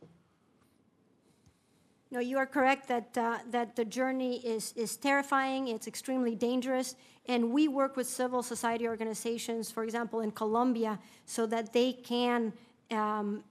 No, 2.11 2.19
you 2.19 2.37
are 2.37 2.45
correct 2.45 2.87
that, 2.89 3.17
uh, 3.17 3.39
that 3.51 3.75
the 3.75 3.85
journey 3.85 4.45
is, 4.45 4.73
is 4.75 4.97
terrifying, 4.97 5.69
it's 5.69 5.87
extremely 5.87 6.35
dangerous, 6.35 6.95
and 7.27 7.51
we 7.51 7.69
work 7.69 7.95
with 7.95 8.05
civil 8.07 8.43
society 8.43 8.87
organizations, 8.87 9.71
for 9.71 9.83
example, 9.83 10.19
in 10.19 10.31
Colombia, 10.31 10.99
so 11.25 11.45
that 11.45 11.71
they 11.71 11.93
can 11.93 12.51
um, 12.91 13.43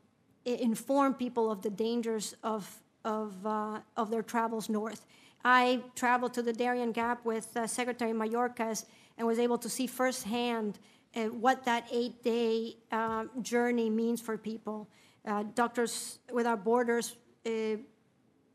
inform 0.45 1.14
people 1.14 1.51
of 1.51 1.62
the 1.62 1.70
dangers 1.70 2.34
of, 2.43 2.82
of, 3.05 3.34
uh, 3.46 3.80
of 3.96 4.11
their 4.11 4.22
travels 4.22 4.68
north. 4.68 5.07
I 5.44 5.82
traveled 5.94 6.34
to 6.34 6.42
the 6.42 6.53
Darien 6.53 6.92
Gap 6.92 7.24
with 7.24 7.57
uh, 7.57 7.66
Secretary 7.66 8.12
Mayorkas 8.12 8.84
and 9.16 9.26
was 9.26 9.38
able 9.38 9.59
to 9.59 9.68
see 9.68 9.86
firsthand 9.86 10.78
uh, 11.16 11.24
what 11.24 11.64
that 11.64 11.86
eight 11.90 12.22
day 12.22 12.76
uh, 12.92 13.24
journey 13.42 13.90
means 13.90 14.20
for 14.20 14.36
people. 14.36 14.88
Uh, 15.26 15.44
Doctors 15.55 16.18
Without 16.32 16.64
Borders 16.64 17.16
uh, 17.46 17.51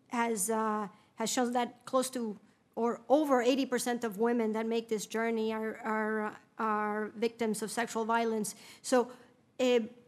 has 0.07 0.49
uh, 0.49 0.87
has 1.15 1.29
shown 1.29 1.53
that 1.53 1.85
close 1.85 2.09
to 2.11 2.37
or 2.77 2.99
over 3.07 3.43
80% 3.43 4.03
of 4.03 4.17
women 4.17 4.51
that 4.51 4.65
make 4.65 4.89
this 4.89 5.05
journey 5.05 5.53
are 5.53 5.79
are, 5.83 6.37
are 6.59 7.11
victims 7.17 7.61
of 7.61 7.71
sexual 7.71 8.05
violence. 8.05 8.55
So 8.81 9.11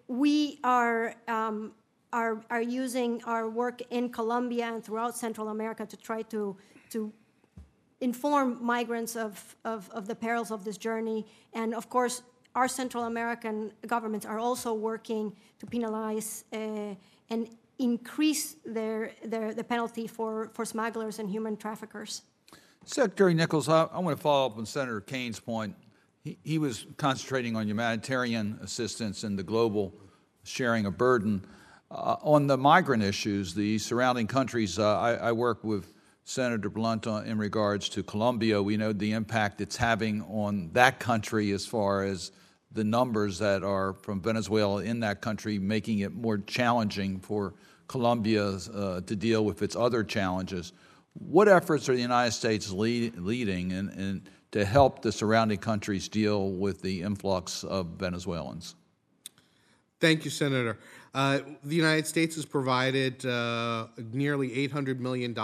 we 0.08 0.60
are. 0.64 1.16
Um, 1.28 1.74
are, 2.14 2.42
are 2.50 2.62
using 2.62 3.22
our 3.26 3.50
work 3.50 3.82
in 3.90 4.10
Colombia 4.10 4.66
and 4.74 4.84
throughout 4.84 5.16
Central 5.16 5.50
America 5.50 5.86
to 5.86 5.98
try 5.98 6.22
to, 6.24 6.56
to 6.90 7.12
inform 8.02 8.64
migrants 8.64 9.16
of, 9.16 9.56
of, 9.66 9.90
of 9.92 10.08
the 10.08 10.16
perils 10.16 10.52
of 10.52 10.64
this 10.64 10.78
journey. 10.78 11.26
And 11.54 11.74
of 11.74 11.90
course, 11.90 12.24
our 12.56 12.68
Central 12.68 13.04
American 13.04 13.72
governments 13.86 14.26
are 14.26 14.40
also 14.40 14.74
working 14.74 15.36
to 15.60 15.66
penalize 15.66 16.44
uh, 16.54 16.96
and 17.30 17.50
increase 17.80 18.56
their, 18.66 19.12
their, 19.24 19.54
the 19.54 19.64
penalty 19.64 20.08
for, 20.08 20.50
for 20.54 20.66
smugglers 20.66 21.20
and 21.20 21.30
human 21.30 21.56
traffickers. 21.58 22.24
Secretary 22.86 23.34
Nichols, 23.34 23.70
I, 23.70 23.84
I 23.92 24.00
want 24.00 24.18
to 24.18 24.24
follow 24.24 24.48
up 24.48 24.58
on 24.58 24.66
Senator 24.66 25.02
Kaine's 25.02 25.40
point. 25.40 25.76
He, 26.24 26.38
he 26.44 26.58
was 26.58 26.88
concentrating 26.98 27.56
on 27.56 27.68
humanitarian 27.68 28.60
assistance 28.64 29.24
and 29.24 29.38
the 29.38 29.44
global 29.44 29.94
sharing 30.44 30.86
of 30.86 30.98
burden. 30.98 31.46
Uh, 31.90 32.18
on 32.22 32.48
the 32.48 32.58
migrant 32.58 33.02
issues, 33.02 33.54
the 33.54 33.78
surrounding 33.78 34.28
countries, 34.28 34.78
uh, 34.78 35.00
I, 35.00 35.14
I, 35.14 35.32
work 35.32 35.64
with 35.64 35.94
Senator 36.26 36.70
Blunt 36.70 37.08
on, 37.08 37.26
in 37.26 37.38
regards 37.38 37.88
to 37.90 38.04
Colombia. 38.04 38.62
We 38.62 38.76
know 38.76 38.92
the 38.92 39.14
impact 39.14 39.62
it's 39.62 39.78
having 39.78 40.22
on 40.24 40.70
that 40.74 41.00
country 41.00 41.52
as 41.52 41.66
far 41.66 42.04
as 42.04 42.32
the 42.74 42.84
numbers 42.84 43.40
that 43.40 43.64
are 43.64 43.94
from 43.94 44.22
Venezuela 44.22 44.84
in 44.84 45.00
that 45.00 45.22
country, 45.22 45.60
making 45.60 46.00
it 46.00 46.14
more 46.14 46.40
challenging 46.40 47.22
for 47.22 47.54
Colombia 47.88 48.46
uh, 48.46 49.00
to 49.02 49.16
deal 49.16 49.46
with 49.46 49.62
its 49.62 49.78
other 49.78 50.04
challenges. 50.04 50.74
What 51.14 51.48
efforts 51.48 51.88
are 51.88 51.96
the 51.96 52.02
United 52.02 52.32
States 52.32 52.70
lead, 52.70 53.18
leading 53.18 53.72
in, 53.72 53.90
in, 53.92 54.28
to 54.52 54.66
help 54.66 55.02
the 55.02 55.12
surrounding 55.14 55.60
countries 55.60 56.10
deal 56.10 56.52
with 56.52 56.82
the 56.82 57.02
influx 57.02 57.64
of 57.64 57.88
Venezuelans? 57.98 58.76
Thank 60.00 60.26
you, 60.26 60.32
Senator. 60.32 60.78
Uh, 61.14 61.40
the 61.64 61.76
United 61.76 62.06
States 62.06 62.36
has 62.36 62.46
provided 62.46 63.26
uh, 63.26 63.88
nearly 64.12 64.50
$800 64.68 65.00
million 65.00 65.36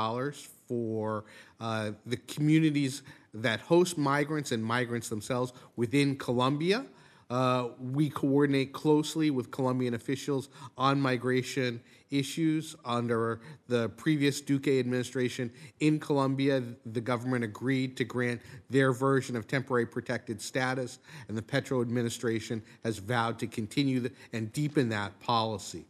for 0.68 1.26
uh, 1.59 1.91
the 2.05 2.18
communities 2.18 3.03
that 3.34 3.59
host 3.61 3.97
migrants 3.97 4.51
and 4.51 4.64
migrants 4.64 5.09
themselves 5.09 5.53
within 5.76 6.16
Colombia. 6.16 6.86
Uh, 7.30 7.70
we 7.80 8.09
coordinate 8.09 8.74
closely 8.74 9.32
with 9.32 9.49
Colombian 9.49 9.93
officials 9.93 10.49
on 10.78 11.01
migration 11.01 11.82
issues. 12.14 12.76
Under 12.86 13.41
the 13.68 13.89
previous 13.89 14.41
Duque 14.41 14.68
administration 14.68 15.51
in 15.80 15.99
Colombia, 15.99 16.64
the 16.86 17.01
government 17.01 17.43
agreed 17.43 17.97
to 17.97 18.03
grant 18.03 18.41
their 18.70 18.93
version 18.93 19.36
of 19.36 19.47
temporary 19.47 19.86
protected 19.86 20.41
status, 20.41 20.99
and 21.28 21.38
the 21.38 21.41
Petro 21.41 21.82
administration 21.82 22.61
has 22.84 22.97
vowed 22.99 23.39
to 23.39 23.47
continue 23.47 23.99
the, 23.99 24.11
and 24.32 24.51
deepen 24.53 24.89
that 24.89 25.20
policy. 25.20 25.86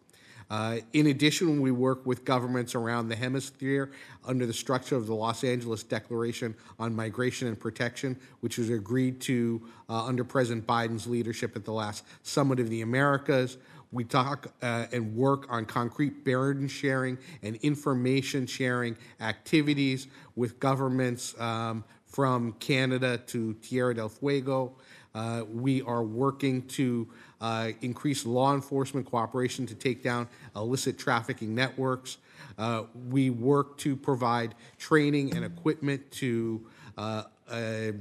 Uh, 0.49 0.77
in 0.93 1.07
addition, 1.07 1.61
we 1.61 1.71
work 1.71 2.05
with 2.05 2.25
governments 2.25 2.75
around 2.75 3.07
the 3.07 3.15
hemisphere 3.15 3.91
under 4.25 4.45
the 4.45 4.53
structure 4.53 4.95
of 4.95 5.07
the 5.07 5.15
Los 5.15 5.43
Angeles 5.43 5.83
Declaration 5.83 6.53
on 6.77 6.95
Migration 6.95 7.47
and 7.47 7.59
Protection, 7.59 8.15
which 8.41 8.57
was 8.57 8.69
agreed 8.69 9.19
to 9.21 9.61
uh, 9.89 10.05
under 10.05 10.23
President 10.23 10.67
Biden's 10.67 11.07
leadership 11.07 11.55
at 11.55 11.65
the 11.65 11.73
last 11.73 12.03
Summit 12.21 12.59
of 12.59 12.69
the 12.69 12.81
Americas. 12.81 13.57
We 13.93 14.03
talk 14.03 14.47
uh, 14.63 14.87
and 14.91 15.15
work 15.15 15.45
on 15.49 15.65
concrete 15.65 16.25
burden 16.25 16.67
sharing 16.67 17.19
and 17.43 17.57
information 17.57 18.47
sharing 18.47 18.97
activities 19.21 20.07
with 20.35 20.59
governments 20.59 21.39
um, 21.39 21.83
from 22.07 22.53
Canada 22.53 23.19
to 23.27 23.53
Tierra 23.61 23.93
del 23.93 24.09
Fuego. 24.09 24.73
Uh, 25.13 25.43
we 25.47 25.83
are 25.83 26.01
working 26.01 26.63
to 26.69 27.07
uh, 27.39 27.69
increase 27.81 28.25
law 28.25 28.55
enforcement 28.55 29.05
cooperation 29.05 29.67
to 29.67 29.75
take 29.75 30.01
down 30.01 30.27
illicit 30.55 30.97
trafficking 30.97 31.53
networks. 31.53 32.17
Uh, 32.57 32.85
we 33.09 33.29
work 33.29 33.77
to 33.77 33.95
provide 33.95 34.55
training 34.79 35.35
and 35.35 35.45
equipment 35.45 36.09
to 36.09 36.65
uh, 36.97 37.23
uh, 37.47 37.91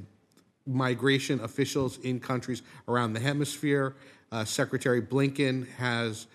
migration 0.67 1.41
officials 1.41 1.99
in 1.99 2.19
countries 2.19 2.63
around 2.89 3.13
the 3.13 3.21
hemisphere. 3.21 3.95
Uh, 4.33 4.45
Secretary 4.45 5.01
Blinken 5.01 5.69
has 5.75 6.27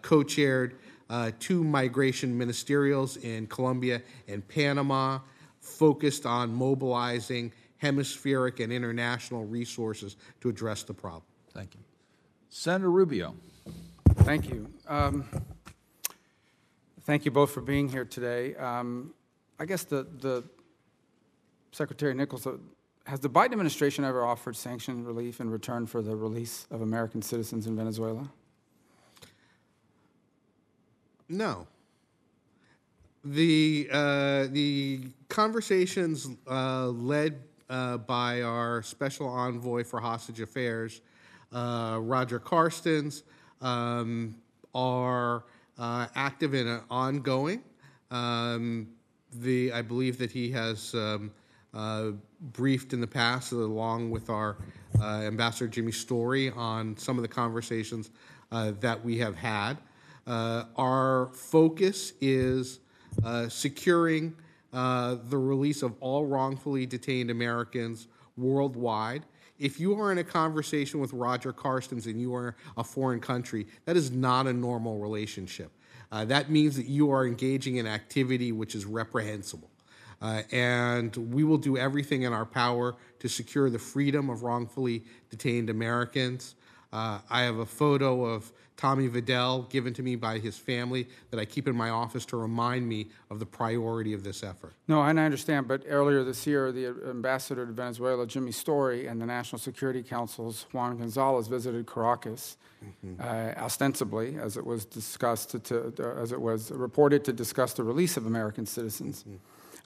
co 0.00 0.22
chaired 0.22 0.78
two 1.40 1.62
migration 1.62 2.38
ministerials 2.38 3.22
in 3.22 3.46
Colombia 3.48 4.00
and 4.28 4.46
Panama, 4.48 5.18
focused 5.60 6.24
on 6.24 6.54
mobilizing 6.54 7.52
hemispheric 7.82 8.60
and 8.60 8.72
international 8.72 9.44
resources 9.44 10.16
to 10.40 10.48
address 10.48 10.84
the 10.84 10.94
problem. 10.94 11.24
Thank 11.52 11.74
you. 11.74 11.80
Senator 12.48 12.90
Rubio. 12.90 13.34
Thank 14.18 14.48
you. 14.48 14.72
Um, 14.86 15.24
thank 17.00 17.24
you 17.24 17.32
both 17.32 17.50
for 17.50 17.60
being 17.60 17.88
here 17.88 18.04
today. 18.04 18.54
Um, 18.54 19.14
I 19.58 19.64
guess 19.64 19.82
the, 19.82 20.06
the 20.20 20.44
Secretary 21.72 22.14
Nichols, 22.14 22.46
uh, 22.46 22.56
has 23.04 23.20
the 23.20 23.28
Biden 23.28 23.52
administration 23.52 24.04
ever 24.04 24.24
offered 24.24 24.56
sanction 24.56 25.04
relief 25.04 25.40
in 25.40 25.50
return 25.50 25.86
for 25.86 26.02
the 26.02 26.14
release 26.14 26.66
of 26.70 26.82
American 26.82 27.22
citizens 27.22 27.66
in 27.66 27.76
Venezuela? 27.76 28.30
No. 31.28 31.66
The 33.24 33.88
uh, 33.90 34.46
the 34.50 35.00
conversations 35.28 36.28
uh, 36.50 36.88
led 36.88 37.42
uh, 37.70 37.98
by 37.98 38.42
our 38.42 38.82
special 38.82 39.28
envoy 39.28 39.84
for 39.84 40.00
hostage 40.00 40.40
affairs 40.40 41.00
uh, 41.52 41.98
Roger 42.00 42.40
Carstens 42.40 43.22
um, 43.60 44.34
are 44.74 45.44
uh, 45.78 46.06
active 46.14 46.54
and 46.54 46.80
ongoing. 46.90 47.62
Um, 48.10 48.88
the, 49.34 49.72
I 49.72 49.82
believe 49.82 50.18
that 50.18 50.30
he 50.30 50.50
has 50.50 50.94
um, 50.94 51.30
briefed 52.52 52.92
in 52.92 53.00
the 53.00 53.06
past, 53.06 53.52
along 53.52 54.10
with 54.10 54.30
our 54.30 54.56
uh, 55.00 55.22
Ambassador 55.22 55.68
Jimmy 55.68 55.92
Story, 55.92 56.50
on 56.50 56.96
some 56.96 57.16
of 57.18 57.22
the 57.22 57.28
conversations 57.28 58.10
uh, 58.50 58.72
that 58.80 59.02
we 59.04 59.18
have 59.18 59.36
had. 59.36 59.78
Uh, 60.26 60.64
our 60.76 61.28
focus 61.34 62.12
is 62.20 62.80
securing 63.48 64.34
the 64.72 65.18
release 65.32 65.82
of 65.82 65.94
all 66.00 66.26
wrongfully 66.26 66.86
detained 66.86 67.30
Americans 67.30 68.08
worldwide 68.36 69.24
if 69.62 69.78
you 69.78 69.96
are 70.00 70.10
in 70.10 70.18
a 70.18 70.24
conversation 70.24 70.98
with 70.98 71.12
Roger 71.12 71.52
Carstens 71.52 72.06
and 72.06 72.20
you 72.20 72.34
are 72.34 72.56
a 72.76 72.82
foreign 72.82 73.20
country, 73.20 73.68
that 73.84 73.96
is 73.96 74.10
not 74.10 74.48
a 74.48 74.52
normal 74.52 74.98
relationship. 74.98 75.70
Uh, 76.10 76.24
that 76.24 76.50
means 76.50 76.76
that 76.76 76.86
you 76.86 77.12
are 77.12 77.24
engaging 77.24 77.76
in 77.76 77.86
activity 77.86 78.50
which 78.50 78.74
is 78.74 78.84
reprehensible. 78.84 79.70
Uh, 80.22 80.42
and 80.52 81.16
we 81.34 81.42
will 81.42 81.58
do 81.58 81.76
everything 81.76 82.22
in 82.22 82.32
our 82.32 82.46
power 82.46 82.94
to 83.18 83.28
secure 83.28 83.68
the 83.68 83.78
freedom 83.78 84.30
of 84.30 84.42
wrongfully 84.42 85.02
detained 85.30 85.68
Americans. 85.68 86.54
Uh, 86.92 87.18
I 87.28 87.42
have 87.42 87.58
a 87.58 87.66
photo 87.66 88.24
of 88.24 88.52
Tomeu 88.76 89.10
Vadell 89.10 89.68
given 89.70 89.94
to 89.94 90.02
me 90.02 90.16
by 90.16 90.38
his 90.38 90.58
family 90.58 91.08
that 91.30 91.38
I 91.38 91.44
keep 91.44 91.68
in 91.68 91.76
my 91.76 91.90
office 91.90 92.24
to 92.26 92.36
remind 92.36 92.88
me 92.88 93.08
of 93.30 93.38
the 93.38 93.46
priority 93.46 94.12
of 94.12 94.24
this 94.24 94.42
effort. 94.42 94.74
No, 94.88 95.02
and 95.02 95.20
I 95.20 95.24
understand, 95.24 95.68
but 95.68 95.84
earlier 95.88 96.24
this 96.24 96.46
year, 96.46 96.72
the 96.72 96.86
ambassador 97.08 97.64
to 97.64 97.72
Venezuela, 97.72 98.26
Jimmy 98.26 98.52
Story, 98.52 99.06
and 99.06 99.20
the 99.20 99.26
National 99.26 99.58
Security 99.58 100.02
Council's 100.02 100.66
Juan 100.72 100.98
Gonzalez 100.98 101.46
visited 101.46 101.86
Caracas, 101.86 102.56
mm-hmm. 102.84 103.20
uh, 103.20 103.62
ostensibly, 103.62 104.36
as 104.36 104.56
it 104.56 104.66
was 104.66 104.84
discussed, 104.84 105.50
to, 105.50 105.60
to, 105.92 106.14
as 106.18 106.32
it 106.32 106.40
was 106.40 106.70
reported 106.72 107.24
to 107.24 107.32
discuss 107.32 107.74
the 107.74 107.84
release 107.84 108.16
of 108.16 108.26
American 108.26 108.66
citizens. 108.66 109.20
Mm-hmm. 109.20 109.36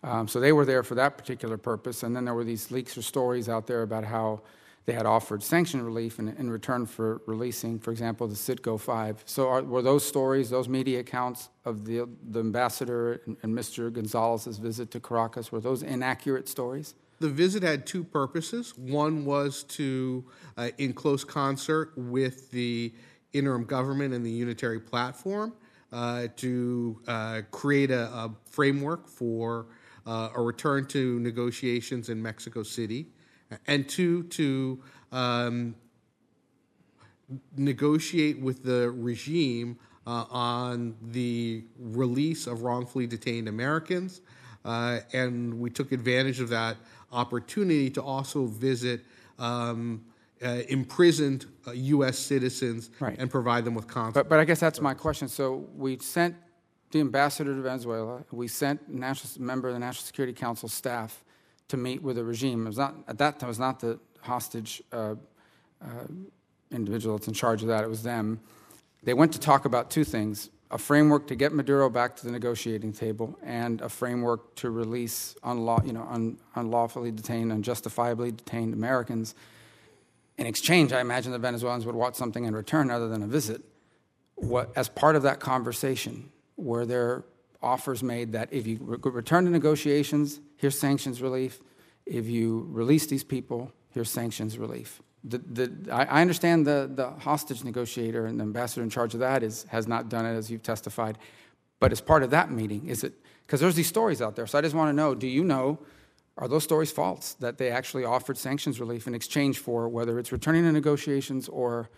Um, 0.03 0.29
so 0.29 0.41
they 0.41 0.53
were 0.53 0.65
there 0.65 0.83
for 0.83 0.95
that 0.95 1.17
particular 1.19 1.57
purpose, 1.57 2.03
and 2.03 2.15
then 2.15 2.25
there 2.25 2.35
were 2.35 2.45
these 2.45 2.71
leaks 2.71 2.97
or 2.97 3.03
stories 3.03 3.49
out 3.49 3.67
there 3.67 3.83
about 3.83 4.05
how 4.05 4.43
they 4.85 4.93
had 4.93 5.05
offered 5.05 5.43
sanction 5.43 5.83
relief 5.83 6.21
in, 6.21 6.29
in 6.29 6.49
return 6.49 6.87
for 6.87 7.21
releasing, 7.27 7.79
for 7.79 7.91
example, 7.91 8.29
the 8.29 8.37
Citgo 8.37 8.79
5. 8.79 9.25
So, 9.27 9.49
are, 9.49 9.63
were 9.63 9.83
those 9.83 10.05
stories, 10.05 10.49
those 10.49 10.69
media 10.69 11.01
accounts 11.01 11.49
of 11.65 11.85
the, 11.85 12.09
the 12.31 12.41
ambassador 12.41 13.21
and, 13.27 13.37
and 13.43 13.53
Mr. 13.57 13.93
Gonzalez's 13.93 14.59
visit 14.59 14.93
to 14.93 15.01
Caracas, 15.01 15.51
were 15.51 15.61
those 15.61 15.83
inaccurate 15.83 16.49
stories? 16.49 16.95
The 17.19 17.29
visit 17.29 17.63
had 17.63 17.87
two 17.87 18.05
purposes. 18.05 18.77
One 18.77 19.25
was 19.25 19.65
to, 19.65 20.25
uh, 20.57 20.71
in 20.79 20.93
close 20.93 21.25
concert 21.25 21.93
with 21.97 22.51
the 22.51 22.93
interim 23.33 23.65
government 23.65 24.15
and 24.15 24.25
the 24.25 24.31
unitary 24.31 24.81
platform, 24.81 25.55
uh, 25.93 26.29
to 26.37 27.01
uh, 27.07 27.43
create 27.51 27.91
a, 27.91 28.05
a, 28.07 28.35
framework 28.51 29.09
for 29.09 29.67
uh, 30.07 30.31
a 30.35 30.41
return 30.41 30.87
to 30.87 31.19
negotiations 31.21 32.09
in 32.09 32.23
Mexico 32.23 32.63
City 32.63 33.07
and 33.67 33.89
two, 33.89 34.25
to 34.25 34.83
um, 35.13 35.75
negotiate 37.57 38.41
with 38.41 38.63
the 38.65 38.91
regime 38.91 39.79
uh, 40.07 40.25
on 40.31 40.95
the 41.11 41.65
release 41.79 42.47
of 42.47 42.63
wrongfully 42.63 43.07
detained 43.07 43.49
Americans. 43.49 44.21
Uh, 44.65 45.01
and 45.13 45.59
we 45.59 45.71
took 45.71 45.93
advantage 45.93 46.41
of 46.41 46.49
that 46.49 46.77
opportunity 47.13 47.89
to 47.91 48.03
also 48.03 48.47
visit 48.47 49.05
um, 49.39 50.05
uh, 50.45 50.61
imprisoned 50.69 51.47
U.S. 51.73 52.09
Uh, 52.09 52.13
citizens 52.13 52.91
right. 53.01 53.17
and 53.19 53.31
provide 53.31 53.65
them 53.65 53.75
with 53.75 53.87
consul. 53.87 54.13
But, 54.13 54.29
but 54.29 54.39
I 54.39 54.45
guess 54.45 54.61
that's 54.61 54.81
my 54.81 54.95
question. 54.95 55.29
So 55.29 55.67
we 55.77 55.99
sent 55.99 56.37
the 56.91 57.01
ambassador 57.01 57.55
to 57.55 57.61
Venezuela. 57.61 58.25
We 58.31 58.49
sent 58.49 58.89
national 58.89 59.45
member 59.45 59.69
of 59.69 59.75
the 59.75 59.81
National 59.81 60.05
Security 60.05 60.33
Council 60.33 60.69
staff 60.69 61.25
to 61.69 61.77
meet 61.77 62.03
with 62.03 62.17
the 62.17 62.25
regime. 62.25 62.65
It 62.65 62.69
was 62.69 62.79
not, 62.79 62.95
at 63.09 63.19
that 63.19 63.39
time, 63.39 63.49
it 63.49 63.51
was 63.51 63.59
not 63.59 63.81
the 63.81 63.99
hostage 64.21 64.83
uh, 64.93 65.15
uh, 65.83 65.87
individual 66.71 67.17
that's 67.17 67.29
in 67.29 67.35
charge 67.35 67.63
of 67.63 67.69
that, 67.69 67.85
it 67.85 67.89
was 67.89 68.03
them. 68.03 68.41
They 69.03 69.15
went 69.15 69.33
to 69.33 69.41
talk 69.41 69.65
about 69.65 69.91
two 69.91 70.05
things 70.05 70.51
a 70.71 70.79
framework 70.79 71.29
to 71.29 71.37
get 71.37 71.53
Maduro 71.53 71.89
back 71.89 72.17
to 72.17 72.27
the 72.27 72.33
negotiating 72.33 72.93
table, 72.93 73.39
and 73.43 73.81
a 73.83 73.89
framework 73.89 74.55
to 74.57 74.71
release 74.71 75.37
unlaw, 75.45 75.87
you 75.87 75.93
know, 75.93 76.05
un, 76.11 76.37
unlawfully 76.57 77.13
detained, 77.13 77.53
unjustifiably 77.53 78.33
detained 78.33 78.75
Americans. 78.75 79.37
In 80.39 80.47
exchange, 80.47 80.93
I 80.93 81.01
imagine 81.01 81.31
the 81.31 81.39
Venezuelans 81.39 81.87
would 81.87 81.95
want 81.95 82.17
something 82.17 82.45
in 82.45 82.55
return 82.55 82.91
other 82.91 83.09
than 83.09 83.23
a 83.23 83.29
visit. 83.29 83.63
What, 84.35 84.73
as 84.77 84.89
part 84.89 85.15
of 85.15 85.23
that 85.23 85.39
conversation, 85.39 86.31
were 86.67 86.85
there 86.85 87.25
offers 87.63 88.03
made 88.03 88.33
that 88.33 88.53
if 88.53 88.67
you 88.67 88.79
re- 88.81 88.99
return 89.03 89.45
to 89.45 89.51
negotiations, 89.51 90.41
here's 90.57 90.79
sanctions 90.79 91.23
relief. 91.23 91.61
If 92.05 92.27
you 92.27 92.67
release 92.71 93.07
these 93.07 93.25
people, 93.25 93.73
here's 93.91 94.11
sanctions 94.11 94.59
relief. 94.59 95.01
The, 95.25 95.39
the, 95.39 95.93
I, 95.93 96.05
I 96.05 96.21
understand 96.21 96.67
the, 96.67 96.91
the 96.93 97.11
hostage 97.11 97.65
negotiator 97.65 98.27
and 98.27 98.39
the 98.39 98.45
ambassador 98.45 98.83
in 98.83 98.91
charge 98.91 99.15
of 99.15 99.21
that 99.21 99.43
is, 99.43 99.65
has 99.71 99.89
not 99.89 100.09
done 100.09 100.27
it, 100.27 100.37
as 100.37 100.51
you've 100.51 100.63
testified. 100.63 101.19
But 101.81 101.93
as 101.93 102.01
part 102.01 102.23
of 102.23 102.31
that 102.31 102.51
meeting, 102.51 102.87
is 102.87 103.03
it, 103.05 103.15
because 103.47 103.61
there's 103.61 103.75
these 103.75 103.89
stories 103.89 104.23
out 104.23 104.37
there. 104.37 104.47
So 104.47 104.59
I 104.59 104.63
just 104.63 104.75
want 104.75 104.89
to 104.91 104.93
know 104.93 105.15
do 105.15 105.27
you 105.27 105.45
know, 105.45 105.79
are 106.39 106.49
those 106.49 106.65
stories 106.65 106.91
false 106.91 107.35
that 107.35 107.59
they 107.59 107.71
actually 107.71 108.05
offered 108.05 108.37
sanctions 108.37 108.79
relief 108.79 109.07
in 109.07 109.15
exchange 109.15 109.59
for 109.59 109.89
whether 109.89 110.19
it's 110.19 110.33
returning 110.33 110.65
to 110.65 110.73
negotiations 110.73 111.49
or 111.49 111.91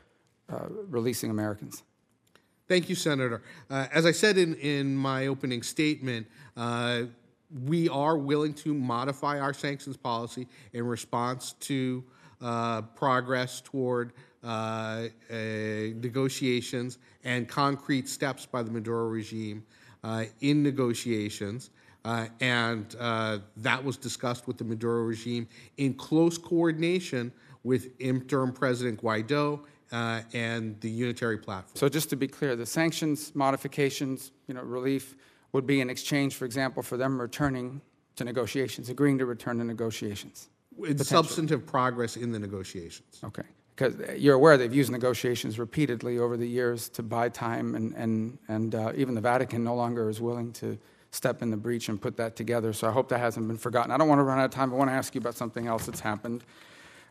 uh, 0.48 0.66
releasing 0.88 1.30
Americans? 1.30 1.82
Thank 2.68 2.90
you, 2.90 2.94
Senator. 2.96 3.40
Uh, 3.70 3.86
as 3.90 4.04
I 4.04 4.12
said 4.12 4.36
in, 4.36 4.54
in 4.56 4.94
my 4.94 5.28
opening 5.28 5.62
statement, 5.62 6.26
uh, 6.54 7.04
we 7.64 7.88
are 7.88 8.18
willing 8.18 8.52
to 8.54 8.74
modify 8.74 9.40
our 9.40 9.54
sanctions 9.54 9.96
policy 9.96 10.46
in 10.74 10.86
response 10.86 11.54
to 11.60 12.04
uh, 12.42 12.82
progress 12.82 13.62
toward 13.62 14.12
uh, 14.44 15.04
negotiations 15.30 16.98
and 17.24 17.48
concrete 17.48 18.06
steps 18.06 18.44
by 18.44 18.62
the 18.62 18.70
Maduro 18.70 19.08
regime 19.08 19.64
uh, 20.04 20.24
in 20.42 20.62
negotiations. 20.62 21.70
Uh, 22.04 22.26
and 22.40 22.90
that 23.56 23.82
was 23.82 23.96
discussed 23.96 24.46
with 24.46 24.58
the 24.58 24.64
Maduro 24.64 25.04
regime 25.04 25.48
in 25.78 25.94
close 25.94 26.36
coordination 26.36 27.32
with 27.64 27.98
interim 27.98 28.52
President 28.52 29.02
Guaido 29.02 29.60
uh, 29.92 30.20
and 30.32 30.80
the 30.80 30.90
unitary 30.90 31.38
platform. 31.38 31.76
So 31.76 31.88
just 31.88 32.10
to 32.10 32.16
be 32.16 32.28
clear, 32.28 32.56
the 32.56 32.66
sanctions 32.66 33.34
modifications, 33.34 34.32
you 34.46 34.54
know, 34.54 34.62
relief 34.62 35.16
would 35.52 35.66
be 35.66 35.80
in 35.80 35.90
exchange, 35.90 36.34
for 36.34 36.44
example, 36.44 36.82
for 36.82 36.96
them 36.96 37.20
returning 37.20 37.80
to 38.16 38.24
negotiations, 38.24 38.88
agreeing 38.90 39.18
to 39.18 39.26
return 39.26 39.58
to 39.58 39.64
negotiations. 39.64 40.48
It's 40.80 41.08
substantive 41.08 41.66
progress 41.66 42.16
in 42.16 42.32
the 42.32 42.38
negotiations. 42.38 43.20
Okay. 43.24 43.42
Because 43.74 44.20
you're 44.20 44.34
aware 44.34 44.56
they've 44.56 44.74
used 44.74 44.90
negotiations 44.90 45.58
repeatedly 45.58 46.18
over 46.18 46.36
the 46.36 46.48
years 46.48 46.88
to 46.90 47.02
buy 47.02 47.28
time, 47.28 47.76
and, 47.76 47.94
and, 47.94 48.38
and 48.48 48.74
uh, 48.74 48.92
even 48.96 49.14
the 49.14 49.20
Vatican 49.20 49.62
no 49.62 49.74
longer 49.74 50.08
is 50.10 50.20
willing 50.20 50.52
to 50.54 50.76
step 51.12 51.42
in 51.42 51.50
the 51.50 51.56
breach 51.56 51.88
and 51.88 52.00
put 52.00 52.16
that 52.16 52.36
together. 52.36 52.72
So 52.72 52.88
I 52.88 52.90
hope 52.90 53.08
that 53.08 53.20
hasn't 53.20 53.46
been 53.46 53.56
forgotten. 53.56 53.92
I 53.92 53.96
don't 53.96 54.08
want 54.08 54.18
to 54.18 54.24
run 54.24 54.38
out 54.38 54.46
of 54.46 54.50
time. 54.50 54.72
I 54.72 54.76
want 54.76 54.90
to 54.90 54.94
ask 54.94 55.14
you 55.14 55.20
about 55.20 55.34
something 55.34 55.66
else 55.66 55.86
that's 55.86 56.00
happened. 56.00 56.44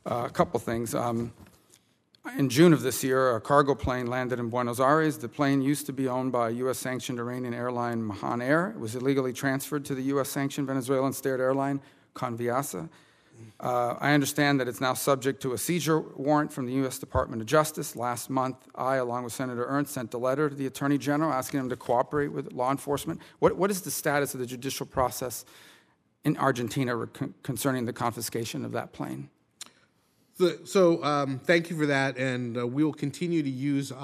Uh, 0.06 0.24
a 0.26 0.30
couple 0.30 0.60
things. 0.60 0.94
Um, 0.94 1.34
in 2.38 2.50
June 2.50 2.74
of 2.74 2.82
this 2.82 3.04
year, 3.04 3.36
a 3.36 3.42
cargo 3.42 3.76
plane 3.76 4.08
landed 4.08 4.40
in 4.40 4.50
Buenos 4.50 4.80
Aires. 4.80 5.18
The 5.18 5.30
plane 5.30 5.62
used 5.62 5.86
to 5.86 5.94
be 5.94 6.08
owned 6.08 6.32
by 6.32 6.50
U.S. 6.50 6.78
sanctioned 6.78 7.20
Iranian 7.20 7.54
airline 7.54 8.04
Mahan 8.04 8.42
Air. 8.42 8.70
It 8.70 8.80
was 8.80 8.96
illegally 8.96 9.34
transferred 9.34 9.86
to 9.86 9.96
the 9.96 10.04
U.S. 10.04 10.30
sanctioned 10.30 10.68
Venezuelan 10.68 11.14
state 11.14 11.40
airline 11.40 11.82
Conviasa. 12.16 12.90
Uh, 13.60 13.96
I 14.00 14.14
understand 14.14 14.60
that 14.60 14.68
it's 14.68 14.82
now 14.82 14.94
subject 14.94 15.42
to 15.44 15.54
a 15.54 15.58
seizure 15.58 16.00
warrant 16.00 16.52
from 16.52 16.66
the 16.66 16.74
U.S. 16.74 16.98
Department 17.00 17.42
of 17.42 17.48
Justice. 17.48 17.96
Last 17.96 18.30
month, 18.30 18.58
I, 18.76 18.96
along 18.96 19.24
with 19.24 19.34
Senator 19.34 19.66
Ernst, 19.66 19.94
sent 19.94 20.14
a 20.14 20.18
letter 20.18 20.50
to 20.50 20.56
the 20.56 20.68
Attorney 20.68 20.98
General 20.98 21.32
asking 21.32 21.62
him 21.62 21.70
to 21.70 21.76
cooperate 21.76 22.30
with 22.30 22.52
law 22.54 22.72
enforcement. 22.72 23.22
What, 23.40 23.56
what 23.58 23.72
is 23.72 23.82
the 23.82 23.92
status 23.92 24.34
of 24.34 24.40
the 24.40 24.46
judicial 24.46 24.86
process 24.86 25.46
in 26.24 26.38
Argentina 26.38 27.08
concerning 27.44 27.86
the 27.86 27.94
confiscation 27.94 28.66
of 28.66 28.72
that 28.74 28.94
plane? 28.94 29.30
The- 30.38 30.60
So, 30.66 31.04
um, 31.04 31.40
thank 31.40 31.70
you 31.70 31.78
for 31.78 31.88
that, 31.88 32.18
and 32.18 32.58
uh, 32.58 32.68
we 32.68 32.84
will 32.84 32.94
continue 32.94 33.42
to 33.44 33.50
use 33.50 33.92
uh, 33.92 33.96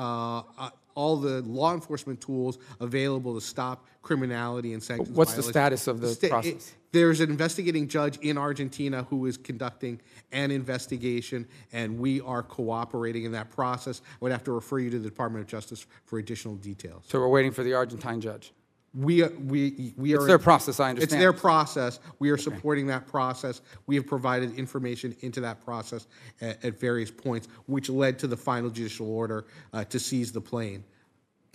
uh, 0.58 0.70
all 0.96 1.18
the 1.18 1.42
law 1.42 1.74
enforcement 1.74 2.22
tools 2.22 2.58
available 2.80 3.34
to 3.36 3.42
stop 3.42 3.86
criminality 4.02 4.74
and 4.74 4.82
sanctions. 4.84 5.16
What's 5.16 5.34
the 5.34 5.44
status 5.44 5.88
of 5.88 6.02
the 6.02 6.10
sta- 6.10 6.30
process? 6.30 6.52
it- 6.54 6.76
There's 6.92 7.22
an 7.22 7.30
investigating 7.32 7.88
judge 7.88 8.18
in 8.20 8.38
Argentina 8.38 9.04
who 9.10 9.26
is 9.26 9.38
conducting 9.38 10.00
an 10.32 10.52
investigation, 10.52 11.48
and 11.72 11.98
we 12.00 12.22
are 12.22 12.44
cooperating 12.44 13.24
in 13.24 13.32
that 13.32 13.50
process. 13.50 14.02
I 14.06 14.18
would 14.22 14.32
have 14.32 14.44
to 14.44 14.52
refer 14.52 14.80
you 14.80 14.90
to 14.92 15.00
the 15.00 15.10
Department 15.10 15.44
of 15.44 15.50
Justice 15.50 15.86
for 16.06 16.20
additional 16.20 16.56
details. 16.56 17.04
So 17.08 17.20
we're 17.20 17.30
waiting 17.30 17.52
for 17.52 17.64
the 17.64 17.74
Argentine 17.74 18.22
judge. 18.22 18.54
We, 18.96 19.24
we, 19.24 19.94
we 19.98 20.14
are. 20.14 20.18
It's 20.18 20.28
their 20.28 20.38
process, 20.38 20.80
I 20.80 20.90
understand. 20.90 21.14
It's 21.14 21.20
their 21.20 21.34
process. 21.34 22.00
We 22.20 22.30
are 22.30 22.38
supporting 22.38 22.86
that 22.88 23.08
process. 23.08 23.62
We 23.88 23.96
have 23.96 24.06
provided 24.06 24.56
information 24.56 25.16
into 25.22 25.42
that 25.42 25.64
process 25.66 26.06
at, 26.42 26.64
at 26.64 26.80
various 26.80 27.10
points, 27.10 27.48
which 27.66 27.90
led 27.90 28.20
to 28.20 28.28
the 28.28 28.38
final 28.38 28.70
judicial 28.70 29.10
order 29.12 29.46
uh, 29.74 29.84
to 29.86 30.00
seize 30.00 30.32
the 30.32 30.42
plane. 30.42 30.84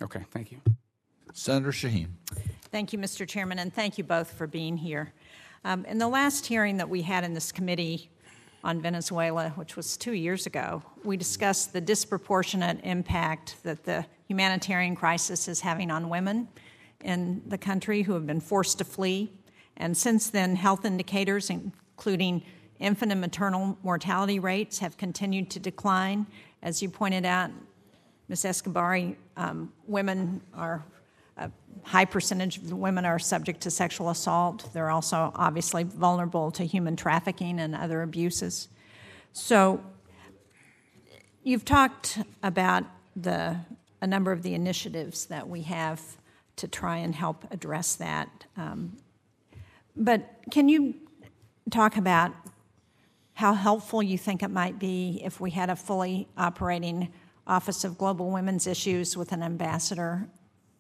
Okay, 0.03 0.25
thank 0.33 0.51
you. 0.51 0.61
Senator 1.33 1.71
Shaheen. 1.71 2.09
Thank 2.73 2.93
you, 2.93 2.99
Mr. 2.99 3.27
Chairman, 3.27 3.61
and 3.61 3.73
thank 3.73 3.99
you 3.99 4.05
both 4.05 4.33
for 4.33 4.49
being 4.49 4.77
here. 4.77 5.13
Um, 5.65 5.85
in 5.85 5.99
the 5.99 6.09
last 6.09 6.47
hearing 6.47 6.77
that 6.79 6.89
we 6.89 7.03
had 7.03 7.23
in 7.23 7.35
this 7.35 7.53
committee 7.53 8.11
on 8.65 8.81
Venezuela, 8.81 9.51
which 9.51 9.77
was 9.77 9.97
two 9.97 10.13
years 10.13 10.47
ago, 10.47 10.83
we 11.05 11.17
discussed 11.17 11.73
the 11.73 11.81
disproportionate 11.81 12.81
impact 12.83 13.57
that 13.63 13.85
the 13.85 14.05
humanitarian 14.27 14.97
crisis 14.97 15.47
is 15.47 15.61
having 15.61 15.93
on 15.93 16.09
women 16.09 16.49
in 17.03 17.43
the 17.47 17.59
country 17.59 18.03
who 18.03 18.15
have 18.15 18.27
been 18.27 18.41
forced 18.41 18.79
to 18.79 18.85
flee. 18.85 19.33
And 19.77 19.97
since 19.97 20.31
then, 20.31 20.57
health 20.57 20.85
indicators, 20.85 21.51
including 21.51 22.43
infant 22.79 23.13
and 23.13 23.21
maternal 23.21 23.79
mortality 23.83 24.39
rates, 24.39 24.81
have 24.81 24.97
continued 24.97 25.51
to 25.51 25.61
decline. 25.61 26.27
As 26.63 26.83
you 26.83 26.89
pointed 26.89 27.25
out, 27.25 27.51
Ms. 28.29 28.45
Escobar, 28.45 29.01
um, 29.37 29.73
women 29.87 30.41
are 30.53 30.85
a 31.37 31.51
high 31.85 32.05
percentage 32.05 32.59
of 32.59 32.69
the 32.69 32.77
women 32.77 33.05
are 33.05 33.19
subject 33.19 33.61
to 33.63 33.71
sexual 33.71 34.11
assault. 34.11 34.69
They're 34.75 34.91
also 34.91 35.33
obviously 35.35 35.85
vulnerable 35.85 36.51
to 36.53 36.65
human 36.65 36.97
trafficking 36.97 37.61
and 37.61 37.75
other 37.75 38.03
abuses. 38.03 38.69
So, 39.33 39.81
you've 41.45 41.65
talked 41.65 42.19
about 42.43 42.85
the 43.15 43.57
a 44.01 44.07
number 44.07 44.33
of 44.33 44.43
the 44.43 44.55
initiatives 44.55 45.27
that 45.27 45.49
we 45.49 45.63
have 45.63 46.01
to 46.59 46.69
try 46.69 46.99
and 46.99 47.15
help 47.15 47.45
address 47.51 47.95
that. 47.97 48.47
Um, 48.57 48.97
but 49.97 50.29
can 50.51 50.69
you 50.69 50.95
talk 51.71 51.97
about 51.97 52.33
how 53.35 53.55
helpful 53.55 54.03
you 54.03 54.19
think 54.19 54.43
it 54.43 54.51
might 54.51 54.79
be 54.79 55.21
if 55.25 55.41
we 55.41 55.51
had 55.51 55.71
a 55.71 55.77
fully 55.77 56.29
operating 56.37 57.13
Office 57.47 57.85
of 57.85 57.97
Global 57.97 58.31
Women's 58.31 58.67
Issues 58.67 59.17
with 59.17 59.33
an 59.33 59.43
ambassador 59.43 60.29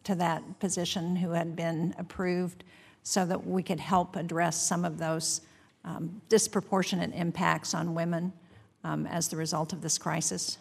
to 0.05 0.15
that 0.17 0.59
position 0.59 1.17
who 1.17 1.31
had 1.31 1.57
been 1.57 1.95
approved 1.99 2.65
so 3.03 3.25
that 3.25 3.47
we 3.47 3.63
could 3.63 3.81
help 3.81 4.17
address 4.17 4.61
some 4.61 4.85
of 4.85 4.99
those 4.99 5.41
um, 5.85 6.21
disproportionate 6.29 7.15
impacts 7.15 7.75
on 7.75 7.95
women 7.95 8.33
um, 8.85 9.07
as 9.07 9.29
the 9.29 9.37
result 9.37 9.73
of 9.73 9.81
this 9.81 9.97
crisis? 9.97 10.59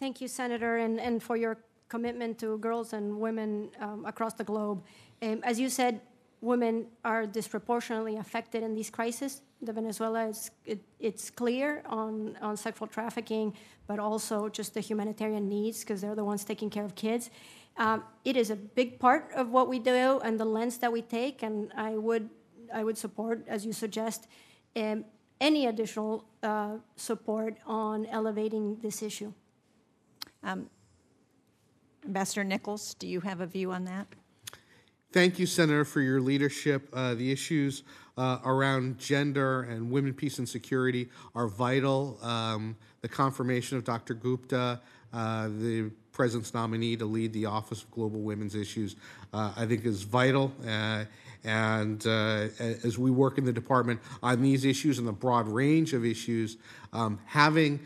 Thank 0.00 0.20
you, 0.20 0.28
Senator, 0.28 0.78
and, 0.78 1.00
and 1.00 1.22
for 1.22 1.36
your 1.36 1.58
commitment 1.94 2.32
to 2.42 2.58
girls 2.58 2.92
and 2.92 3.06
women 3.26 3.50
um, 3.80 4.04
across 4.12 4.34
the 4.40 4.46
globe. 4.52 4.78
Um, 5.22 5.38
as 5.50 5.56
you 5.62 5.68
said, 5.80 6.00
women 6.40 6.74
are 7.04 7.24
disproportionately 7.24 8.16
affected 8.24 8.60
in 8.66 8.74
these 8.78 8.90
crises. 8.90 9.32
The 9.62 9.72
Venezuela 9.72 10.22
is 10.32 10.50
it, 10.66 10.80
it's 10.98 11.30
clear 11.30 11.68
on, 11.86 12.36
on 12.42 12.56
sexual 12.56 12.88
trafficking, 12.88 13.46
but 13.86 13.98
also 14.08 14.48
just 14.48 14.74
the 14.74 14.80
humanitarian 14.80 15.48
needs 15.48 15.76
because 15.80 16.00
they're 16.00 16.18
the 16.22 16.28
ones 16.32 16.44
taking 16.44 16.68
care 16.68 16.84
of 16.84 16.94
kids. 16.96 17.30
Um, 17.76 18.02
it 18.24 18.36
is 18.36 18.50
a 18.50 18.56
big 18.56 18.98
part 18.98 19.30
of 19.40 19.50
what 19.56 19.66
we 19.68 19.78
do 19.78 20.20
and 20.24 20.38
the 20.38 20.44
lens 20.56 20.78
that 20.78 20.92
we 20.96 21.02
take, 21.02 21.36
and 21.46 21.72
I 21.76 21.92
would 22.06 22.28
I 22.72 22.82
would 22.86 22.98
support, 22.98 23.36
as 23.46 23.64
you 23.66 23.72
suggest, 23.72 24.26
um, 24.74 25.04
any 25.40 25.66
additional 25.66 26.24
uh, 26.42 26.74
support 26.96 27.52
on 27.66 28.06
elevating 28.06 28.64
this 28.82 29.02
issue. 29.02 29.32
Um, 30.42 30.68
Ambassador 32.06 32.44
Nichols, 32.44 32.94
do 32.94 33.06
you 33.06 33.20
have 33.20 33.40
a 33.40 33.46
view 33.46 33.72
on 33.72 33.84
that? 33.84 34.06
Thank 35.12 35.38
you, 35.38 35.46
Senator, 35.46 35.84
for 35.84 36.00
your 36.00 36.20
leadership. 36.20 36.88
Uh, 36.92 37.14
the 37.14 37.30
issues 37.30 37.84
uh, 38.18 38.38
around 38.44 38.98
gender 38.98 39.62
and 39.62 39.90
women, 39.90 40.12
peace, 40.12 40.38
and 40.38 40.48
security 40.48 41.08
are 41.34 41.46
vital. 41.46 42.18
Um, 42.22 42.76
the 43.00 43.08
confirmation 43.08 43.78
of 43.78 43.84
Dr. 43.84 44.14
Gupta, 44.14 44.80
uh, 45.12 45.48
the 45.48 45.90
president's 46.12 46.52
nominee 46.52 46.96
to 46.96 47.04
lead 47.04 47.32
the 47.32 47.46
Office 47.46 47.82
of 47.82 47.90
Global 47.90 48.20
Women's 48.20 48.54
Issues, 48.54 48.96
uh, 49.32 49.52
I 49.56 49.66
think 49.66 49.84
is 49.84 50.02
vital. 50.02 50.52
Uh, 50.66 51.04
and 51.44 52.04
uh, 52.06 52.48
as 52.58 52.98
we 52.98 53.10
work 53.10 53.36
in 53.38 53.44
the 53.44 53.52
department 53.52 54.00
on 54.22 54.42
these 54.42 54.64
issues 54.64 54.98
and 54.98 55.06
the 55.06 55.12
broad 55.12 55.46
range 55.46 55.92
of 55.92 56.04
issues, 56.04 56.56
um, 56.92 57.20
having 57.26 57.80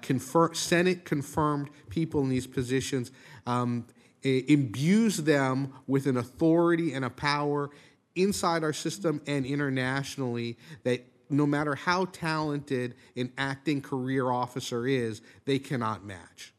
confer- 0.00 0.54
Senate 0.54 1.04
confirmed 1.04 1.68
people 1.90 2.22
in 2.22 2.28
these 2.28 2.46
positions 2.46 3.10
um, 3.46 3.86
imbues 4.22 5.18
them 5.18 5.72
with 5.86 6.06
an 6.06 6.16
authority 6.16 6.92
and 6.92 7.04
a 7.04 7.10
power 7.10 7.70
inside 8.14 8.62
our 8.62 8.72
system 8.72 9.20
and 9.26 9.46
internationally 9.46 10.56
that 10.84 11.04
no 11.30 11.46
matter 11.46 11.74
how 11.74 12.04
talented 12.06 12.94
an 13.16 13.32
acting 13.38 13.80
career 13.80 14.30
officer 14.30 14.86
is, 14.86 15.22
they 15.46 15.58
cannot 15.58 16.04
match. 16.04 16.52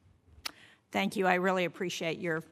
Thank 0.92 1.16
you. 1.16 1.28
I 1.28 1.36
really 1.36 1.66
appreciate 1.66 2.20
your 2.20 2.44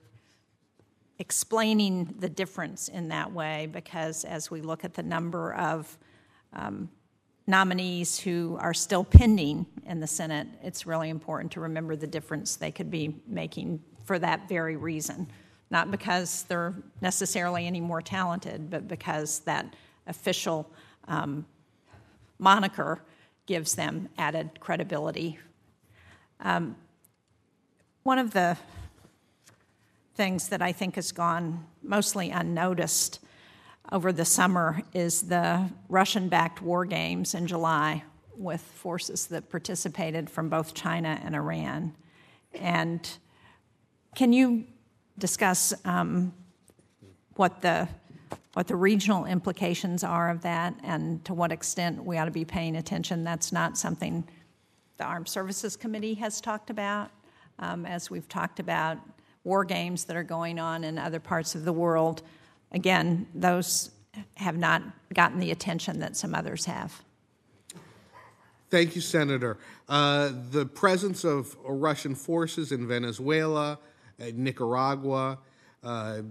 explaining 1.20 2.16
the 2.18 2.30
difference 2.30 2.88
in 2.88 3.10
that 3.10 3.32
way 3.32 3.68
because 3.72 4.24
as 4.24 4.50
we 4.50 4.62
look 4.62 4.84
at 4.84 4.96
the 4.96 5.04
number 5.04 5.54
of 5.54 5.98
um, 6.54 6.90
nominees 7.46 8.20
who 8.20 8.58
are 8.60 8.74
still 8.74 9.04
pending 9.04 9.66
in 9.86 10.00
the 10.00 10.08
Senate, 10.08 10.48
it's 10.64 10.88
really 10.88 11.10
important 11.10 11.52
to 11.52 11.60
remember 11.60 11.96
the 11.96 12.08
difference 12.08 12.56
they 12.56 12.72
could 12.72 12.90
be 12.90 13.16
making 13.28 13.80
for 14.04 14.20
that 14.20 14.48
very 14.48 14.76
reason. 14.76 15.28
Not 15.70 15.90
because 15.90 16.44
they're 16.44 16.74
necessarily 17.02 17.66
any 17.66 17.80
more 17.80 18.02
talented, 18.02 18.70
but 18.70 18.88
because 18.88 19.40
that 19.40 19.74
official 20.08 20.70
um, 21.08 21.46
moniker 22.40 23.02
gives 23.46 23.76
them 23.76 24.10
added 24.18 24.60
credibility. 24.60 25.40
Um, 26.40 26.76
one 28.04 28.20
of 28.20 28.32
the 28.32 28.58
things 30.16 30.50
that 30.50 30.62
I 30.62 30.72
think 30.72 30.96
has 30.96 31.12
gone 31.12 31.66
mostly 31.82 32.32
unnoticed 32.32 33.20
over 33.92 34.12
the 34.12 34.26
summer 34.26 34.82
is 34.94 35.24
the 35.24 35.70
Russian 35.90 36.30
backed 36.30 36.62
war 36.62 36.86
games 36.86 37.34
in 37.34 37.48
July 37.48 38.04
with 38.36 38.62
forces 38.62 39.28
that 39.28 39.50
participated 39.50 40.30
from 40.30 40.50
both 40.50 40.74
China 40.74 41.20
and 41.24 41.36
Iran. 41.36 41.94
And 42.54 43.10
can 44.16 44.34
you 44.34 44.66
discuss 45.18 45.74
um, 45.86 46.34
what 47.36 47.62
the 47.62 47.88
what 48.54 48.68
the 48.68 48.76
regional 48.76 49.26
implications 49.26 50.04
are 50.04 50.30
of 50.30 50.42
that 50.42 50.76
and 50.84 51.24
to 51.24 51.34
what 51.34 51.52
extent 51.52 52.04
we 52.04 52.18
ought 52.18 52.26
to 52.26 52.32
be 52.32 52.44
paying 52.44 52.76
attention. 52.76 53.24
That's 53.24 53.54
not 53.54 53.78
something 53.78 54.28
the 54.98 55.06
Armed 55.06 55.30
Services 55.30 55.78
Committee 55.78 56.16
has 56.16 56.42
talked 56.42 56.70
about, 56.70 57.10
um, 57.60 57.86
as 57.86 58.12
we've 58.12 58.28
talked 58.28 58.60
about 58.60 58.98
war 59.44 59.64
games 59.64 60.04
that 60.06 60.16
are 60.16 60.24
going 60.24 60.60
on 60.60 60.84
in 60.84 60.98
other 60.98 61.20
parts 61.20 61.56
of 61.56 61.64
the 61.66 61.74
world. 61.74 62.24
Again, 62.72 63.26
those 63.34 63.92
have 64.36 64.58
not 64.58 64.84
gotten 65.14 65.40
the 65.40 65.52
attention 65.52 66.00
that 66.00 66.18
some 66.18 66.36
others 66.36 66.66
have. 66.66 67.02
Thank 68.70 68.96
you, 68.96 69.02
Senator. 69.02 69.58
Uh, 69.90 70.32
the 70.52 70.66
presence 70.66 71.24
of 71.24 71.56
Russian 71.66 72.16
forces 72.16 72.72
in 72.72 72.88
Venezuela, 72.88 73.80
Nicaragua, 74.34 75.40
uh, 75.84 76.22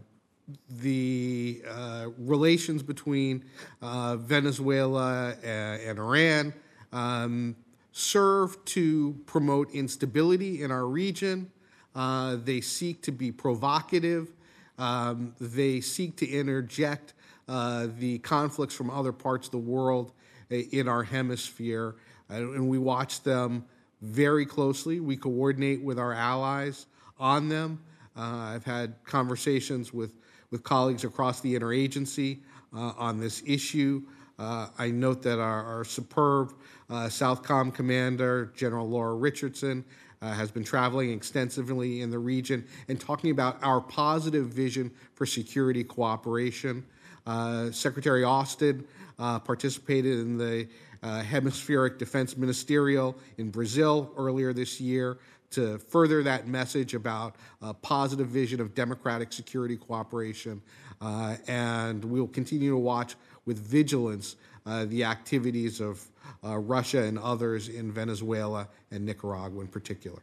the 0.68 1.62
uh, 1.68 2.06
relations 2.18 2.82
between 2.82 3.44
uh, 3.82 4.16
Venezuela 4.16 5.34
and, 5.42 5.80
and 5.82 5.98
Iran 5.98 6.54
um, 6.92 7.56
serve 7.92 8.64
to 8.64 9.16
promote 9.26 9.72
instability 9.72 10.62
in 10.62 10.70
our 10.70 10.86
region. 10.86 11.50
Uh, 11.94 12.36
they 12.42 12.60
seek 12.60 13.02
to 13.02 13.12
be 13.12 13.32
provocative. 13.32 14.32
Um, 14.78 15.34
they 15.40 15.80
seek 15.80 16.16
to 16.16 16.28
interject 16.28 17.14
uh, 17.48 17.88
the 17.98 18.18
conflicts 18.18 18.74
from 18.74 18.90
other 18.90 19.12
parts 19.12 19.48
of 19.48 19.52
the 19.52 19.58
world 19.58 20.12
in 20.50 20.88
our 20.88 21.02
hemisphere. 21.02 21.96
and 22.28 22.68
we 22.68 22.78
watch 22.78 23.22
them 23.22 23.64
very 24.00 24.46
closely. 24.46 25.00
We 25.00 25.16
coordinate 25.16 25.82
with 25.82 25.98
our 25.98 26.12
allies 26.12 26.86
on 27.20 27.48
them. 27.48 27.80
Uh, 28.16 28.54
I've 28.54 28.64
had 28.64 28.94
conversations 29.04 29.92
with, 29.92 30.12
with 30.50 30.64
colleagues 30.64 31.04
across 31.04 31.40
the 31.40 31.54
interagency 31.54 32.38
uh, 32.74 32.92
on 32.96 33.20
this 33.20 33.42
issue. 33.46 34.02
Uh, 34.38 34.68
I 34.78 34.90
note 34.90 35.22
that 35.22 35.38
our, 35.38 35.64
our 35.64 35.84
superb 35.84 36.54
uh, 36.88 37.06
Southcom 37.06 37.72
commander, 37.72 38.52
General 38.56 38.88
Laura 38.88 39.14
Richardson, 39.14 39.84
uh, 40.22 40.32
has 40.32 40.50
been 40.50 40.64
traveling 40.64 41.12
extensively 41.12 42.00
in 42.00 42.10
the 42.10 42.18
region 42.18 42.66
and 42.88 42.98
talking 42.98 43.30
about 43.30 43.62
our 43.62 43.80
positive 43.80 44.46
vision 44.46 44.90
for 45.14 45.24
security 45.24 45.84
cooperation. 45.84 46.84
Uh, 47.26 47.70
Secretary 47.70 48.24
Austin 48.24 48.84
participated 49.18 50.18
in 50.18 50.38
the 50.38 50.66
Hemispheric 51.02 51.98
Defense 51.98 52.36
Ministerial 52.36 53.16
in 53.36 53.50
Brazil 53.50 54.12
earlier 54.16 54.52
this 54.52 54.80
year 54.80 55.18
to 55.50 55.78
further 55.78 56.22
that 56.22 56.46
message 56.46 56.94
about 56.94 57.36
a 57.60 57.74
positive 57.74 58.28
vision 58.28 58.60
of 58.60 58.74
democratic 58.74 59.32
security 59.32 59.76
cooperation. 59.76 60.62
Uh, 61.00 61.36
and 61.46 62.04
we'll 62.04 62.28
continue 62.28 62.70
to 62.70 62.76
watch 62.76 63.16
with 63.46 63.58
vigilance 63.58 64.36
uh, 64.66 64.84
the 64.86 65.04
activities 65.04 65.80
of 65.80 66.06
uh, 66.44 66.58
Russia 66.58 67.02
and 67.02 67.18
others 67.18 67.68
in 67.68 67.90
Venezuela 67.90 68.68
and 68.90 69.04
Nicaragua 69.04 69.60
in 69.60 69.68
particular. 69.68 70.22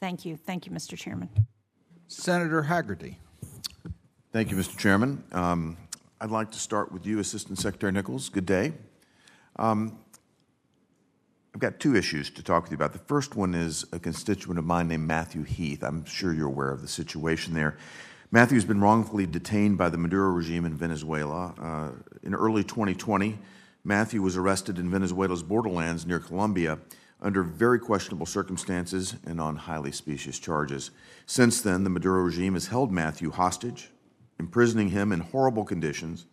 Thank 0.00 0.24
you. 0.24 0.36
Thank 0.36 0.66
you, 0.66 0.72
Mr. 0.72 0.96
Chairman. 0.96 1.28
Senator 2.06 2.62
Hagerty. 2.62 3.16
Thank 4.32 4.50
you, 4.50 4.56
Mr. 4.56 4.76
Chairman. 4.76 5.24
Um, 5.32 5.76
I'd 6.20 6.30
like 6.30 6.50
to 6.52 6.58
start 6.58 6.92
with 6.92 7.06
you, 7.06 7.18
Assistant 7.18 7.58
Secretary 7.58 7.92
Nichols. 7.92 8.28
Good 8.28 8.46
day. 8.46 8.72
Um, 9.56 9.98
I've 11.54 11.60
got 11.60 11.80
two 11.80 11.96
issues 11.96 12.30
to 12.30 12.42
talk 12.42 12.62
with 12.62 12.72
you 12.72 12.76
about. 12.76 12.92
The 12.92 12.98
first 12.98 13.34
one 13.34 13.54
is 13.54 13.86
a 13.92 13.98
constituent 13.98 14.58
of 14.58 14.64
mine 14.64 14.88
named 14.88 15.06
Matthew 15.06 15.42
Heath. 15.44 15.82
I'm 15.82 16.04
sure 16.04 16.32
you're 16.32 16.46
aware 16.46 16.70
of 16.70 16.82
the 16.82 16.88
situation 16.88 17.54
there. 17.54 17.76
Matthew's 18.30 18.66
been 18.66 18.80
wrongfully 18.80 19.26
detained 19.26 19.78
by 19.78 19.88
the 19.88 19.96
Maduro 19.96 20.28
regime 20.28 20.66
in 20.66 20.74
Venezuela. 20.74 21.54
Uh, 21.58 21.90
in 22.22 22.34
early 22.34 22.62
2020, 22.62 23.38
Matthew 23.82 24.20
was 24.20 24.36
arrested 24.36 24.78
in 24.78 24.90
Venezuela's 24.90 25.42
borderlands 25.42 26.06
near 26.06 26.18
Colombia 26.18 26.78
under 27.22 27.42
very 27.42 27.78
questionable 27.78 28.26
circumstances 28.26 29.16
and 29.26 29.40
on 29.40 29.56
highly 29.56 29.90
specious 29.90 30.38
charges. 30.38 30.90
Since 31.24 31.62
then, 31.62 31.84
the 31.84 31.90
Maduro 31.90 32.20
regime 32.22 32.54
has 32.54 32.66
held 32.66 32.92
Matthew 32.92 33.30
hostage, 33.30 33.90
imprisoning 34.38 34.90
him 34.90 35.10
in 35.10 35.20
horrible 35.20 35.64
conditions, 35.64 36.26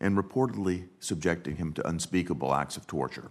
and 0.00 0.18
reportedly 0.18 0.88
subjecting 0.98 1.56
him 1.56 1.72
to 1.74 1.86
unspeakable 1.86 2.52
acts 2.52 2.76
of 2.76 2.86
torture. 2.86 3.30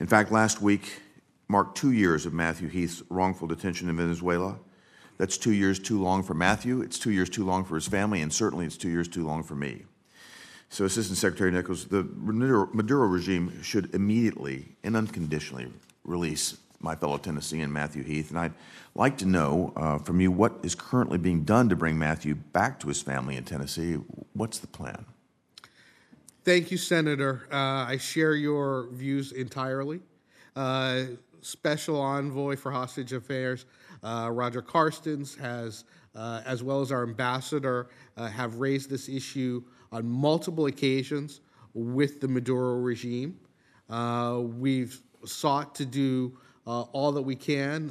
In 0.00 0.06
fact, 0.06 0.30
last 0.30 0.62
week 0.62 1.00
marked 1.48 1.76
two 1.76 1.92
years 1.92 2.24
of 2.24 2.32
Matthew 2.32 2.68
Heath's 2.68 3.02
wrongful 3.08 3.48
detention 3.48 3.88
in 3.88 3.96
Venezuela. 3.96 4.58
That's 5.16 5.36
two 5.36 5.52
years 5.52 5.80
too 5.80 6.00
long 6.00 6.22
for 6.22 6.34
Matthew, 6.34 6.80
it's 6.82 6.98
two 6.98 7.10
years 7.10 7.28
too 7.28 7.44
long 7.44 7.64
for 7.64 7.74
his 7.74 7.88
family, 7.88 8.22
and 8.22 8.32
certainly 8.32 8.66
it's 8.66 8.76
two 8.76 8.90
years 8.90 9.08
too 9.08 9.26
long 9.26 9.42
for 9.42 9.56
me. 9.56 9.82
So, 10.70 10.84
Assistant 10.84 11.18
Secretary 11.18 11.50
Nichols, 11.50 11.86
the 11.86 12.04
Maduro 12.04 13.06
regime 13.06 13.62
should 13.62 13.94
immediately 13.94 14.76
and 14.84 14.96
unconditionally 14.96 15.72
release 16.04 16.58
my 16.80 16.94
fellow 16.94 17.16
Tennessean 17.16 17.72
Matthew 17.72 18.04
Heath. 18.04 18.30
And 18.30 18.38
I'd 18.38 18.52
like 18.94 19.18
to 19.18 19.26
know 19.26 19.72
uh, 19.74 19.98
from 19.98 20.20
you 20.20 20.30
what 20.30 20.58
is 20.62 20.74
currently 20.74 21.18
being 21.18 21.42
done 21.42 21.68
to 21.70 21.76
bring 21.76 21.98
Matthew 21.98 22.34
back 22.34 22.78
to 22.80 22.88
his 22.88 23.02
family 23.02 23.36
in 23.36 23.44
Tennessee. 23.44 23.94
What's 24.34 24.58
the 24.58 24.66
plan? 24.66 25.06
Thank 26.48 26.70
you, 26.70 26.78
Senator. 26.78 27.46
Uh, 27.52 27.84
I 27.90 27.98
share 27.98 28.34
your 28.34 28.88
views 28.92 29.32
entirely. 29.32 30.00
Uh, 30.56 31.02
Special 31.42 32.00
Envoy 32.00 32.56
for 32.56 32.72
Hostage 32.72 33.12
Affairs, 33.12 33.66
uh, 34.02 34.30
Roger 34.32 34.62
Carstens, 34.62 35.36
has, 35.36 35.84
uh, 36.14 36.40
as 36.46 36.62
well 36.62 36.80
as 36.80 36.90
our 36.90 37.02
ambassador, 37.02 37.90
uh, 38.16 38.28
have 38.28 38.54
raised 38.54 38.88
this 38.88 39.10
issue 39.10 39.62
on 39.92 40.08
multiple 40.08 40.64
occasions 40.64 41.42
with 41.74 42.18
the 42.22 42.28
Maduro 42.28 42.76
regime. 42.76 43.38
Uh, 43.90 44.40
we've 44.42 45.02
sought 45.26 45.74
to 45.74 45.84
do 45.84 46.32
all 46.64 47.12
that 47.12 47.20
we 47.20 47.36
can 47.36 47.90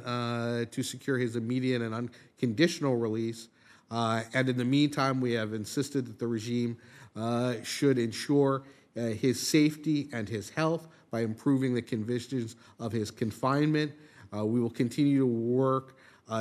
to 0.72 0.82
secure 0.82 1.16
his 1.16 1.36
immediate 1.36 1.80
and 1.80 1.94
unconditional 1.94 2.96
release. 2.96 3.50
and 3.92 4.48
in 4.48 4.56
the 4.56 4.64
meantime, 4.64 5.20
we 5.20 5.32
have 5.34 5.54
insisted 5.54 6.06
that 6.08 6.18
the 6.18 6.26
regime 6.26 6.76
uh, 7.16 7.54
should 7.62 7.98
ensure 7.98 8.62
uh, 8.96 9.06
his 9.06 9.44
safety 9.44 10.08
and 10.12 10.28
his 10.28 10.50
health 10.50 10.88
by 11.10 11.20
improving 11.20 11.74
the 11.74 11.82
conditions 11.82 12.56
of 12.78 12.92
his 12.92 13.10
confinement. 13.10 13.92
Uh, 14.36 14.44
we 14.44 14.60
will 14.60 14.70
continue 14.70 15.20
to 15.20 15.26
work 15.26 15.96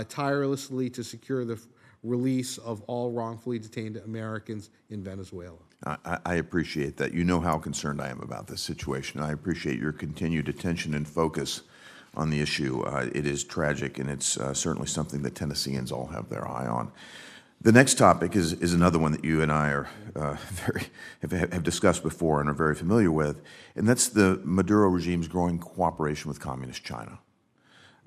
tirelessly 0.09 0.89
to 0.89 1.01
secure 1.01 1.45
the 1.45 1.57
release 2.03 2.57
of 2.59 2.81
all 2.83 3.11
wrongfully 3.11 3.59
detained 3.59 3.97
Americans 3.97 4.69
in 4.89 5.03
Venezuela. 5.03 5.57
I, 5.85 6.17
I- 6.25 6.35
appreciate 6.35 6.97
that. 6.97 7.13
You 7.13 7.23
know 7.23 7.39
how 7.39 7.57
concerned 7.57 8.01
I 8.01 8.09
am 8.09 8.21
about 8.21 8.47
this 8.47 8.61
situation. 8.61 9.21
I 9.21 9.31
appreciate 9.31 9.79
your 9.79 9.91
continued 9.91 10.49
attention 10.49 10.93
and 10.95 11.07
focus 11.07 11.61
on 12.15 12.29
the 12.31 12.39
issue. 12.39 12.81
Uh, 12.81 13.09
it 13.13 13.27
is 13.27 13.43
tragic, 13.43 13.99
and 13.99 14.09
it's 14.09 14.37
uh, 14.37 14.53
certainly 14.53 14.87
something 14.87 15.21
that 15.21 15.35
Tennesseans 15.35 15.91
all 15.91 16.07
have 16.07 16.29
their 16.29 16.47
eye 16.47 16.65
on. 16.65 16.91
The 17.59 17.71
next 17.71 17.95
topic 17.95 18.35
is, 18.35 18.53
is 18.53 18.73
another 18.73 18.99
one 18.99 19.11
that 19.13 19.25
you 19.25 19.41
and 19.41 19.51
I 19.51 19.69
are 19.69 19.89
uh, 20.15 20.37
very 20.49 20.83
have, 21.21 21.31
have 21.31 21.63
discussed 21.63 22.03
before 22.03 22.39
and 22.39 22.49
are 22.49 22.53
very 22.53 22.75
familiar 22.75 23.11
with, 23.11 23.41
and 23.75 23.87
that's 23.87 24.07
the 24.09 24.39
Maduro 24.43 24.89
regime's 24.89 25.27
growing 25.27 25.57
cooperation 25.57 26.29
with 26.29 26.39
Communist 26.39 26.83
China. 26.83 27.19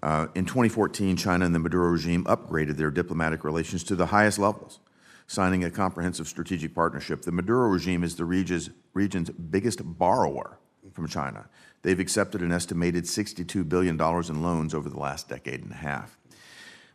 Uh, 0.03 0.29
in 0.35 0.47
2014, 0.47 1.17
China 1.17 1.45
and 1.45 1.55
the 1.55 1.59
Maduro 1.59 1.89
regime 1.89 2.25
upgraded 2.25 2.77
their 2.77 2.91
diplomatic 2.91 3.45
relations 3.45 3.83
to 3.85 3.97
the 3.97 4.07
highest 4.07 4.39
levels, 4.39 4.79
signing 5.27 5.65
a 5.65 5.71
comprehensive 5.71 6.27
strategic 6.29 6.75
partnership. 6.75 7.23
The 7.23 7.33
Maduro 7.33 7.69
regime 7.69 8.03
is 8.03 8.17
the 8.17 8.25
region's, 8.25 8.71
region's 8.95 9.31
biggest 9.31 9.81
borrower 9.99 10.59
from 10.93 11.07
China. 11.09 11.49
They've 11.83 12.01
accepted 12.01 12.41
an 12.41 12.53
estimated 12.53 13.05
$62 13.05 13.69
billion 13.69 14.01
in 14.01 14.43
loans 14.43 14.75
over 14.75 14.89
the 14.89 14.99
last 14.99 15.29
decade 15.29 15.63
and 15.63 15.73
a 15.73 15.77
half. 15.77 16.17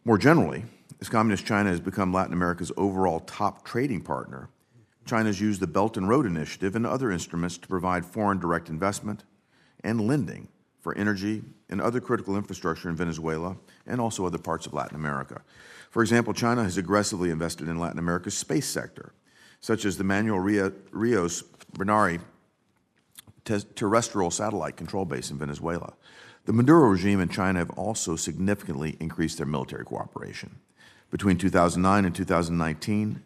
More 0.03 0.18
generally, 0.18 0.66
as 1.02 1.10
Communist 1.10 1.46
China 1.46 1.70
has 1.70 1.80
become 1.80 2.14
Latin 2.14 2.34
America's 2.34 2.72
overall 2.78 3.20
top 3.22 3.66
trading 3.66 4.02
partner, 4.02 4.50
China 5.06 5.26
has 5.26 5.39
used 5.39 5.60
the 5.60 5.68
Belt 5.68 5.98
and 5.98 6.10
Road 6.10 6.26
Initiative 6.26 6.76
and 6.76 6.86
other 6.86 7.12
instruments 7.12 7.58
to 7.58 7.68
provide 7.68 8.06
foreign 8.06 8.39
direct 8.39 8.70
investment 8.70 9.24
and 9.84 10.02
lending 10.02 10.48
for 10.80 10.96
energy 10.96 11.43
and 11.70 11.82
other 11.82 12.00
critical 12.00 12.36
infrastructure 12.36 12.89
in 12.89 12.96
Venezuela 12.96 13.56
and 13.86 14.02
also 14.02 14.26
other 14.26 14.38
parts 14.38 14.66
of 14.66 14.74
Latin 14.74 14.96
America. 14.96 15.41
For 15.91 16.02
example, 16.02 16.34
China 16.34 16.64
has 16.64 16.78
aggressively 16.78 17.30
invested 17.30 17.68
in 17.68 17.80
Latin 17.80 18.00
America's 18.00 18.38
space 18.38 18.68
sector, 18.68 19.14
such 19.60 19.86
as 19.86 19.98
the 19.98 20.04
Manuel 20.04 20.39
Rios 20.39 21.43
Bernari 21.74 22.20
terrestrial 23.76 24.32
satellite 24.32 24.76
control 24.76 25.06
base 25.06 25.30
in 25.30 25.38
Venezuela. 25.38 25.93
The 26.46 26.54
Maduro 26.54 26.89
regime 26.89 27.20
and 27.20 27.32
China 27.32 27.60
have 27.60 27.72
also 27.72 28.16
significantly 28.16 28.98
increased 29.00 29.38
their 29.38 29.48
military 29.48 29.86
cooperation. 29.86 30.56
Between 31.16 31.38
2009 31.38 32.03
and 32.03 32.13
2019, 32.13 33.24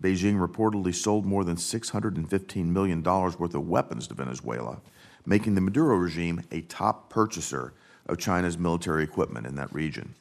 Beijing 0.00 0.38
reportedly 0.38 0.94
sold 0.94 1.26
more 1.26 1.44
than 1.44 1.56
$615 1.56 2.64
million 2.64 3.02
worth 3.02 3.54
of 3.54 3.68
weapons 3.68 4.08
to 4.08 4.14
Venezuela, 4.14 4.80
making 5.26 5.54
the 5.54 5.60
Maduro 5.60 5.96
regime 5.96 6.40
a 6.50 6.62
top 6.62 7.10
purchaser 7.10 7.74
of 8.06 8.16
China's 8.16 8.56
military 8.56 9.04
equipment 9.04 9.46
in 9.46 9.54
that 9.56 9.70
region. 9.70 10.14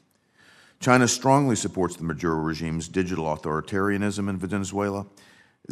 China 0.82 1.08
strongly 1.08 1.56
supports 1.56 1.96
the 1.96 2.04
Maduro 2.04 2.36
regime's 2.36 2.90
digital 2.90 3.34
authoritarianism 3.34 4.30
in 4.30 4.38
Venezuela. 4.38 5.06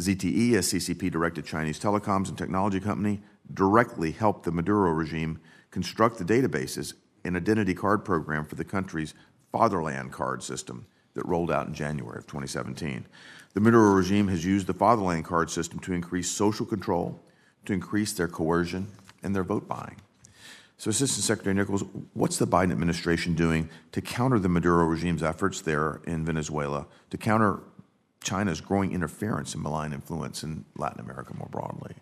ZTE, 0.00 0.54
a 0.54 0.60
CCP 0.60 1.10
directed 1.10 1.44
Chinese 1.44 1.78
telecoms 1.78 2.30
and 2.30 2.38
technology 2.38 2.80
company, 2.80 3.20
directly 3.52 4.12
helped 4.12 4.44
the 4.44 4.50
Maduro 4.50 4.92
regime 4.92 5.38
construct 5.70 6.16
the 6.16 6.24
databases 6.24 6.94
and 7.22 7.36
identity 7.36 7.74
card 7.74 8.02
program 8.02 8.46
for 8.46 8.54
the 8.54 8.64
country's 8.64 9.12
fatherland 9.52 10.10
card 10.10 10.42
system 10.42 10.86
that 11.14 11.26
rolled 11.26 11.50
out 11.50 11.66
in 11.66 11.74
January 11.74 12.18
of 12.18 12.26
2017. 12.26 13.06
The 13.54 13.60
Maduro 13.60 13.92
regime 13.94 14.28
has 14.28 14.44
used 14.44 14.66
the 14.66 14.74
fatherland 14.74 15.24
card 15.24 15.50
system 15.50 15.78
to 15.80 15.92
increase 15.92 16.30
social 16.30 16.66
control, 16.66 17.20
to 17.66 17.72
increase 17.72 18.12
their 18.12 18.28
coercion 18.28 18.88
and 19.22 19.34
their 19.34 19.44
vote 19.44 19.68
buying. 19.68 19.96
So, 20.76 20.90
Assistant 20.90 21.24
Secretary 21.24 21.54
Nichols, 21.54 21.84
what's 22.14 22.36
the 22.36 22.46
Biden 22.46 22.72
administration 22.72 23.34
doing 23.34 23.70
to 23.92 24.02
counter 24.02 24.40
the 24.40 24.48
Maduro 24.48 24.84
regime's 24.84 25.22
efforts 25.22 25.60
there 25.60 26.00
in 26.04 26.24
Venezuela, 26.24 26.86
to 27.10 27.16
counter 27.16 27.60
China's 28.24 28.60
growing 28.60 28.92
interference 28.92 29.54
and 29.54 29.62
malign 29.62 29.92
influence 29.92 30.42
in 30.42 30.64
Latin 30.76 31.00
America 31.00 31.32
more 31.34 31.48
broadly? 31.48 31.94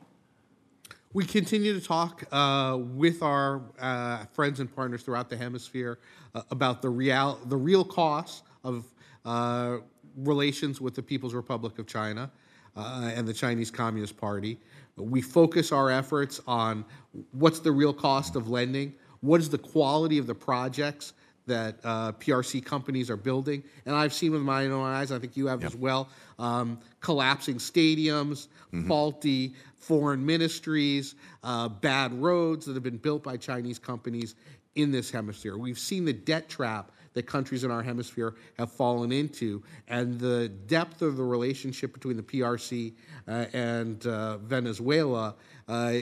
We 1.12 1.26
continue 1.26 1.78
to 1.78 1.86
talk 1.86 2.24
uh, 2.32 2.78
with 2.80 3.22
our 3.22 3.60
uh, 3.78 4.24
friends 4.32 4.60
and 4.60 4.74
partners 4.74 5.02
throughout 5.02 5.28
the 5.28 5.36
hemisphere 5.36 5.98
uh, 6.34 6.42
about 6.50 6.80
the 6.80 6.88
real 6.88 7.38
the 7.44 7.56
real 7.56 7.84
costs 7.84 8.42
of 8.64 8.86
uh, 9.24 9.78
relations 10.16 10.80
with 10.80 10.94
the 10.94 11.02
People's 11.02 11.34
Republic 11.34 11.78
of 11.78 11.86
China 11.86 12.30
uh, 12.76 13.10
and 13.14 13.26
the 13.26 13.32
Chinese 13.32 13.70
Communist 13.70 14.16
Party. 14.16 14.58
We 14.96 15.22
focus 15.22 15.72
our 15.72 15.90
efforts 15.90 16.40
on 16.46 16.84
what's 17.32 17.60
the 17.60 17.72
real 17.72 17.94
cost 17.94 18.36
of 18.36 18.48
lending, 18.48 18.94
what 19.20 19.40
is 19.40 19.48
the 19.48 19.58
quality 19.58 20.18
of 20.18 20.26
the 20.26 20.34
projects 20.34 21.14
that 21.46 21.76
uh, 21.82 22.12
PRC 22.12 22.64
companies 22.64 23.10
are 23.10 23.16
building, 23.16 23.64
and 23.84 23.96
I've 23.96 24.12
seen 24.12 24.30
with 24.30 24.42
my 24.42 24.66
own 24.66 24.84
eyes. 24.84 25.10
I 25.10 25.18
think 25.18 25.36
you 25.36 25.48
have 25.48 25.64
as 25.64 25.74
well. 25.74 26.08
Um, 26.38 26.78
collapsing 27.00 27.56
stadiums, 27.56 28.46
faulty 28.86 29.54
foreign 29.82 30.24
ministries, 30.24 31.16
uh, 31.42 31.68
bad 31.68 32.12
roads 32.12 32.64
that 32.66 32.74
have 32.74 32.84
been 32.84 32.96
built 32.96 33.24
by 33.24 33.36
Chinese 33.36 33.80
companies 33.80 34.36
in 34.76 34.92
this 34.92 35.10
hemisphere. 35.10 35.58
We've 35.58 35.78
seen 35.78 36.04
the 36.04 36.12
debt 36.12 36.48
trap 36.48 36.92
that 37.14 37.24
countries 37.24 37.64
in 37.64 37.70
our 37.70 37.82
hemisphere 37.82 38.34
have 38.58 38.70
fallen 38.70 39.12
into, 39.12 39.62
and 39.88 40.18
the 40.18 40.48
depth 40.48 41.02
of 41.02 41.16
the 41.16 41.22
relationship 41.22 41.92
between 41.92 42.16
the 42.16 42.22
PRC 42.22 42.92
uh, 43.28 43.46
and 43.52 44.06
uh, 44.06 44.38
Venezuela 44.38 45.34
uh, 45.68 45.94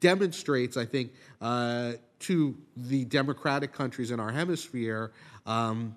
demonstrates, 0.00 0.76
I 0.76 0.84
think, 0.84 1.12
uh, 1.40 1.92
to 2.20 2.56
the 2.76 3.04
democratic 3.04 3.72
countries 3.72 4.10
in 4.10 4.20
our 4.20 4.32
hemisphere 4.32 5.12
um, 5.46 5.94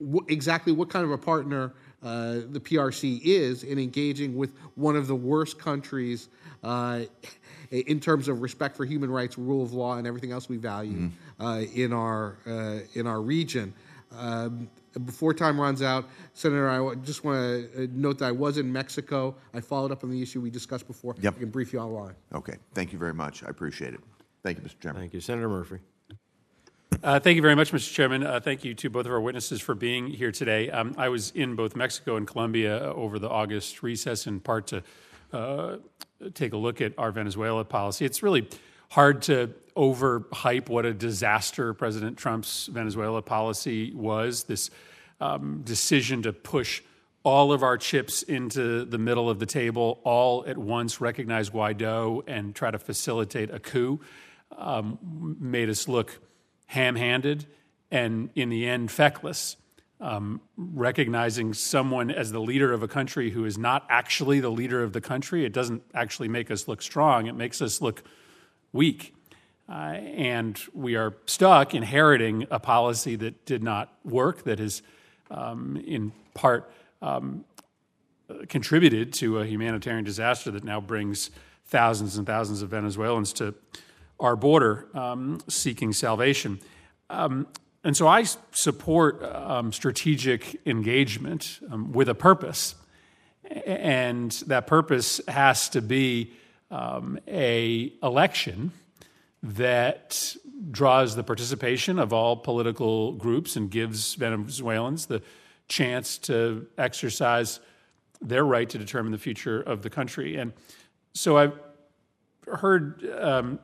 wh- 0.00 0.24
exactly 0.28 0.72
what 0.72 0.90
kind 0.90 1.04
of 1.04 1.10
a 1.10 1.18
partner 1.18 1.72
uh, 2.02 2.40
the 2.50 2.60
PRC 2.60 3.20
is 3.24 3.64
in 3.64 3.78
engaging 3.78 4.36
with 4.36 4.52
one 4.74 4.94
of 4.94 5.06
the 5.06 5.14
worst 5.14 5.58
countries 5.58 6.28
uh, 6.62 7.00
in 7.70 7.98
terms 7.98 8.28
of 8.28 8.42
respect 8.42 8.76
for 8.76 8.84
human 8.84 9.10
rights, 9.10 9.38
rule 9.38 9.62
of 9.62 9.72
law, 9.72 9.96
and 9.96 10.06
everything 10.06 10.30
else 10.30 10.48
we 10.48 10.56
value 10.56 11.10
uh, 11.40 11.62
in 11.74 11.92
our 11.92 12.36
uh, 12.46 12.80
in 12.94 13.06
our 13.06 13.20
region. 13.20 13.72
Um, 14.18 14.68
before 15.04 15.34
time 15.34 15.60
runs 15.60 15.82
out, 15.82 16.08
Senator, 16.34 16.68
I 16.70 16.94
just 16.96 17.24
want 17.24 17.72
to 17.74 17.88
note 17.92 18.18
that 18.18 18.26
I 18.26 18.32
was 18.32 18.58
in 18.58 18.72
Mexico. 18.72 19.34
I 19.52 19.60
followed 19.60 19.90
up 19.90 20.04
on 20.04 20.10
the 20.10 20.22
issue 20.22 20.40
we 20.40 20.50
discussed 20.50 20.86
before. 20.86 21.16
Yep. 21.20 21.34
I 21.36 21.38
can 21.40 21.50
brief 21.50 21.72
you 21.72 21.80
online. 21.80 22.14
Okay, 22.32 22.56
thank 22.74 22.92
you 22.92 22.98
very 22.98 23.14
much. 23.14 23.42
I 23.42 23.48
appreciate 23.48 23.94
it. 23.94 24.00
Thank 24.42 24.58
you, 24.58 24.64
Mr. 24.64 24.78
Chairman. 24.80 25.02
Thank 25.02 25.14
you. 25.14 25.20
Senator 25.20 25.48
Murphy. 25.48 25.78
Uh, 27.02 27.18
Thank 27.18 27.36
you 27.36 27.42
very 27.42 27.54
much, 27.54 27.72
Mr. 27.72 27.92
Chairman. 27.92 28.24
Uh, 28.24 28.40
Thank 28.40 28.64
you 28.64 28.72
to 28.74 28.88
both 28.88 29.06
of 29.06 29.12
our 29.12 29.20
witnesses 29.20 29.60
for 29.60 29.74
being 29.74 30.06
here 30.06 30.30
today. 30.30 30.70
Um, 30.70 30.94
I 30.96 31.08
was 31.08 31.32
in 31.32 31.56
both 31.56 31.76
Mexico 31.76 32.16
and 32.16 32.26
Colombia 32.26 32.82
uh, 32.82 32.94
over 32.94 33.18
the 33.18 33.28
August 33.28 33.82
recess, 33.82 34.26
in 34.26 34.40
part 34.40 34.68
to 34.68 34.82
uh, 35.32 35.76
take 36.34 36.52
a 36.52 36.56
look 36.56 36.80
at 36.80 36.92
our 36.96 37.10
Venezuela 37.10 37.64
policy. 37.64 38.04
It's 38.04 38.22
really 38.22 38.48
hard 38.90 39.22
to 39.22 39.50
overhype 39.76 40.68
what 40.68 40.84
a 40.84 40.94
disaster 40.94 41.74
President 41.74 42.16
Trump's 42.16 42.66
Venezuela 42.66 43.22
policy 43.22 43.92
was. 43.94 44.44
This 44.44 44.70
um, 45.20 45.62
decision 45.64 46.22
to 46.22 46.32
push 46.32 46.82
all 47.24 47.52
of 47.52 47.62
our 47.62 47.78
chips 47.78 48.22
into 48.22 48.84
the 48.84 48.98
middle 48.98 49.30
of 49.30 49.38
the 49.38 49.46
table 49.46 50.00
all 50.04 50.44
at 50.46 50.58
once, 50.58 51.00
recognize 51.00 51.50
Guaido, 51.50 52.22
and 52.26 52.54
try 52.54 52.70
to 52.70 52.78
facilitate 52.78 53.50
a 53.50 53.58
coup 53.58 54.00
um, 54.56 55.36
made 55.40 55.68
us 55.68 55.88
look 55.88 56.20
ham 56.66 56.96
handed 56.96 57.46
and, 57.90 58.30
in 58.34 58.48
the 58.48 58.66
end, 58.66 58.90
feckless. 58.90 59.56
Um, 60.00 60.42
recognizing 60.56 61.54
someone 61.54 62.10
as 62.10 62.30
the 62.30 62.40
leader 62.40 62.72
of 62.72 62.82
a 62.82 62.88
country 62.88 63.30
who 63.30 63.46
is 63.46 63.56
not 63.56 63.86
actually 63.88 64.40
the 64.40 64.50
leader 64.50 64.82
of 64.82 64.92
the 64.92 65.00
country, 65.00 65.46
it 65.46 65.52
doesn't 65.52 65.82
actually 65.94 66.28
make 66.28 66.50
us 66.50 66.68
look 66.68 66.82
strong, 66.82 67.26
it 67.26 67.34
makes 67.34 67.62
us 67.62 67.80
look 67.80 68.02
weak. 68.72 69.14
Uh, 69.68 69.72
and 69.72 70.60
we 70.74 70.94
are 70.94 71.14
stuck 71.26 71.74
inheriting 71.74 72.46
a 72.50 72.58
policy 72.58 73.16
that 73.16 73.46
did 73.46 73.62
not 73.62 73.92
work, 74.04 74.44
that 74.44 74.58
has, 74.58 74.82
um, 75.30 75.76
in 75.86 76.12
part, 76.34 76.70
um, 77.00 77.44
contributed 78.48 79.12
to 79.12 79.38
a 79.38 79.46
humanitarian 79.46 80.04
disaster 80.04 80.50
that 80.50 80.64
now 80.64 80.80
brings 80.80 81.30
thousands 81.66 82.18
and 82.18 82.26
thousands 82.26 82.62
of 82.62 82.68
Venezuelans 82.68 83.32
to 83.32 83.54
our 84.20 84.36
border 84.36 84.86
um, 84.94 85.38
seeking 85.48 85.92
salvation. 85.92 86.60
Um, 87.08 87.46
and 87.84 87.96
so 87.96 88.06
I 88.06 88.24
support 88.52 89.22
um, 89.22 89.72
strategic 89.72 90.60
engagement 90.66 91.60
um, 91.70 91.92
with 91.92 92.08
a 92.08 92.14
purpose. 92.14 92.74
And 93.66 94.30
that 94.46 94.66
purpose 94.66 95.20
has 95.28 95.68
to 95.70 95.82
be 95.82 96.32
a 96.70 97.92
election 98.02 98.72
that 99.44 100.34
draws 100.70 101.14
the 101.14 101.22
participation 101.22 101.98
of 101.98 102.12
all 102.12 102.34
political 102.34 103.12
groups 103.12 103.56
and 103.56 103.70
gives 103.70 104.14
Venezuelans 104.14 105.06
the 105.06 105.22
chance 105.68 106.16
to 106.18 106.66
exercise 106.78 107.60
their 108.22 108.44
right 108.44 108.68
to 108.70 108.78
determine 108.78 109.12
the 109.12 109.18
future 109.18 109.60
of 109.60 109.82
the 109.82 109.90
country. 109.90 110.36
And 110.36 110.54
so 111.12 111.36
I've 111.36 111.58
heard, 112.46 113.06
um, 113.20 113.58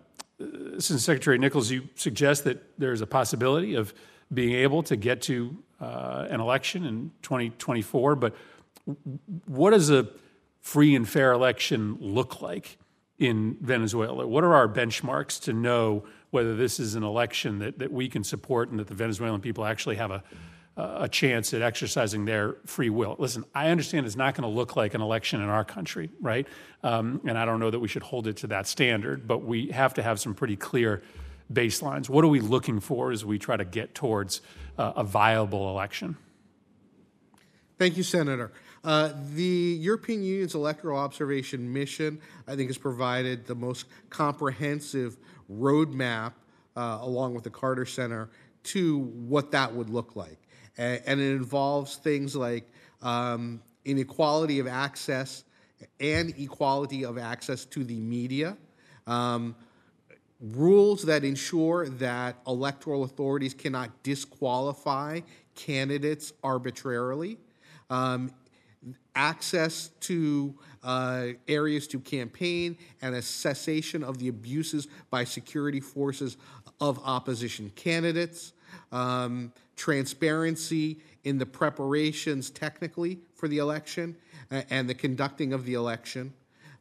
since 0.78 1.02
Secretary 1.02 1.38
Nichols, 1.38 1.70
you 1.70 1.88
suggest 1.94 2.44
that 2.44 2.78
there's 2.78 3.00
a 3.00 3.06
possibility 3.06 3.74
of 3.74 3.94
being 4.32 4.54
able 4.54 4.82
to 4.82 4.96
get 4.96 5.22
to 5.22 5.56
uh, 5.80 6.26
an 6.28 6.40
election 6.40 6.84
in 6.84 7.10
2024. 7.22 8.16
But 8.16 8.36
what 9.46 9.70
does 9.70 9.88
a 9.88 10.08
free 10.60 10.94
and 10.94 11.08
fair 11.08 11.32
election 11.32 11.96
look 12.00 12.42
like 12.42 12.76
in 13.20 13.58
Venezuela? 13.60 14.26
What 14.26 14.42
are 14.42 14.54
our 14.54 14.66
benchmarks 14.66 15.40
to 15.42 15.52
know 15.52 16.04
whether 16.30 16.56
this 16.56 16.80
is 16.80 16.94
an 16.94 17.04
election 17.04 17.58
that, 17.58 17.78
that 17.78 17.92
we 17.92 18.08
can 18.08 18.24
support 18.24 18.70
and 18.70 18.80
that 18.80 18.88
the 18.88 18.94
Venezuelan 18.94 19.42
people 19.42 19.64
actually 19.66 19.96
have 19.96 20.10
a, 20.10 20.22
a 20.76 21.08
chance 21.08 21.52
at 21.52 21.60
exercising 21.60 22.24
their 22.24 22.56
free 22.64 22.88
will? 22.88 23.16
Listen, 23.18 23.44
I 23.54 23.68
understand 23.68 24.06
it's 24.06 24.16
not 24.16 24.34
going 24.34 24.50
to 24.50 24.56
look 24.56 24.74
like 24.74 24.94
an 24.94 25.02
election 25.02 25.42
in 25.42 25.48
our 25.50 25.64
country, 25.64 26.08
right? 26.20 26.48
Um, 26.82 27.20
and 27.26 27.36
I 27.36 27.44
don't 27.44 27.60
know 27.60 27.70
that 27.70 27.78
we 27.78 27.88
should 27.88 28.02
hold 28.02 28.26
it 28.26 28.38
to 28.38 28.46
that 28.48 28.66
standard, 28.66 29.28
but 29.28 29.44
we 29.44 29.68
have 29.68 29.92
to 29.94 30.02
have 30.02 30.18
some 30.18 30.34
pretty 30.34 30.56
clear 30.56 31.02
baselines. 31.52 32.08
What 32.08 32.24
are 32.24 32.28
we 32.28 32.40
looking 32.40 32.80
for 32.80 33.12
as 33.12 33.22
we 33.22 33.38
try 33.38 33.58
to 33.58 33.66
get 33.66 33.94
towards 33.94 34.40
uh, 34.78 34.94
a 34.96 35.04
viable 35.04 35.68
election? 35.68 36.16
Thank 37.78 37.98
you, 37.98 38.02
Senator. 38.02 38.50
Uh, 38.82 39.12
the 39.34 39.78
European 39.80 40.22
Union's 40.22 40.54
electoral 40.54 40.98
observation 40.98 41.70
mission, 41.70 42.20
I 42.48 42.56
think, 42.56 42.70
has 42.70 42.78
provided 42.78 43.46
the 43.46 43.54
most 43.54 43.86
comprehensive 44.08 45.18
roadmap, 45.52 46.32
uh, 46.76 46.98
along 47.00 47.34
with 47.34 47.44
the 47.44 47.50
Carter 47.50 47.84
Center, 47.84 48.30
to 48.62 48.98
what 48.98 49.50
that 49.50 49.74
would 49.74 49.90
look 49.90 50.16
like. 50.16 50.38
And, 50.78 51.02
and 51.06 51.20
it 51.20 51.32
involves 51.32 51.96
things 51.96 52.34
like 52.34 52.70
um, 53.02 53.60
inequality 53.84 54.60
of 54.60 54.66
access 54.66 55.44
and 55.98 56.34
equality 56.38 57.04
of 57.04 57.18
access 57.18 57.64
to 57.66 57.84
the 57.84 57.98
media. 58.00 58.56
Um, 59.06 59.56
rules 60.40 61.02
that 61.04 61.22
ensure 61.24 61.88
that 61.88 62.36
electoral 62.46 63.04
authorities 63.04 63.52
cannot 63.52 64.02
disqualify 64.02 65.20
candidates 65.54 66.32
arbitrarily, 66.42 67.36
um, 67.90 68.30
access 69.14 69.88
to 70.00 70.54
uh, 70.82 71.26
areas 71.48 71.86
to 71.88 72.00
campaign, 72.00 72.76
and 73.02 73.14
a 73.14 73.22
cessation 73.22 74.02
of 74.02 74.18
the 74.18 74.28
abuses 74.28 74.88
by 75.10 75.24
security 75.24 75.80
forces 75.80 76.36
of 76.80 76.98
opposition 77.04 77.70
candidates, 77.76 78.52
um, 78.92 79.52
transparency 79.76 80.98
in 81.24 81.38
the 81.38 81.46
preparations 81.46 82.50
technically 82.50 83.18
for 83.34 83.48
the 83.48 83.58
election 83.58 84.16
uh, 84.50 84.62
and 84.70 84.88
the 84.88 84.94
conducting 84.94 85.52
of 85.52 85.64
the 85.66 85.74
election. 85.74 86.32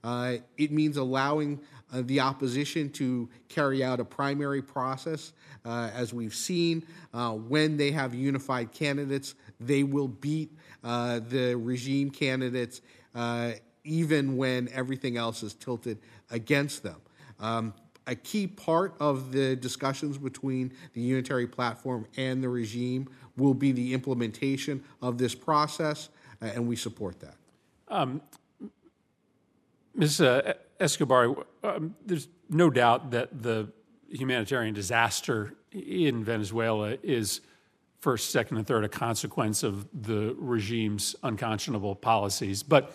Uh, 0.04 0.36
it 0.58 0.72
means 0.72 0.96
allowing 0.96 1.60
uh, 1.92 2.02
the 2.06 2.20
opposition 2.20 2.90
to 2.90 3.28
carry 3.50 3.84
out 3.84 4.00
a 4.00 4.06
primary 4.06 4.62
process. 4.62 5.34
Uh, 5.66 5.90
as 5.94 6.14
we've 6.14 6.36
seen, 6.36 6.86
uh, 7.14 7.32
when 7.32 7.76
they 7.76 7.92
have 7.92 8.14
unified 8.16 8.72
candidates, 8.72 9.36
they 9.60 9.84
will 9.84 10.08
beat 10.08 10.52
uh, 10.84 11.20
the 11.20 11.56
regime 11.56 12.10
candidates 12.10 12.82
uh, 13.16 13.52
even 13.84 14.38
when 14.38 14.70
everything 14.70 15.18
else 15.18 15.44
is 15.44 15.54
tilted 15.54 16.00
against 16.32 16.84
them. 16.84 16.98
Um, 17.40 17.74
a 18.08 18.16
key 18.16 18.48
part 18.48 18.96
of 19.00 19.32
the 19.32 19.56
discussions 19.56 20.18
between 20.18 20.74
the 20.94 21.02
unitary 21.02 21.48
platform 21.48 22.08
and 22.18 22.44
the 22.44 22.50
regime 22.50 23.08
will 23.38 23.54
be 23.54 23.72
the 23.72 23.94
implementation 23.94 24.84
of 25.02 25.18
this 25.18 25.36
process, 25.36 26.10
uh, 26.42 26.46
and 26.48 26.68
we 26.68 26.76
support 26.76 27.20
that. 27.20 27.36
Um, 27.88 28.22
Ms. 29.96 30.22
Uh, 30.22 30.54
Escobar, 30.80 31.46
um, 31.64 31.96
there's 32.06 32.28
no 32.50 32.70
doubt 32.70 33.12
that 33.12 33.44
the 33.44 33.72
humanitarian 34.10 34.74
disaster 34.74 35.54
in 35.72 36.24
Venezuela 36.24 36.98
is 37.04 37.42
first, 38.00 38.32
second, 38.32 38.58
and 38.58 38.66
third 38.66 38.84
a 38.84 38.90
consequence 38.90 39.64
of 39.64 39.88
the 39.94 40.36
regime's 40.38 41.16
unconscionable 41.24 41.96
policies. 41.96 42.64
But 42.64 42.94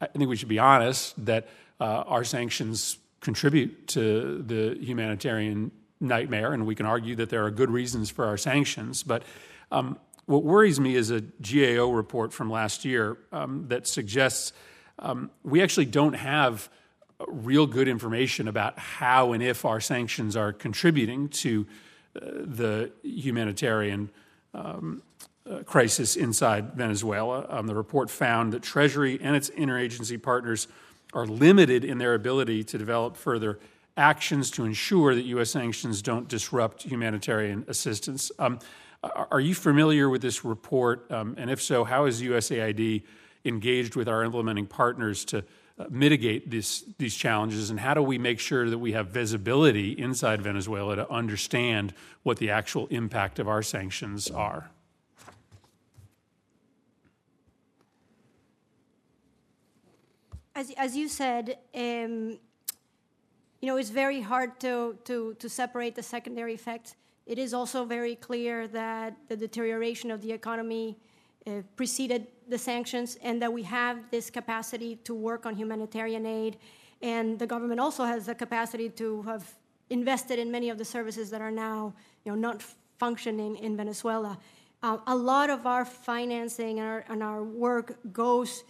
I 0.00 0.06
think 0.06 0.28
we 0.28 0.36
should 0.36 0.48
be 0.48 0.58
honest 0.58 1.24
that 1.24 1.48
uh, 1.80 2.04
our 2.06 2.24
sanctions 2.24 2.98
contribute 3.20 3.88
to 3.88 4.42
the 4.46 4.76
humanitarian 4.80 5.70
nightmare, 6.00 6.52
and 6.52 6.66
we 6.66 6.74
can 6.74 6.86
argue 6.86 7.16
that 7.16 7.30
there 7.30 7.44
are 7.44 7.50
good 7.50 7.70
reasons 7.70 8.10
for 8.10 8.26
our 8.26 8.36
sanctions. 8.36 9.02
But 9.02 9.22
um, 9.72 9.98
what 10.26 10.44
worries 10.44 10.78
me 10.78 10.94
is 10.94 11.10
a 11.10 11.20
GAO 11.20 11.90
report 11.90 12.32
from 12.32 12.50
last 12.50 12.84
year 12.84 13.16
um, 13.32 13.66
that 13.68 13.86
suggests 13.86 14.52
um, 14.98 15.30
we 15.42 15.62
actually 15.62 15.86
don't 15.86 16.14
have 16.14 16.68
real 17.28 17.66
good 17.66 17.88
information 17.88 18.48
about 18.48 18.78
how 18.78 19.32
and 19.32 19.42
if 19.42 19.64
our 19.64 19.80
sanctions 19.80 20.36
are 20.36 20.52
contributing 20.52 21.28
to 21.28 21.66
uh, 22.16 22.20
the 22.22 22.92
humanitarian 23.02 24.10
um, 24.54 25.02
uh, 25.50 25.62
crisis 25.64 26.16
inside 26.16 26.72
Venezuela. 26.74 27.46
Um, 27.50 27.66
the 27.66 27.74
report 27.74 28.10
found 28.10 28.52
that 28.52 28.62
Treasury 28.62 29.18
and 29.20 29.36
its 29.36 29.50
interagency 29.50 30.20
partners 30.20 30.68
are 31.12 31.26
limited 31.26 31.84
in 31.84 31.98
their 31.98 32.14
ability 32.14 32.64
to 32.64 32.78
develop 32.78 33.16
further 33.16 33.58
actions 33.96 34.50
to 34.52 34.64
ensure 34.64 35.14
that 35.14 35.22
U.S. 35.22 35.50
sanctions 35.50 36.02
don't 36.02 36.28
disrupt 36.28 36.82
humanitarian 36.82 37.64
assistance. 37.68 38.32
Um, 38.38 38.58
are 39.02 39.40
you 39.40 39.54
familiar 39.54 40.08
with 40.08 40.22
this 40.22 40.44
report? 40.44 41.10
Um, 41.10 41.34
and 41.36 41.50
if 41.50 41.62
so, 41.62 41.84
how 41.84 42.06
is 42.06 42.22
USAID 42.22 43.02
engaged 43.44 43.96
with 43.96 44.08
our 44.08 44.24
implementing 44.24 44.66
partners 44.66 45.24
to 45.26 45.44
mitigate 45.90 46.50
this, 46.50 46.84
these 46.98 47.14
challenges? 47.14 47.70
And 47.70 47.80
how 47.80 47.94
do 47.94 48.02
we 48.02 48.18
make 48.18 48.38
sure 48.38 48.68
that 48.70 48.78
we 48.78 48.92
have 48.92 49.08
visibility 49.08 49.92
inside 49.92 50.42
Venezuela 50.42 50.96
to 50.96 51.10
understand 51.10 51.94
what 52.22 52.38
the 52.38 52.50
actual 52.50 52.86
impact 52.88 53.38
of 53.38 53.48
our 53.48 53.62
sanctions 53.62 54.30
are? 54.30 54.70
As, 60.56 60.70
as 60.76 60.96
you 60.96 61.08
said, 61.08 61.58
um, 61.74 62.38
you 63.60 63.68
know, 63.70 63.76
it's 63.76 63.90
very 63.90 64.20
hard 64.20 64.60
to, 64.60 64.96
to, 65.04 65.34
to 65.40 65.48
separate 65.48 65.96
the 65.96 66.02
secondary 66.02 66.54
effects. 66.54 66.94
It 67.26 67.38
is 67.38 67.54
also 67.54 67.84
very 67.84 68.14
clear 68.14 68.68
that 68.68 69.16
the 69.28 69.36
deterioration 69.36 70.10
of 70.10 70.20
the 70.20 70.30
economy 70.30 70.98
uh, 71.46 71.62
preceded 71.76 72.26
the 72.48 72.58
sanctions 72.58 73.18
and 73.22 73.40
that 73.42 73.52
we 73.52 73.62
have 73.62 73.98
this 74.10 74.30
capacity 74.30 74.96
to 75.04 75.14
work 75.14 75.46
on 75.46 75.54
humanitarian 75.54 76.26
aid. 76.26 76.56
And 77.02 77.38
the 77.38 77.46
government 77.46 77.80
also 77.80 78.04
has 78.04 78.26
the 78.26 78.34
capacity 78.34 78.88
to 78.90 79.22
have 79.22 79.54
invested 79.90 80.38
in 80.38 80.50
many 80.50 80.70
of 80.70 80.78
the 80.78 80.84
services 80.84 81.30
that 81.30 81.40
are 81.40 81.50
now 81.50 81.94
you 82.24 82.32
know, 82.32 82.36
not 82.36 82.62
functioning 82.98 83.56
in 83.56 83.76
Venezuela. 83.76 84.38
Uh, 84.82 84.98
a 85.06 85.14
lot 85.14 85.50
of 85.50 85.66
our 85.66 85.84
financing 85.84 86.78
and 86.80 86.88
our, 86.88 87.04
and 87.08 87.22
our 87.22 87.42
work 87.42 87.98
goes 88.12 88.64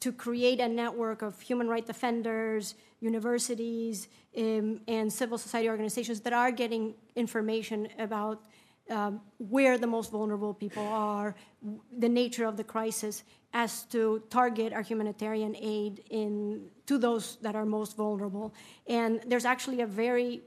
to 0.00 0.12
create 0.12 0.60
a 0.60 0.68
network 0.68 1.22
of 1.22 1.40
human 1.40 1.68
rights 1.68 1.86
defenders, 1.86 2.74
universities, 3.00 4.08
um, 4.36 4.80
and 4.86 5.12
civil 5.12 5.38
society 5.38 5.68
organizations 5.68 6.20
that 6.20 6.32
are 6.32 6.50
getting 6.50 6.94
information 7.16 7.88
about 7.98 8.42
um, 8.90 9.20
where 9.38 9.78
the 9.78 9.86
most 9.86 10.10
vulnerable 10.10 10.54
people 10.54 10.86
are, 10.86 11.34
the 11.98 12.08
nature 12.08 12.44
of 12.44 12.56
the 12.56 12.64
crisis, 12.64 13.24
as 13.52 13.84
to 13.84 14.22
target 14.30 14.72
our 14.72 14.82
humanitarian 14.82 15.56
aid 15.56 16.02
in, 16.10 16.68
to 16.86 16.98
those 16.98 17.38
that 17.42 17.54
are 17.54 17.64
most 17.64 17.96
vulnerable. 17.96 18.54
And 18.86 19.20
there's 19.26 19.44
actually 19.44 19.80
a 19.80 19.86
very 19.86 20.42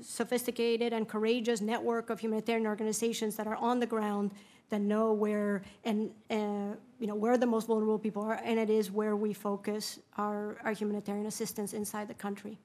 sophisticated 0.00 0.92
and 0.92 1.08
courageous 1.08 1.60
network 1.60 2.10
of 2.10 2.20
humanitarian 2.20 2.66
organizations 2.66 3.36
that 3.36 3.46
are 3.46 3.56
on 3.56 3.80
the 3.80 3.86
ground 3.86 4.32
that 4.70 4.80
know 4.80 5.12
where 5.12 5.62
and 5.84 6.10
uh, 6.30 6.74
you 6.98 7.06
know 7.06 7.14
where 7.14 7.36
the 7.36 7.46
most 7.46 7.66
vulnerable 7.66 7.98
people 7.98 8.22
are, 8.22 8.40
and 8.44 8.58
it 8.58 8.70
is 8.70 8.90
where 8.90 9.14
we 9.14 9.32
focus 9.32 9.98
our, 10.16 10.58
our 10.64 10.72
humanitarian 10.72 11.26
assistance 11.26 11.74
inside 11.74 12.08
the 12.08 12.14
country. 12.14 12.58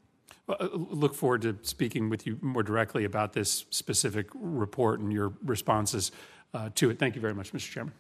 Well, 0.50 0.58
I 0.60 0.68
look 0.74 1.14
forward 1.14 1.44
to 1.44 1.60
speaking 1.62 2.10
with 2.10 2.26
you 2.26 2.40
more 2.42 2.64
directly 2.64 3.06
about 3.06 3.34
this 3.34 3.66
specific 3.70 4.30
report 4.34 5.00
and 5.00 5.14
your 5.14 5.32
responses 5.46 6.12
uh, 6.56 6.72
to 6.74 6.90
it. 6.90 6.98
Thank 6.98 7.14
you 7.14 7.22
very 7.22 7.36
much, 7.36 7.54
Mr. 7.54 7.70
Chairman. 7.70 7.94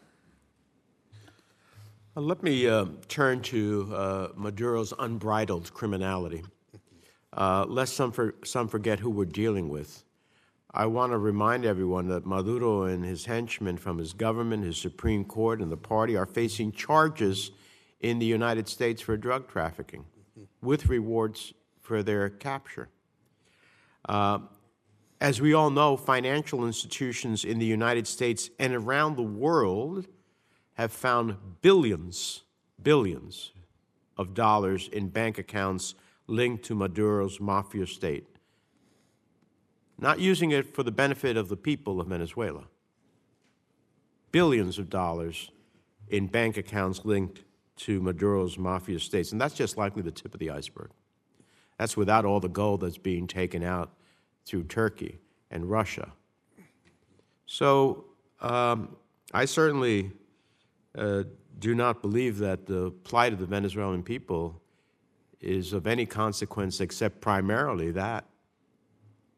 Uh, 2.18 2.22
let 2.22 2.42
me 2.42 2.68
uh, 2.68 2.86
turn 3.08 3.44
to 3.44 3.94
uh, 3.96 4.28
Maduro's 4.36 4.96
unbridled 4.98 5.72
criminality. 5.76 6.44
Uh, 7.32 7.66
lest 7.68 7.94
some, 7.94 8.12
for, 8.12 8.34
some 8.44 8.68
forget 8.68 9.00
who 9.00 9.12
we're 9.12 9.26
dealing 9.26 9.70
with. 9.70 10.04
I 10.72 10.88
want 10.88 11.12
to 11.12 11.20
remind 11.20 11.66
everyone 11.66 12.08
that 12.08 12.26
Maduro 12.26 12.86
and 12.86 13.06
his 13.06 13.26
henchmen 13.26 13.78
from 13.78 14.00
his 14.00 14.14
government, 14.14 14.64
his 14.64 14.78
Supreme 14.78 15.24
Court, 15.24 15.62
and 15.62 15.72
the 15.72 15.78
party 15.78 16.18
are 16.18 16.26
facing 16.26 16.72
charges 16.72 17.52
in 18.00 18.18
the 18.18 18.26
United 18.26 18.68
States 18.68 19.04
for 19.04 19.16
drug 19.18 19.48
trafficking 19.48 20.06
with 20.62 20.88
rewards 20.88 21.54
for 21.90 22.04
their 22.04 22.30
capture. 22.30 22.88
Uh, 24.08 24.40
as 25.20 25.42
we 25.42 25.54
all 25.54 25.70
know, 25.70 25.98
financial 25.98 26.66
institutions 26.66 27.44
in 27.44 27.60
the 27.60 27.66
United 27.66 28.08
States 28.08 28.50
and 28.60 28.74
around 28.74 29.18
the 29.18 29.24
world 29.24 30.08
have 30.76 30.92
found 30.94 31.36
billions, 31.62 32.44
billions 32.82 33.52
of 34.18 34.34
dollars 34.34 34.88
in 34.94 35.10
bank 35.10 35.38
accounts 35.38 35.96
linked 36.28 36.64
to 36.64 36.76
Maduro's 36.76 37.40
mafia 37.40 37.88
state 37.88 38.30
not 40.02 40.20
using 40.20 40.52
it 40.52 40.74
for 40.74 40.84
the 40.84 40.92
benefit 40.92 41.36
of 41.36 41.50
the 41.50 41.58
people 41.58 42.00
of 42.00 42.08
Venezuela. 42.08 42.64
billions 44.32 44.78
of 44.78 44.90
dollars 44.90 45.52
in 46.08 46.28
bank 46.28 46.56
accounts 46.56 47.04
linked 47.04 47.44
to 47.76 48.00
Maduro's 48.00 48.58
mafia 48.58 49.00
states. 49.00 49.32
And 49.32 49.42
that's 49.42 49.56
just 49.56 49.76
likely 49.76 50.04
the 50.04 50.12
tip 50.12 50.34
of 50.36 50.40
the 50.40 50.52
iceberg. 50.52 50.92
That's 51.80 51.96
without 51.96 52.26
all 52.26 52.42
the 52.42 52.50
gold 52.50 52.82
that's 52.82 52.98
being 52.98 53.26
taken 53.26 53.64
out 53.64 53.94
through 54.46 54.66
Turkey 54.66 55.18
and 55.50 55.66
Russia. 55.66 56.12
So 57.46 58.04
um, 58.42 58.98
I 59.34 59.46
certainly 59.46 60.12
uh, 60.98 61.24
do 61.58 61.74
not 61.74 62.02
believe 62.02 62.38
that 62.40 62.66
the 62.66 62.92
plight 63.06 63.32
of 63.32 63.40
the 63.40 63.46
Venezuelan 63.46 64.04
people 64.04 64.62
is 65.40 65.72
of 65.72 65.88
any 65.88 66.06
consequence 66.06 66.82
except 66.82 67.22
primarily 67.22 67.92
that 67.92 68.26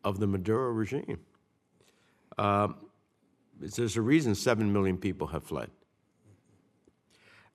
of 0.03 0.19
the 0.19 0.25
Maduro 0.25 0.71
regime. 0.71 1.19
Um, 2.39 2.75
there's 3.59 3.97
a 3.97 4.01
reason 4.01 4.33
7 4.33 4.73
million 4.73 4.97
people 4.97 5.27
have 5.27 5.43
fled. 5.43 5.69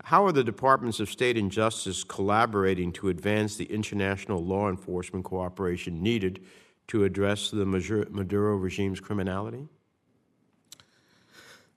How 0.07 0.25
are 0.25 0.31
the 0.31 0.45
departments 0.45 1.01
of 1.01 1.11
state 1.11 1.37
and 1.37 1.51
justice 1.51 2.05
collaborating 2.05 2.93
to 2.93 3.09
advance 3.09 3.57
the 3.57 3.65
international 3.65 4.39
law 4.39 4.71
enforcement 4.71 5.25
cooperation 5.25 6.01
needed 6.01 6.45
to 6.87 7.03
address 7.03 7.51
the 7.51 7.67
Maduro 7.67 8.55
regime's 8.55 9.01
criminality? 9.01 9.67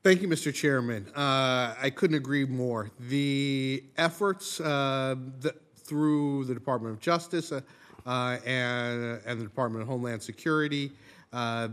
Thank 0.03 0.22
you, 0.22 0.27
Mr. 0.27 0.53
Chairman. 0.53 1.07
Uh, 1.15 1.73
I 1.81 1.89
couldn't 1.89 2.18
agree 2.18 2.45
more. 2.45 2.91
The 2.99 3.84
efforts 3.97 4.61
uh, 4.61 5.15
the, 5.39 5.56
through 5.77 6.45
the 6.45 6.53
Department 6.53 6.93
of 6.93 7.01
Justice 7.01 7.51
uh, 7.51 7.61
uh 8.06 8.38
and, 8.45 9.22
and, 9.26 9.39
the 9.39 9.43
Department 9.43 9.81
of 9.81 9.88
Homeland 9.88 10.22
Security 10.22 10.91
uh, 11.34 11.69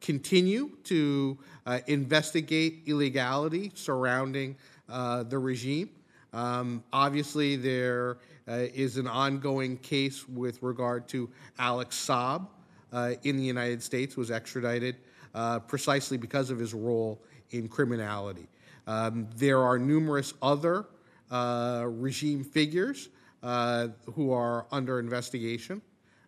continue 0.00 0.70
to 0.84 1.36
uh, 1.66 1.80
investigate 1.86 2.84
illegality 2.86 3.72
surrounding 3.74 4.56
the 4.88 5.38
regime. 5.38 5.90
Um, 6.32 6.82
obviously, 6.92 7.56
there 7.56 8.18
uh, 8.46 8.66
is 8.74 8.96
an 8.96 9.06
ongoing 9.06 9.76
case 9.78 10.28
with 10.28 10.62
regard 10.62 11.08
to 11.08 11.30
Alex 11.58 11.96
Saab 11.96 12.46
uh, 12.92 13.12
in 13.22 13.36
the 13.36 13.42
United 13.42 13.82
States, 13.82 14.16
was 14.16 14.30
extradited 14.30 14.96
uh, 15.34 15.58
precisely 15.60 16.16
because 16.16 16.50
of 16.50 16.58
his 16.58 16.74
role 16.74 17.20
in 17.50 17.68
criminality. 17.68 18.48
Um, 18.86 19.28
there 19.36 19.62
are 19.62 19.78
numerous 19.78 20.34
other 20.40 20.86
uh, 21.30 21.84
regime 21.86 22.42
figures 22.42 23.10
uh, 23.42 23.88
who 24.14 24.32
are 24.32 24.66
under 24.72 24.98
investigation, 24.98 25.82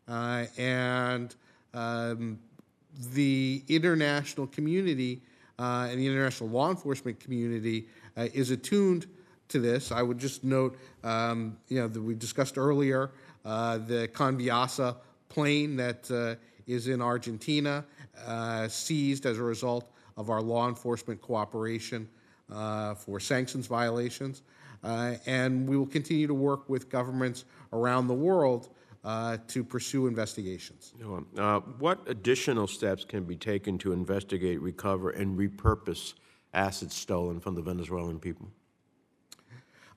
uh, 0.08 0.44
and 0.58 1.34
um, 1.72 2.38
the 3.14 3.62
international 3.68 4.46
community 4.46 5.22
and 5.58 6.00
the 6.00 6.06
international 6.06 6.48
law 6.48 6.70
enforcement 6.70 7.20
community 7.20 7.86
is 8.16 8.50
attuned 8.50 9.06
to 9.50 9.60
this. 9.60 9.92
I 9.92 10.02
would 10.02 10.18
just 10.18 10.44
note, 10.44 10.78
um, 11.04 11.56
you 11.68 11.80
know, 11.80 11.88
that 11.88 12.00
we 12.00 12.14
discussed 12.14 12.58
earlier 12.58 13.10
uh, 13.44 13.78
the 13.78 14.08
Conviasa 14.08 14.96
plane 15.28 15.76
that 15.76 16.10
uh, 16.10 16.34
is 16.66 16.88
in 16.88 17.00
Argentina, 17.00 17.84
uh, 18.26 18.68
seized 18.68 19.26
as 19.26 19.38
a 19.38 19.42
result 19.42 19.90
of 20.16 20.30
our 20.30 20.42
law 20.42 20.68
enforcement 20.68 21.20
cooperation 21.20 22.08
uh, 22.52 22.94
for 22.94 23.18
sanctions 23.18 23.66
violations. 23.66 24.42
Uh, 24.82 25.14
and 25.26 25.68
we 25.68 25.76
will 25.76 25.86
continue 25.86 26.26
to 26.26 26.34
work 26.34 26.68
with 26.68 26.88
governments 26.88 27.44
around 27.72 28.06
the 28.06 28.14
world 28.14 28.70
uh, 29.04 29.36
to 29.48 29.64
pursue 29.64 30.06
investigations. 30.06 30.92
what 31.78 32.00
additional 32.06 32.66
steps 32.66 33.04
can 33.04 33.24
be 33.24 33.36
taken 33.36 33.78
to 33.78 33.92
investigate, 33.92 34.60
recover, 34.60 35.10
and 35.10 35.38
repurpose 35.38 36.14
assets 36.52 36.96
stolen 36.96 37.40
from 37.40 37.54
the 37.54 37.62
Venezuelan 37.62 38.18
people? 38.18 38.50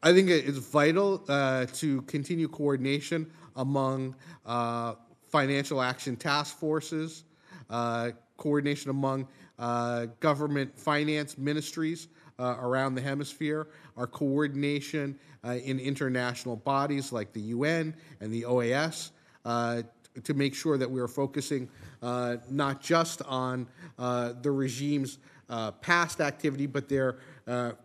I 0.05 0.11
think 0.11 0.29
it's 0.29 0.57
vital 0.57 1.23
uh, 1.29 1.65
to 1.75 2.01
continue 2.01 2.49
coordination 2.49 3.31
among 3.55 4.15
uh, 4.45 4.95
financial 5.29 5.81
action 5.81 6.17
task 6.17 6.57
forces, 6.57 7.23
uh, 7.69 8.11
coordination 8.35 8.89
among 8.89 9.29
uh, 9.57 10.07
government 10.19 10.77
finance 10.77 11.37
ministries 11.37 12.09
uh, 12.37 12.57
around 12.59 12.95
the 12.95 13.01
hemisphere, 13.01 13.69
our 13.95 14.05
coordination 14.05 15.17
uh, 15.45 15.51
in 15.63 15.79
international 15.79 16.57
bodies 16.57 17.13
like 17.13 17.31
the 17.31 17.39
UN 17.39 17.95
and 18.19 18.29
the 18.29 18.41
OAS 18.41 19.11
to 20.23 20.33
make 20.35 20.53
sure 20.53 20.77
that 20.77 20.91
we 20.91 20.99
are 20.99 21.07
focusing 21.07 21.69
not 22.01 22.81
just 22.81 23.21
on 23.21 23.65
the 23.97 24.51
regime's 24.51 25.19
past 25.79 26.19
activity, 26.19 26.65
but 26.65 26.89
their 26.89 27.19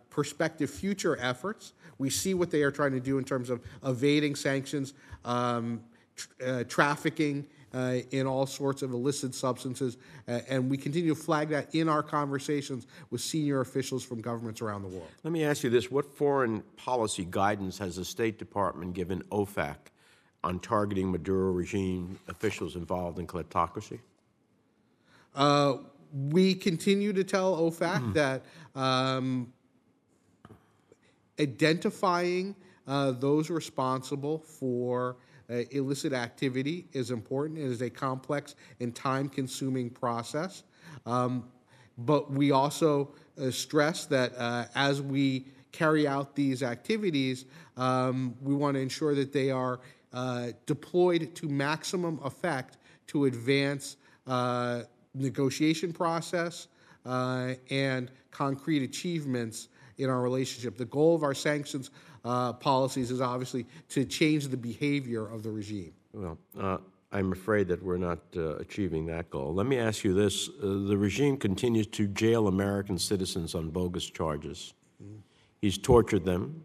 prospective 0.09 0.69
future 0.69 1.17
efforts 1.21 1.71
we 1.99 2.09
see 2.09 2.33
what 2.33 2.49
they 2.49 2.63
are 2.63 2.71
trying 2.71 2.93
to 2.93 2.99
do 2.99 3.19
in 3.19 3.23
terms 3.23 3.51
of 3.51 3.61
evading 3.85 4.35
sanctions, 4.35 4.93
um, 5.25 5.81
uh, 6.45 6.63
trafficking 6.63 7.45
uh, 7.73 7.97
in 8.11 8.25
all 8.25 8.47
sorts 8.47 8.81
of 8.81 8.93
illicit 8.93 9.35
substances, 9.35 9.97
uh, 10.27 10.39
and 10.49 10.69
we 10.69 10.77
continue 10.77 11.13
to 11.13 11.21
flag 11.21 11.49
that 11.49 11.73
in 11.75 11.87
our 11.87 12.01
conversations 12.01 12.87
with 13.11 13.21
senior 13.21 13.61
officials 13.61 14.03
from 14.03 14.21
governments 14.21 14.61
around 14.61 14.81
the 14.81 14.87
world. 14.87 15.07
Let 15.23 15.31
me 15.31 15.43
ask 15.43 15.63
you 15.63 15.69
this 15.69 15.91
what 15.91 16.05
foreign 16.05 16.63
policy 16.77 17.27
guidance 17.29 17.77
has 17.77 17.97
the 17.97 18.05
State 18.05 18.39
Department 18.39 18.93
given 18.93 19.21
OFAC 19.31 19.75
on 20.43 20.59
targeting 20.59 21.11
Maduro 21.11 21.51
regime 21.51 22.17
officials 22.27 22.75
involved 22.75 23.19
in 23.19 23.27
kleptocracy? 23.27 23.99
Uh, 25.35 25.75
we 26.11 26.55
continue 26.55 27.13
to 27.13 27.23
tell 27.23 27.55
OFAC 27.57 27.99
mm. 27.99 28.13
that 28.13 28.41
um, 28.73 29.53
identifying 31.39 32.55
uh, 32.87 33.11
those 33.11 33.49
responsible 33.49 34.39
for 34.39 35.17
uh, 35.49 35.63
illicit 35.71 36.13
activity 36.13 36.87
is 36.93 37.11
important. 37.11 37.59
It 37.59 37.65
is 37.65 37.81
a 37.81 37.89
complex 37.89 38.55
and 38.79 38.95
time 38.95 39.29
consuming 39.29 39.89
process. 39.89 40.63
Um, 41.05 41.45
but 41.97 42.31
we 42.31 42.51
also 42.51 43.13
uh, 43.39 43.51
stress 43.51 44.05
that 44.05 44.33
uh, 44.37 44.65
as 44.75 45.01
we 45.01 45.45
carry 45.71 46.07
out 46.07 46.35
these 46.35 46.63
activities, 46.63 47.45
um, 47.77 48.35
we 48.41 48.55
want 48.55 48.75
to 48.75 48.81
ensure 48.81 49.15
that 49.15 49.33
they 49.33 49.51
are 49.51 49.79
uh, 50.13 50.47
deployed 50.65 51.35
to 51.35 51.47
maximum 51.47 52.19
effect 52.23 52.77
to 53.07 53.25
advance 53.25 53.97
uh, 54.27 54.81
negotiation 55.13 55.91
process 55.91 56.67
and 57.05 58.11
concrete 58.31 58.83
achievements 58.83 59.69
in 59.99 60.09
our 60.09 60.21
relationship. 60.21 60.77
The 60.77 60.85
goal 60.85 61.15
of 61.15 61.23
our 61.23 61.33
sanctions 61.33 61.91
uh, 62.25 62.53
policies 62.53 63.11
is 63.11 63.21
obviously 63.21 63.65
to 63.89 64.05
change 64.05 64.47
the 64.47 64.57
behavior 64.57 65.27
of 65.27 65.43
the 65.43 65.51
regime. 65.51 65.93
Well, 66.13 66.37
uh, 66.59 66.77
I'm 67.11 67.31
afraid 67.31 67.67
that 67.67 67.81
we're 67.83 67.97
not 67.97 68.19
uh, 68.35 68.55
achieving 68.57 69.05
that 69.07 69.29
goal. 69.29 69.53
Let 69.53 69.65
me 69.65 69.77
ask 69.77 70.03
you 70.03 70.13
this 70.13 70.49
uh, 70.49 70.87
the 70.87 70.97
regime 70.97 71.37
continues 71.37 71.87
to 71.87 72.07
jail 72.07 72.47
American 72.47 72.97
citizens 72.97 73.55
on 73.55 73.69
bogus 73.69 74.09
charges. 74.09 74.73
Mm. 75.03 75.19
He's 75.61 75.77
tortured 75.77 76.25
them, 76.25 76.63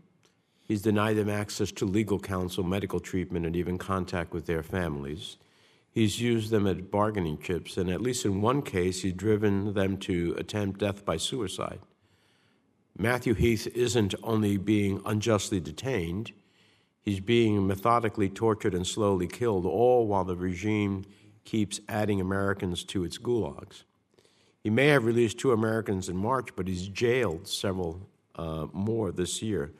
he's 0.63 0.83
denied 0.83 1.17
them 1.17 1.29
access 1.29 1.73
to 1.73 1.85
legal 1.85 2.19
counsel, 2.19 2.63
medical 2.63 3.01
treatment, 3.01 3.47
and 3.47 3.57
even 3.57 3.79
contact 3.79 4.33
with 4.33 4.47
their 4.47 4.63
families. 4.63 5.37
He's 5.91 6.21
used 6.21 6.51
them 6.51 6.67
as 6.67 6.81
bargaining 6.81 7.39
chips, 7.39 7.77
and 7.77 7.89
at 7.89 8.01
least 8.01 8.25
in 8.25 8.41
one 8.41 8.63
case, 8.63 9.03
he's 9.03 9.13
driven 9.13 9.75
them 9.75 9.97
to 9.99 10.35
attempt 10.37 10.81
death 10.81 11.05
by 11.05 11.17
suicide. 11.19 11.79
Matthew 12.97 13.35
Heath 13.35 13.67
isn't 13.75 14.15
only 14.23 14.57
being 14.57 15.01
unjustly 15.05 15.59
detained, 15.59 16.33
he's 17.03 17.21
being 17.21 17.67
methodically 17.67 18.29
tortured 18.29 18.75
and 18.75 18.87
slowly 18.87 19.27
killed, 19.27 19.67
all 19.67 20.07
while 20.07 20.25
the 20.25 20.37
regime 20.37 21.05
keeps 21.45 21.81
adding 21.89 22.21
Americans 22.21 22.85
to 22.85 23.05
its 23.05 23.19
gulags. 23.19 23.83
He 24.63 24.71
may 24.71 24.89
have 24.89 25.05
released 25.05 25.39
two 25.39 25.53
Americans 25.53 26.09
in 26.09 26.17
March, 26.17 26.51
but 26.57 26.69
he's 26.69 26.89
jailed 26.89 27.49
several 27.49 28.01
uh, 28.37 28.67
more 28.73 29.13
this 29.13 29.43
year. 29.43 29.73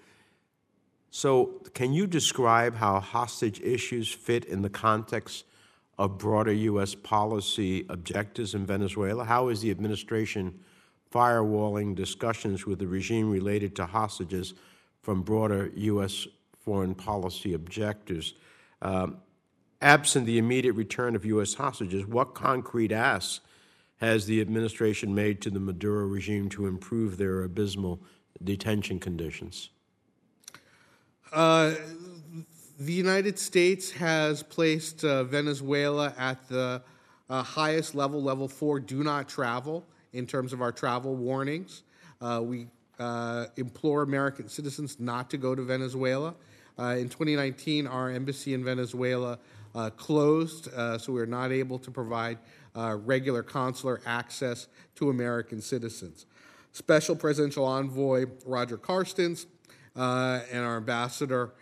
So, 1.11 1.63
can 1.75 1.93
you 1.93 2.09
describe 2.09 2.75
how 2.75 2.99
hostage 2.99 3.61
issues 3.61 4.13
fit 4.13 4.45
in 4.45 4.63
the 4.63 4.69
context 4.69 5.45
of 5.97 6.19
broader 6.19 6.53
U.S. 6.53 6.97
policy 6.97 7.87
objectives 7.89 8.55
in 8.55 8.67
Venezuela? 8.67 9.25
How 9.25 9.49
is 9.49 9.61
the 9.61 9.71
administration 9.71 10.59
firewalling 11.15 11.95
discussions 11.95 12.67
with 12.67 12.81
the 12.81 12.87
regime 12.87 13.31
related 13.31 13.77
to 13.77 13.87
hostages 13.87 14.55
from 15.03 15.23
broader 15.23 15.71
U.S. 15.77 16.27
foreign 16.65 16.95
policy 16.95 17.55
objectives. 17.55 18.35
Um, 18.83 19.19
absent 19.81 20.27
the 20.27 20.39
immediate 20.39 20.73
return 20.73 21.15
of 21.15 21.25
U.S. 21.27 21.55
hostages, 21.55 22.05
what 22.07 22.35
concrete 22.35 22.91
asks 22.91 23.41
has 23.99 24.27
the 24.27 24.41
administration 24.41 25.15
made 25.15 25.41
to 25.43 25.51
the 25.51 25.61
Maduro 25.61 26.07
regime 26.07 26.49
to 26.51 26.67
improve 26.67 27.17
their 27.17 27.45
abysmal 27.45 28.01
detention 28.43 28.99
conditions? 28.99 29.71
Uh, 31.33 31.75
the 32.79 32.93
United 32.93 33.39
States 33.39 33.93
has 33.93 34.43
placed 34.43 35.05
uh, 35.05 35.23
Venezuela 35.25 36.13
at 36.19 36.49
the 36.49 36.83
uh, 37.31 37.43
highest 37.43 37.95
level, 37.95 38.21
level 38.21 38.49
four, 38.49 38.81
do 38.81 39.05
not 39.05 39.29
travel 39.29 39.87
in 40.15 40.27
terms 40.27 40.53
of 40.53 40.63
our 40.63 40.73
travel 40.73 41.15
warnings. 41.15 41.83
Uh, 42.21 42.41
we 42.43 42.69
uh, 42.99 43.47
implore 43.57 44.03
American 44.03 44.49
citizens 44.49 44.99
not 44.99 45.29
to 45.29 45.37
go 45.37 45.55
to 45.55 45.63
Venezuela. 45.63 46.35
Uh, 46.79 46.97
in 46.99 47.09
2019, 47.09 47.87
our 47.87 48.11
embassy 48.11 48.55
in 48.55 48.65
Venezuela 48.65 49.39
uh, 49.75 49.91
closed, 49.91 50.73
uh, 50.73 50.97
so 50.97 51.13
we 51.13 51.21
are 51.21 51.27
not 51.27 51.53
able 51.53 51.79
to 51.79 51.91
provide 51.91 52.39
regular 52.77 53.43
consular 53.43 54.01
access 54.07 54.69
to 54.97 55.11
American 55.11 55.61
citizens. 55.61 56.27
Special 56.73 57.15
Presidential 57.15 57.65
Envoy 57.65 58.27
Roger 58.45 58.77
Carstens 58.77 59.47
and 59.95 60.65
our 60.65 60.77
ambassador 60.77 61.53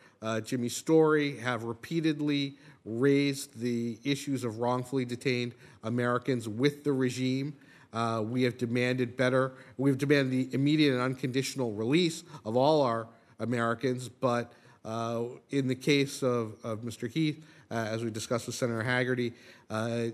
Jimmy 0.45 0.71
Story 0.71 1.37
have 1.39 1.65
repeatedly 1.65 2.57
raised 2.85 3.59
the 3.61 3.99
issues 4.05 4.45
of 4.45 4.59
wrongfully 4.59 5.05
detained 5.05 5.55
Americans 5.83 6.49
with 6.49 6.85
the 6.85 6.93
regime. 6.93 7.55
Uh, 7.93 8.23
we 8.25 8.43
have 8.43 8.57
demanded 8.57 9.17
better, 9.17 9.53
we've 9.77 9.99
demanded 9.99 10.31
the 10.31 10.55
immediate 10.55 10.95
and 10.95 11.03
unconditional 11.03 11.73
release 11.73 12.25
of 12.45 12.57
all 12.57 12.81
our 12.81 13.07
Americans, 13.39 14.09
but 14.09 14.53
uh, 14.85 15.25
in 15.51 15.69
the 15.69 15.75
case 15.75 16.23
of, 16.23 16.55
of 16.65 16.81
Mr. 16.81 17.09
Heath, 17.09 17.45
uh, 17.71 17.75
as 17.75 18.05
we 18.05 18.11
discussed 18.11 18.47
with 18.47 18.55
Senator 18.55 18.83
Hagerty, 18.83 19.33
uh, 19.71 20.07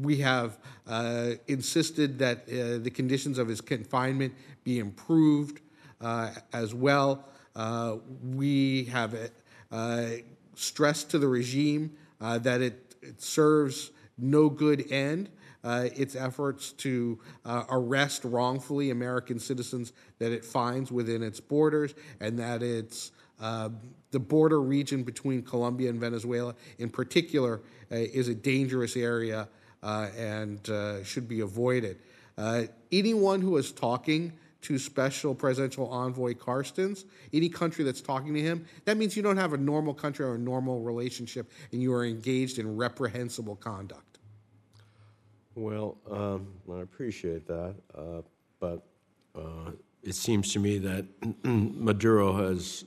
we 0.00 0.16
have 0.18 0.58
uh, 0.86 1.32
insisted 1.48 2.18
that 2.18 2.44
uh, 2.48 2.78
the 2.78 2.90
conditions 2.90 3.38
of 3.38 3.46
his 3.48 3.60
confinement 3.60 4.34
be 4.64 4.78
improved 4.78 5.60
as 6.52 6.74
well. 6.74 7.24
We 8.22 8.84
have 8.84 9.30
stressed 10.54 11.10
to 11.10 11.18
the 11.18 11.28
regime 11.28 11.96
that 12.20 12.60
it, 12.60 12.94
it 13.02 13.22
serves 13.22 13.90
no 14.18 14.48
good 14.48 14.90
end. 14.90 15.28
Uh, 15.66 15.88
its 15.96 16.14
efforts 16.14 16.70
to 16.70 17.18
uh, 17.44 17.64
arrest 17.70 18.24
wrongfully 18.24 18.90
American 18.90 19.36
citizens 19.36 19.92
that 20.20 20.30
it 20.30 20.44
finds 20.44 20.92
within 20.92 21.24
its 21.24 21.40
borders, 21.40 21.92
and 22.20 22.38
that 22.38 22.62
it's 22.62 23.10
uh, 23.40 23.68
the 24.12 24.18
border 24.20 24.62
region 24.62 25.02
between 25.02 25.42
Colombia 25.42 25.90
and 25.90 25.98
Venezuela, 25.98 26.54
in 26.78 26.88
particular, 26.88 27.62
uh, 27.90 27.96
is 27.96 28.28
a 28.28 28.34
dangerous 28.34 28.96
area 28.96 29.48
uh, 29.82 30.06
and 30.16 30.70
uh, 30.70 31.02
should 31.02 31.26
be 31.26 31.40
avoided. 31.40 31.98
Anyone 32.92 33.40
who 33.40 33.56
is 33.56 33.72
talking 33.72 34.32
to 34.62 34.78
Special 34.78 35.34
Presidential 35.34 35.88
Envoy 35.88 36.34
Carstens, 36.34 37.06
any 37.32 37.48
country 37.48 37.82
that's 37.84 38.00
talking 38.00 38.34
to 38.34 38.40
him, 38.40 38.64
that 38.84 38.96
means 38.96 39.16
you 39.16 39.22
don't 39.22 39.36
have 39.36 39.52
a 39.52 39.58
normal 39.58 39.94
country 39.94 40.24
or 40.24 40.36
a 40.36 40.38
normal 40.38 40.82
relationship, 40.82 41.50
and 41.72 41.82
you 41.82 41.92
are 41.92 42.04
engaged 42.04 42.60
in 42.60 42.76
reprehensible 42.76 43.56
conduct. 43.56 44.15
Well, 45.56 45.96
um, 46.10 46.48
I 46.70 46.82
appreciate 46.82 47.46
that, 47.46 47.76
uh, 47.96 48.20
but 48.60 48.82
uh, 49.34 49.70
it 50.02 50.14
seems 50.14 50.52
to 50.52 50.58
me 50.58 50.76
that 50.76 51.06
Maduro 51.44 52.34
has 52.34 52.84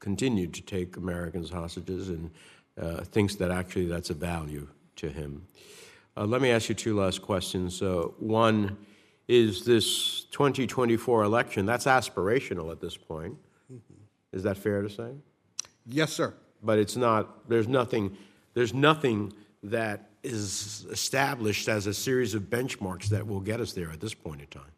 continued 0.00 0.52
to 0.54 0.62
take 0.62 0.96
Americans 0.96 1.48
hostages 1.48 2.08
and 2.08 2.32
uh, 2.76 3.04
thinks 3.04 3.36
that 3.36 3.52
actually 3.52 3.86
that's 3.86 4.10
a 4.10 4.14
value 4.14 4.66
to 4.96 5.08
him. 5.08 5.46
Uh, 6.16 6.24
let 6.24 6.42
me 6.42 6.50
ask 6.50 6.68
you 6.68 6.74
two 6.74 6.96
last 6.96 7.22
questions. 7.22 7.80
Uh, 7.80 8.08
one 8.18 8.76
is 9.28 9.64
this 9.64 10.24
2024 10.32 11.22
election, 11.22 11.66
that's 11.66 11.84
aspirational 11.84 12.72
at 12.72 12.80
this 12.80 12.96
point. 12.96 13.36
Is 14.32 14.42
that 14.42 14.58
fair 14.58 14.82
to 14.82 14.90
say? 14.90 15.12
Yes, 15.86 16.12
sir. 16.12 16.34
But 16.64 16.80
it's 16.80 16.96
not, 16.96 17.48
there's 17.48 17.68
nothing, 17.68 18.16
there's 18.54 18.74
nothing 18.74 19.32
that 19.62 20.07
is 20.22 20.86
established 20.90 21.68
as 21.68 21.86
a 21.86 21.94
series 21.94 22.34
of 22.34 22.42
benchmarks 22.44 23.06
that 23.06 23.26
will 23.26 23.40
get 23.40 23.60
us 23.60 23.72
there 23.72 23.90
at 23.90 24.00
this 24.00 24.14
point 24.14 24.40
in 24.40 24.46
time. 24.48 24.72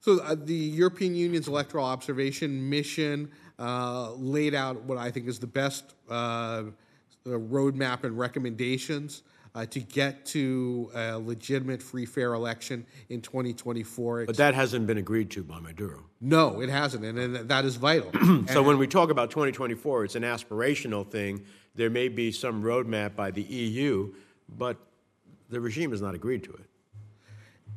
So 0.00 0.20
uh, 0.20 0.34
the 0.36 0.54
European 0.54 1.14
Union's 1.14 1.46
electoral 1.46 1.84
observation 1.84 2.68
mission 2.68 3.30
uh, 3.58 4.12
laid 4.12 4.54
out 4.54 4.82
what 4.82 4.98
I 4.98 5.10
think 5.10 5.28
is 5.28 5.38
the 5.38 5.46
best 5.46 5.94
uh, 6.10 6.64
roadmap 7.24 8.02
and 8.02 8.18
recommendations 8.18 9.22
uh, 9.54 9.66
to 9.66 9.80
get 9.80 10.24
to 10.24 10.90
a 10.94 11.18
legitimate, 11.18 11.82
free, 11.82 12.06
fair 12.06 12.34
election 12.34 12.86
in 13.10 13.20
2024. 13.20 14.26
But 14.26 14.36
that 14.38 14.54
hasn't 14.54 14.86
been 14.86 14.98
agreed 14.98 15.30
to 15.32 15.42
by 15.42 15.60
Maduro. 15.60 16.04
no, 16.20 16.60
it 16.60 16.68
hasn't, 16.68 17.04
and, 17.04 17.18
and 17.18 17.48
that 17.48 17.64
is 17.64 17.76
vital. 17.76 18.10
So 18.52 18.62
when 18.62 18.78
we 18.78 18.86
talk 18.86 19.10
about 19.10 19.30
2024, 19.30 20.04
it's 20.04 20.14
an 20.14 20.22
aspirational 20.22 21.08
thing. 21.08 21.44
There 21.74 21.90
may 21.90 22.08
be 22.08 22.32
some 22.32 22.62
roadmap 22.62 23.14
by 23.14 23.30
the 23.30 23.42
EU, 23.42 24.12
but 24.58 24.76
the 25.50 25.60
regime 25.60 25.90
has 25.90 26.00
not 26.00 26.14
agreed 26.14 26.44
to 26.44 26.52
it. 26.52 26.66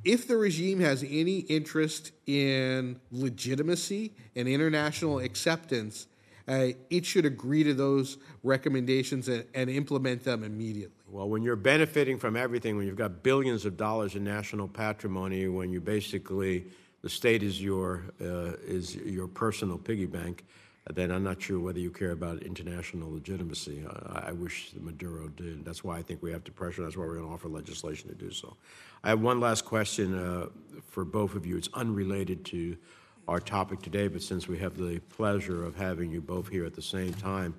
if 0.03 0.27
the 0.27 0.38
regime 0.38 0.80
has 0.80 1.03
any 1.03 1.39
interest 1.39 2.11
in 2.27 2.99
legitimacy 3.11 4.14
and 4.35 4.47
international 4.47 5.19
acceptance, 5.19 6.07
uh, 6.47 6.68
it 6.91 7.06
should 7.06 7.26
agree 7.26 7.64
to 7.64 7.73
those 7.73 8.18
recommendations 8.43 9.27
and, 9.27 9.45
and 9.56 9.68
implement 9.69 10.23
them 10.23 10.43
immediately. 10.43 10.93
Well, 11.10 11.27
when 11.27 11.41
you're 11.41 11.56
benefiting 11.56 12.19
from 12.19 12.35
everything, 12.35 12.77
when 12.77 12.85
you've 12.85 12.95
got 12.95 13.23
billions 13.23 13.65
of 13.65 13.77
dollars 13.77 14.15
in 14.15 14.23
national 14.23 14.68
patrimony, 14.68 15.47
when 15.47 15.72
you 15.72 15.81
basically 15.81 16.65
the 17.02 17.10
state 17.10 17.41
is 17.43 17.61
your 17.61 18.03
uh, 18.22 18.53
is 18.68 18.95
your 18.95 19.27
personal 19.27 19.77
piggy 19.77 20.06
bank, 20.06 20.45
then 20.94 21.10
I'm 21.10 21.24
not 21.24 21.41
sure 21.41 21.60
whether 21.60 21.80
you 21.80 21.90
care 21.90 22.12
about 22.12 22.44
international 22.44 23.12
legitimacy. 23.12 23.84
I, 23.90 24.28
I 24.28 24.32
wish 24.34 24.72
Maduro 24.80 25.30
did. 25.30 25.66
That's 25.66 25.84
why 25.84 25.98
I 25.98 26.03
think 26.03 26.22
we 26.22 26.32
have 26.32 26.44
to 26.44 26.52
pressure. 26.52 26.84
That's 26.84 26.95
why 26.95 27.06
we're 27.06 27.16
going 27.16 27.28
to 27.28 27.34
offer 27.34 27.48
legislation 27.48 28.10
to 28.10 28.16
do 28.16 28.30
so. 28.30 28.56
I 29.03 29.10
have 29.10 29.22
one 29.22 29.40
last 29.40 29.66
question 29.66 30.18
uh, 30.18 30.48
for 30.88 31.03
both 31.03 31.34
of 31.34 31.45
you. 31.45 31.57
It's 31.57 31.70
unrelated 31.74 32.45
to 32.45 32.78
our 33.28 33.40
topic 33.40 33.82
today, 33.82 34.07
but 34.07 34.22
since 34.22 34.48
we 34.48 34.60
have 34.60 34.78
the 34.78 34.99
pleasure 35.10 35.66
of 35.66 35.76
having 35.76 36.12
you 36.12 36.22
both 36.22 36.49
here 36.49 36.66
at 36.66 36.76
the 36.76 36.82
same 36.82 37.14
time, 37.16 37.56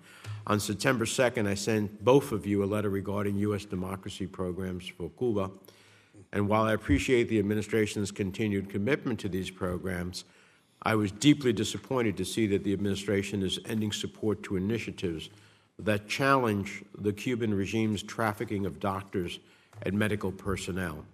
on 0.47 0.61
September 0.61 1.05
2nd, 1.05 1.49
I 1.49 1.55
sent 1.55 2.05
both 2.05 2.31
of 2.31 2.47
you 2.47 2.63
a 2.63 2.67
letter 2.67 2.91
regarding 2.91 3.37
U.S. 3.39 3.65
democracy 3.65 4.29
programs 4.29 4.87
for 4.87 5.11
Cuba. 5.19 5.51
And 6.33 6.49
while 6.49 6.63
I 6.63 6.75
appreciate 6.75 7.29
the 7.29 7.41
administration's 7.41 8.13
continued 8.13 8.71
commitment 8.71 9.19
to 9.21 9.29
these 9.29 9.51
programs, 9.51 10.25
I 10.83 10.95
was 10.95 11.11
deeply 11.13 11.53
disappointed 11.53 12.17
to 12.19 12.25
see 12.25 12.47
that 12.49 12.65
the 12.65 12.73
administration 12.73 13.43
is 13.43 13.59
ending 13.67 13.93
support 13.93 14.43
to 14.45 14.57
initiatives 14.57 15.31
that 15.79 16.09
challenge 16.09 16.83
the 16.97 17.13
Cuban 17.13 17.53
regime's 17.55 18.03
trafficking 18.03 18.67
of 18.67 18.81
doctors 18.81 19.39
and 19.83 19.99
medical 19.99 20.33
personnel. 20.33 21.05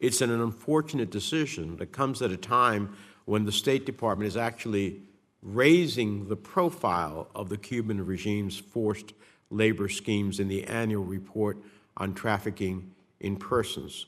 It's 0.00 0.20
an 0.20 0.30
unfortunate 0.30 1.10
decision 1.10 1.76
that 1.76 1.92
comes 1.92 2.20
at 2.22 2.30
a 2.30 2.36
time 2.36 2.96
when 3.24 3.44
the 3.44 3.52
State 3.52 3.86
Department 3.86 4.28
is 4.28 4.36
actually 4.36 5.00
raising 5.42 6.28
the 6.28 6.36
profile 6.36 7.28
of 7.34 7.48
the 7.48 7.56
Cuban 7.56 8.04
regime's 8.04 8.58
forced 8.58 9.12
labor 9.50 9.88
schemes 9.88 10.40
in 10.40 10.48
the 10.48 10.64
annual 10.64 11.04
report 11.04 11.58
on 11.96 12.14
trafficking 12.14 12.92
in 13.20 13.36
persons. 13.36 14.06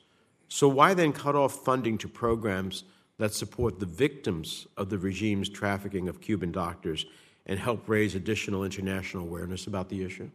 So, 0.49 0.69
why 0.69 0.95
then 0.95 1.13
cut 1.13 1.37
off 1.37 1.65
funding 1.65 1.99
to 1.99 2.09
programs 2.09 2.85
that 3.19 3.33
support 3.33 3.81
the 3.81 3.87
victims 3.87 4.67
of 4.77 4.91
the 4.91 4.99
regime's 4.99 5.49
trafficking 5.49 6.09
of 6.09 6.21
Cuban 6.21 6.53
doctors 6.53 7.07
and 7.47 7.59
help 7.59 7.89
raise 7.89 8.15
additional 8.15 8.65
international 8.65 9.23
awareness 9.23 9.67
about 9.67 9.89
the 9.89 10.03
issue? 10.03 10.31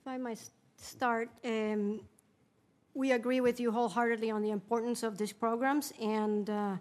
If 0.00 0.06
I 0.06 0.18
might 0.18 0.38
start, 0.76 1.30
um, 1.44 2.00
we 2.94 3.12
agree 3.12 3.40
with 3.40 3.58
you 3.58 3.72
wholeheartedly 3.72 4.30
on 4.30 4.42
the 4.42 4.50
importance 4.50 5.02
of 5.02 5.16
these 5.16 5.32
programs, 5.32 5.92
and 6.00 6.50
uh, 6.50 6.76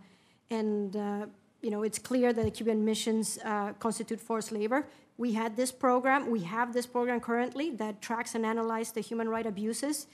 and 0.50 0.96
uh, 0.96 1.26
you 1.62 1.72
know 1.72 1.84
it's 1.84 2.00
clear 2.00 2.34
that 2.34 2.44
the 2.44 2.52
Cuban 2.52 2.84
missions 2.84 3.40
uh, 3.46 3.74
constitute 3.74 4.20
forced 4.20 4.52
labor. 4.52 4.88
We 5.18 5.34
had 5.34 5.56
this 5.56 5.72
program, 5.72 6.32
we 6.32 6.42
have 6.42 6.74
this 6.74 6.88
program 6.88 7.20
currently 7.20 7.70
that 7.72 8.02
tracks 8.02 8.34
and 8.34 8.46
analyzes 8.46 8.94
the 8.94 9.02
human 9.02 9.30
right 9.30 9.46
abuses, 9.46 10.08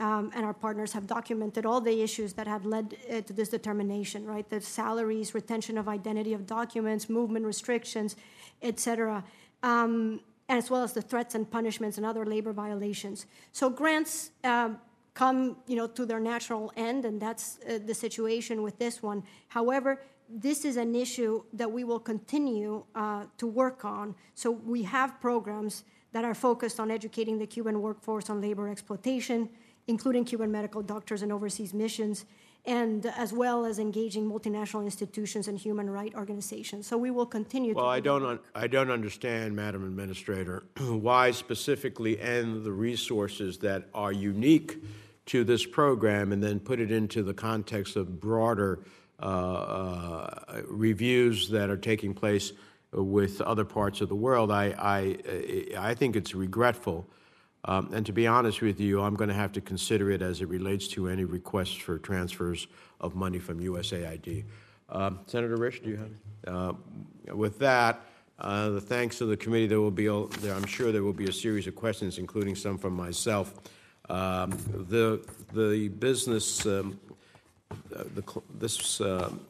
um, 0.00 0.32
and 0.34 0.44
our 0.44 0.54
partners 0.54 0.92
have 0.92 1.06
documented 1.06 1.64
all 1.64 1.80
the 1.80 2.02
issues 2.02 2.32
that 2.32 2.46
have 2.46 2.64
led 2.64 2.96
uh, 3.10 3.20
to 3.20 3.32
this 3.32 3.50
determination. 3.50 4.26
Right, 4.26 4.48
the 4.48 4.60
salaries, 4.60 5.34
retention 5.34 5.78
of 5.78 5.88
identity 5.88 6.32
of 6.32 6.46
documents, 6.46 7.08
movement 7.08 7.46
restrictions, 7.46 8.16
etc. 8.62 9.22
Um, 9.62 10.20
as 10.48 10.68
well 10.68 10.82
as 10.82 10.92
the 10.92 11.02
threats 11.02 11.36
and 11.36 11.48
punishments 11.48 11.96
and 11.96 12.04
other 12.04 12.26
labor 12.26 12.52
violations. 12.52 13.26
So 13.52 13.70
grants 13.70 14.32
um, 14.42 14.80
come, 15.14 15.56
you 15.68 15.76
know, 15.76 15.86
to 15.86 16.04
their 16.04 16.18
natural 16.18 16.72
end, 16.76 17.04
and 17.04 17.22
that's 17.22 17.58
uh, 17.68 17.78
the 17.84 17.94
situation 17.94 18.62
with 18.62 18.76
this 18.78 19.00
one. 19.00 19.22
However, 19.48 20.02
this 20.28 20.64
is 20.64 20.76
an 20.76 20.94
issue 20.94 21.42
that 21.52 21.70
we 21.70 21.84
will 21.84 22.00
continue 22.00 22.84
uh, 22.94 23.24
to 23.38 23.46
work 23.46 23.84
on. 23.84 24.14
So 24.34 24.50
we 24.50 24.82
have 24.84 25.20
programs 25.20 25.84
that 26.12 26.24
are 26.24 26.34
focused 26.34 26.80
on 26.80 26.90
educating 26.90 27.38
the 27.38 27.46
Cuban 27.46 27.80
workforce 27.80 28.30
on 28.30 28.40
labor 28.40 28.68
exploitation, 28.68 29.48
including 29.90 30.24
Cuban 30.24 30.50
medical 30.50 30.80
doctors 30.82 31.20
and 31.20 31.30
overseas 31.32 31.74
missions, 31.74 32.24
and 32.64 33.06
as 33.06 33.32
well 33.32 33.64
as 33.64 33.78
engaging 33.78 34.30
multinational 34.30 34.84
institutions 34.84 35.48
and 35.48 35.58
human 35.58 35.90
rights 35.90 36.14
organizations. 36.14 36.86
So 36.86 36.96
we 36.96 37.10
will 37.10 37.26
continue 37.26 37.74
Well, 37.74 37.86
to 37.86 37.90
I 37.90 38.00
don't, 38.00 38.24
un- 38.24 38.38
I 38.54 38.66
don't 38.66 38.90
understand, 38.90 39.56
Madam 39.56 39.84
Administrator, 39.84 40.62
why 40.78 41.32
specifically 41.32 42.20
end 42.20 42.64
the 42.64 42.72
resources 42.72 43.58
that 43.58 43.88
are 43.92 44.12
unique 44.12 44.82
to 45.26 45.44
this 45.44 45.66
program 45.66 46.32
and 46.32 46.42
then 46.42 46.60
put 46.60 46.80
it 46.80 46.90
into 46.90 47.22
the 47.22 47.34
context 47.34 47.96
of 47.96 48.20
broader 48.20 48.80
uh, 49.22 49.26
uh, 49.26 50.62
reviews 50.68 51.48
that 51.50 51.68
are 51.68 51.76
taking 51.76 52.14
place 52.14 52.52
with 52.92 53.40
other 53.40 53.64
parts 53.64 54.00
of 54.00 54.08
the 54.08 54.16
world. 54.16 54.50
I, 54.50 54.74
I, 54.78 55.90
I 55.90 55.94
think 55.94 56.16
it's 56.16 56.34
regretful. 56.34 57.06
Um, 57.64 57.90
and 57.92 58.06
to 58.06 58.12
be 58.12 58.26
honest 58.26 58.62
with 58.62 58.80
you, 58.80 59.02
I'm 59.02 59.14
going 59.14 59.28
to 59.28 59.34
have 59.34 59.52
to 59.52 59.60
consider 59.60 60.10
it 60.10 60.22
as 60.22 60.40
it 60.40 60.48
relates 60.48 60.88
to 60.88 61.08
any 61.08 61.24
requests 61.24 61.74
for 61.74 61.98
transfers 61.98 62.66
of 63.00 63.14
money 63.14 63.38
from 63.38 63.60
USAID. 63.60 64.44
Um, 64.88 65.20
Senator 65.26 65.56
Risch, 65.56 65.82
do 65.82 65.90
you 65.90 65.96
have? 65.96 66.10
Uh, 66.46 66.72
with 67.34 67.58
that, 67.58 68.00
uh, 68.38 68.70
the 68.70 68.80
thanks 68.80 69.18
to 69.18 69.26
the 69.26 69.36
committee, 69.36 69.66
there 69.66 69.80
will 69.80 69.90
be, 69.90 70.06
a, 70.06 70.26
there, 70.40 70.54
I'm 70.54 70.66
sure 70.66 70.90
there 70.90 71.02
will 71.02 71.12
be 71.12 71.28
a 71.28 71.32
series 71.32 71.66
of 71.66 71.76
questions, 71.76 72.18
including 72.18 72.54
some 72.54 72.78
from 72.78 72.94
myself. 72.94 73.54
Um, 74.08 74.50
the 74.88 75.24
the 75.52 75.88
business, 75.88 76.66
um, 76.66 76.98
uh, 77.94 78.04
the 78.14 78.42
this. 78.58 79.00
um 79.00 79.40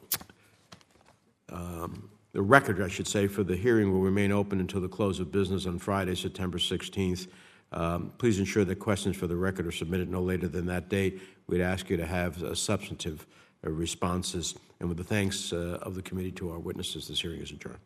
um, 1.51 2.09
the 2.33 2.41
record, 2.41 2.81
I 2.81 2.87
should 2.87 3.07
say, 3.07 3.27
for 3.27 3.43
the 3.43 3.55
hearing 3.55 3.91
will 3.91 3.99
remain 3.99 4.31
open 4.31 4.59
until 4.59 4.79
the 4.79 4.87
close 4.87 5.19
of 5.19 5.31
business 5.31 5.65
on 5.65 5.79
Friday, 5.79 6.15
September 6.15 6.57
16th. 6.57 7.27
Um, 7.71 8.11
Please 8.17 8.39
ensure 8.39 8.65
that 8.65 8.75
questions 8.75 9.15
for 9.15 9.27
the 9.27 9.35
record 9.35 9.65
are 9.65 9.71
submitted 9.71 10.09
no 10.09 10.21
later 10.21 10.47
than 10.47 10.65
that 10.67 10.89
date. 10.89 11.21
We'd 11.47 11.61
ask 11.61 11.89
you 11.89 11.97
to 11.97 12.05
have 12.05 12.41
uh, 12.43 12.53
substantive 12.55 13.25
uh, 13.65 13.69
responses. 13.69 14.55
And 14.79 14.89
with 14.89 14.97
the 14.97 15.03
thanks 15.03 15.53
uh, 15.53 15.79
of 15.81 15.95
the 15.95 16.01
committee 16.01 16.31
to 16.33 16.51
our 16.51 16.59
witnesses, 16.59 17.07
this 17.07 17.21
hearing 17.21 17.41
is 17.41 17.51
adjourned. 17.51 17.79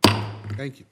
Thank 0.57 0.79
you. 0.79 0.85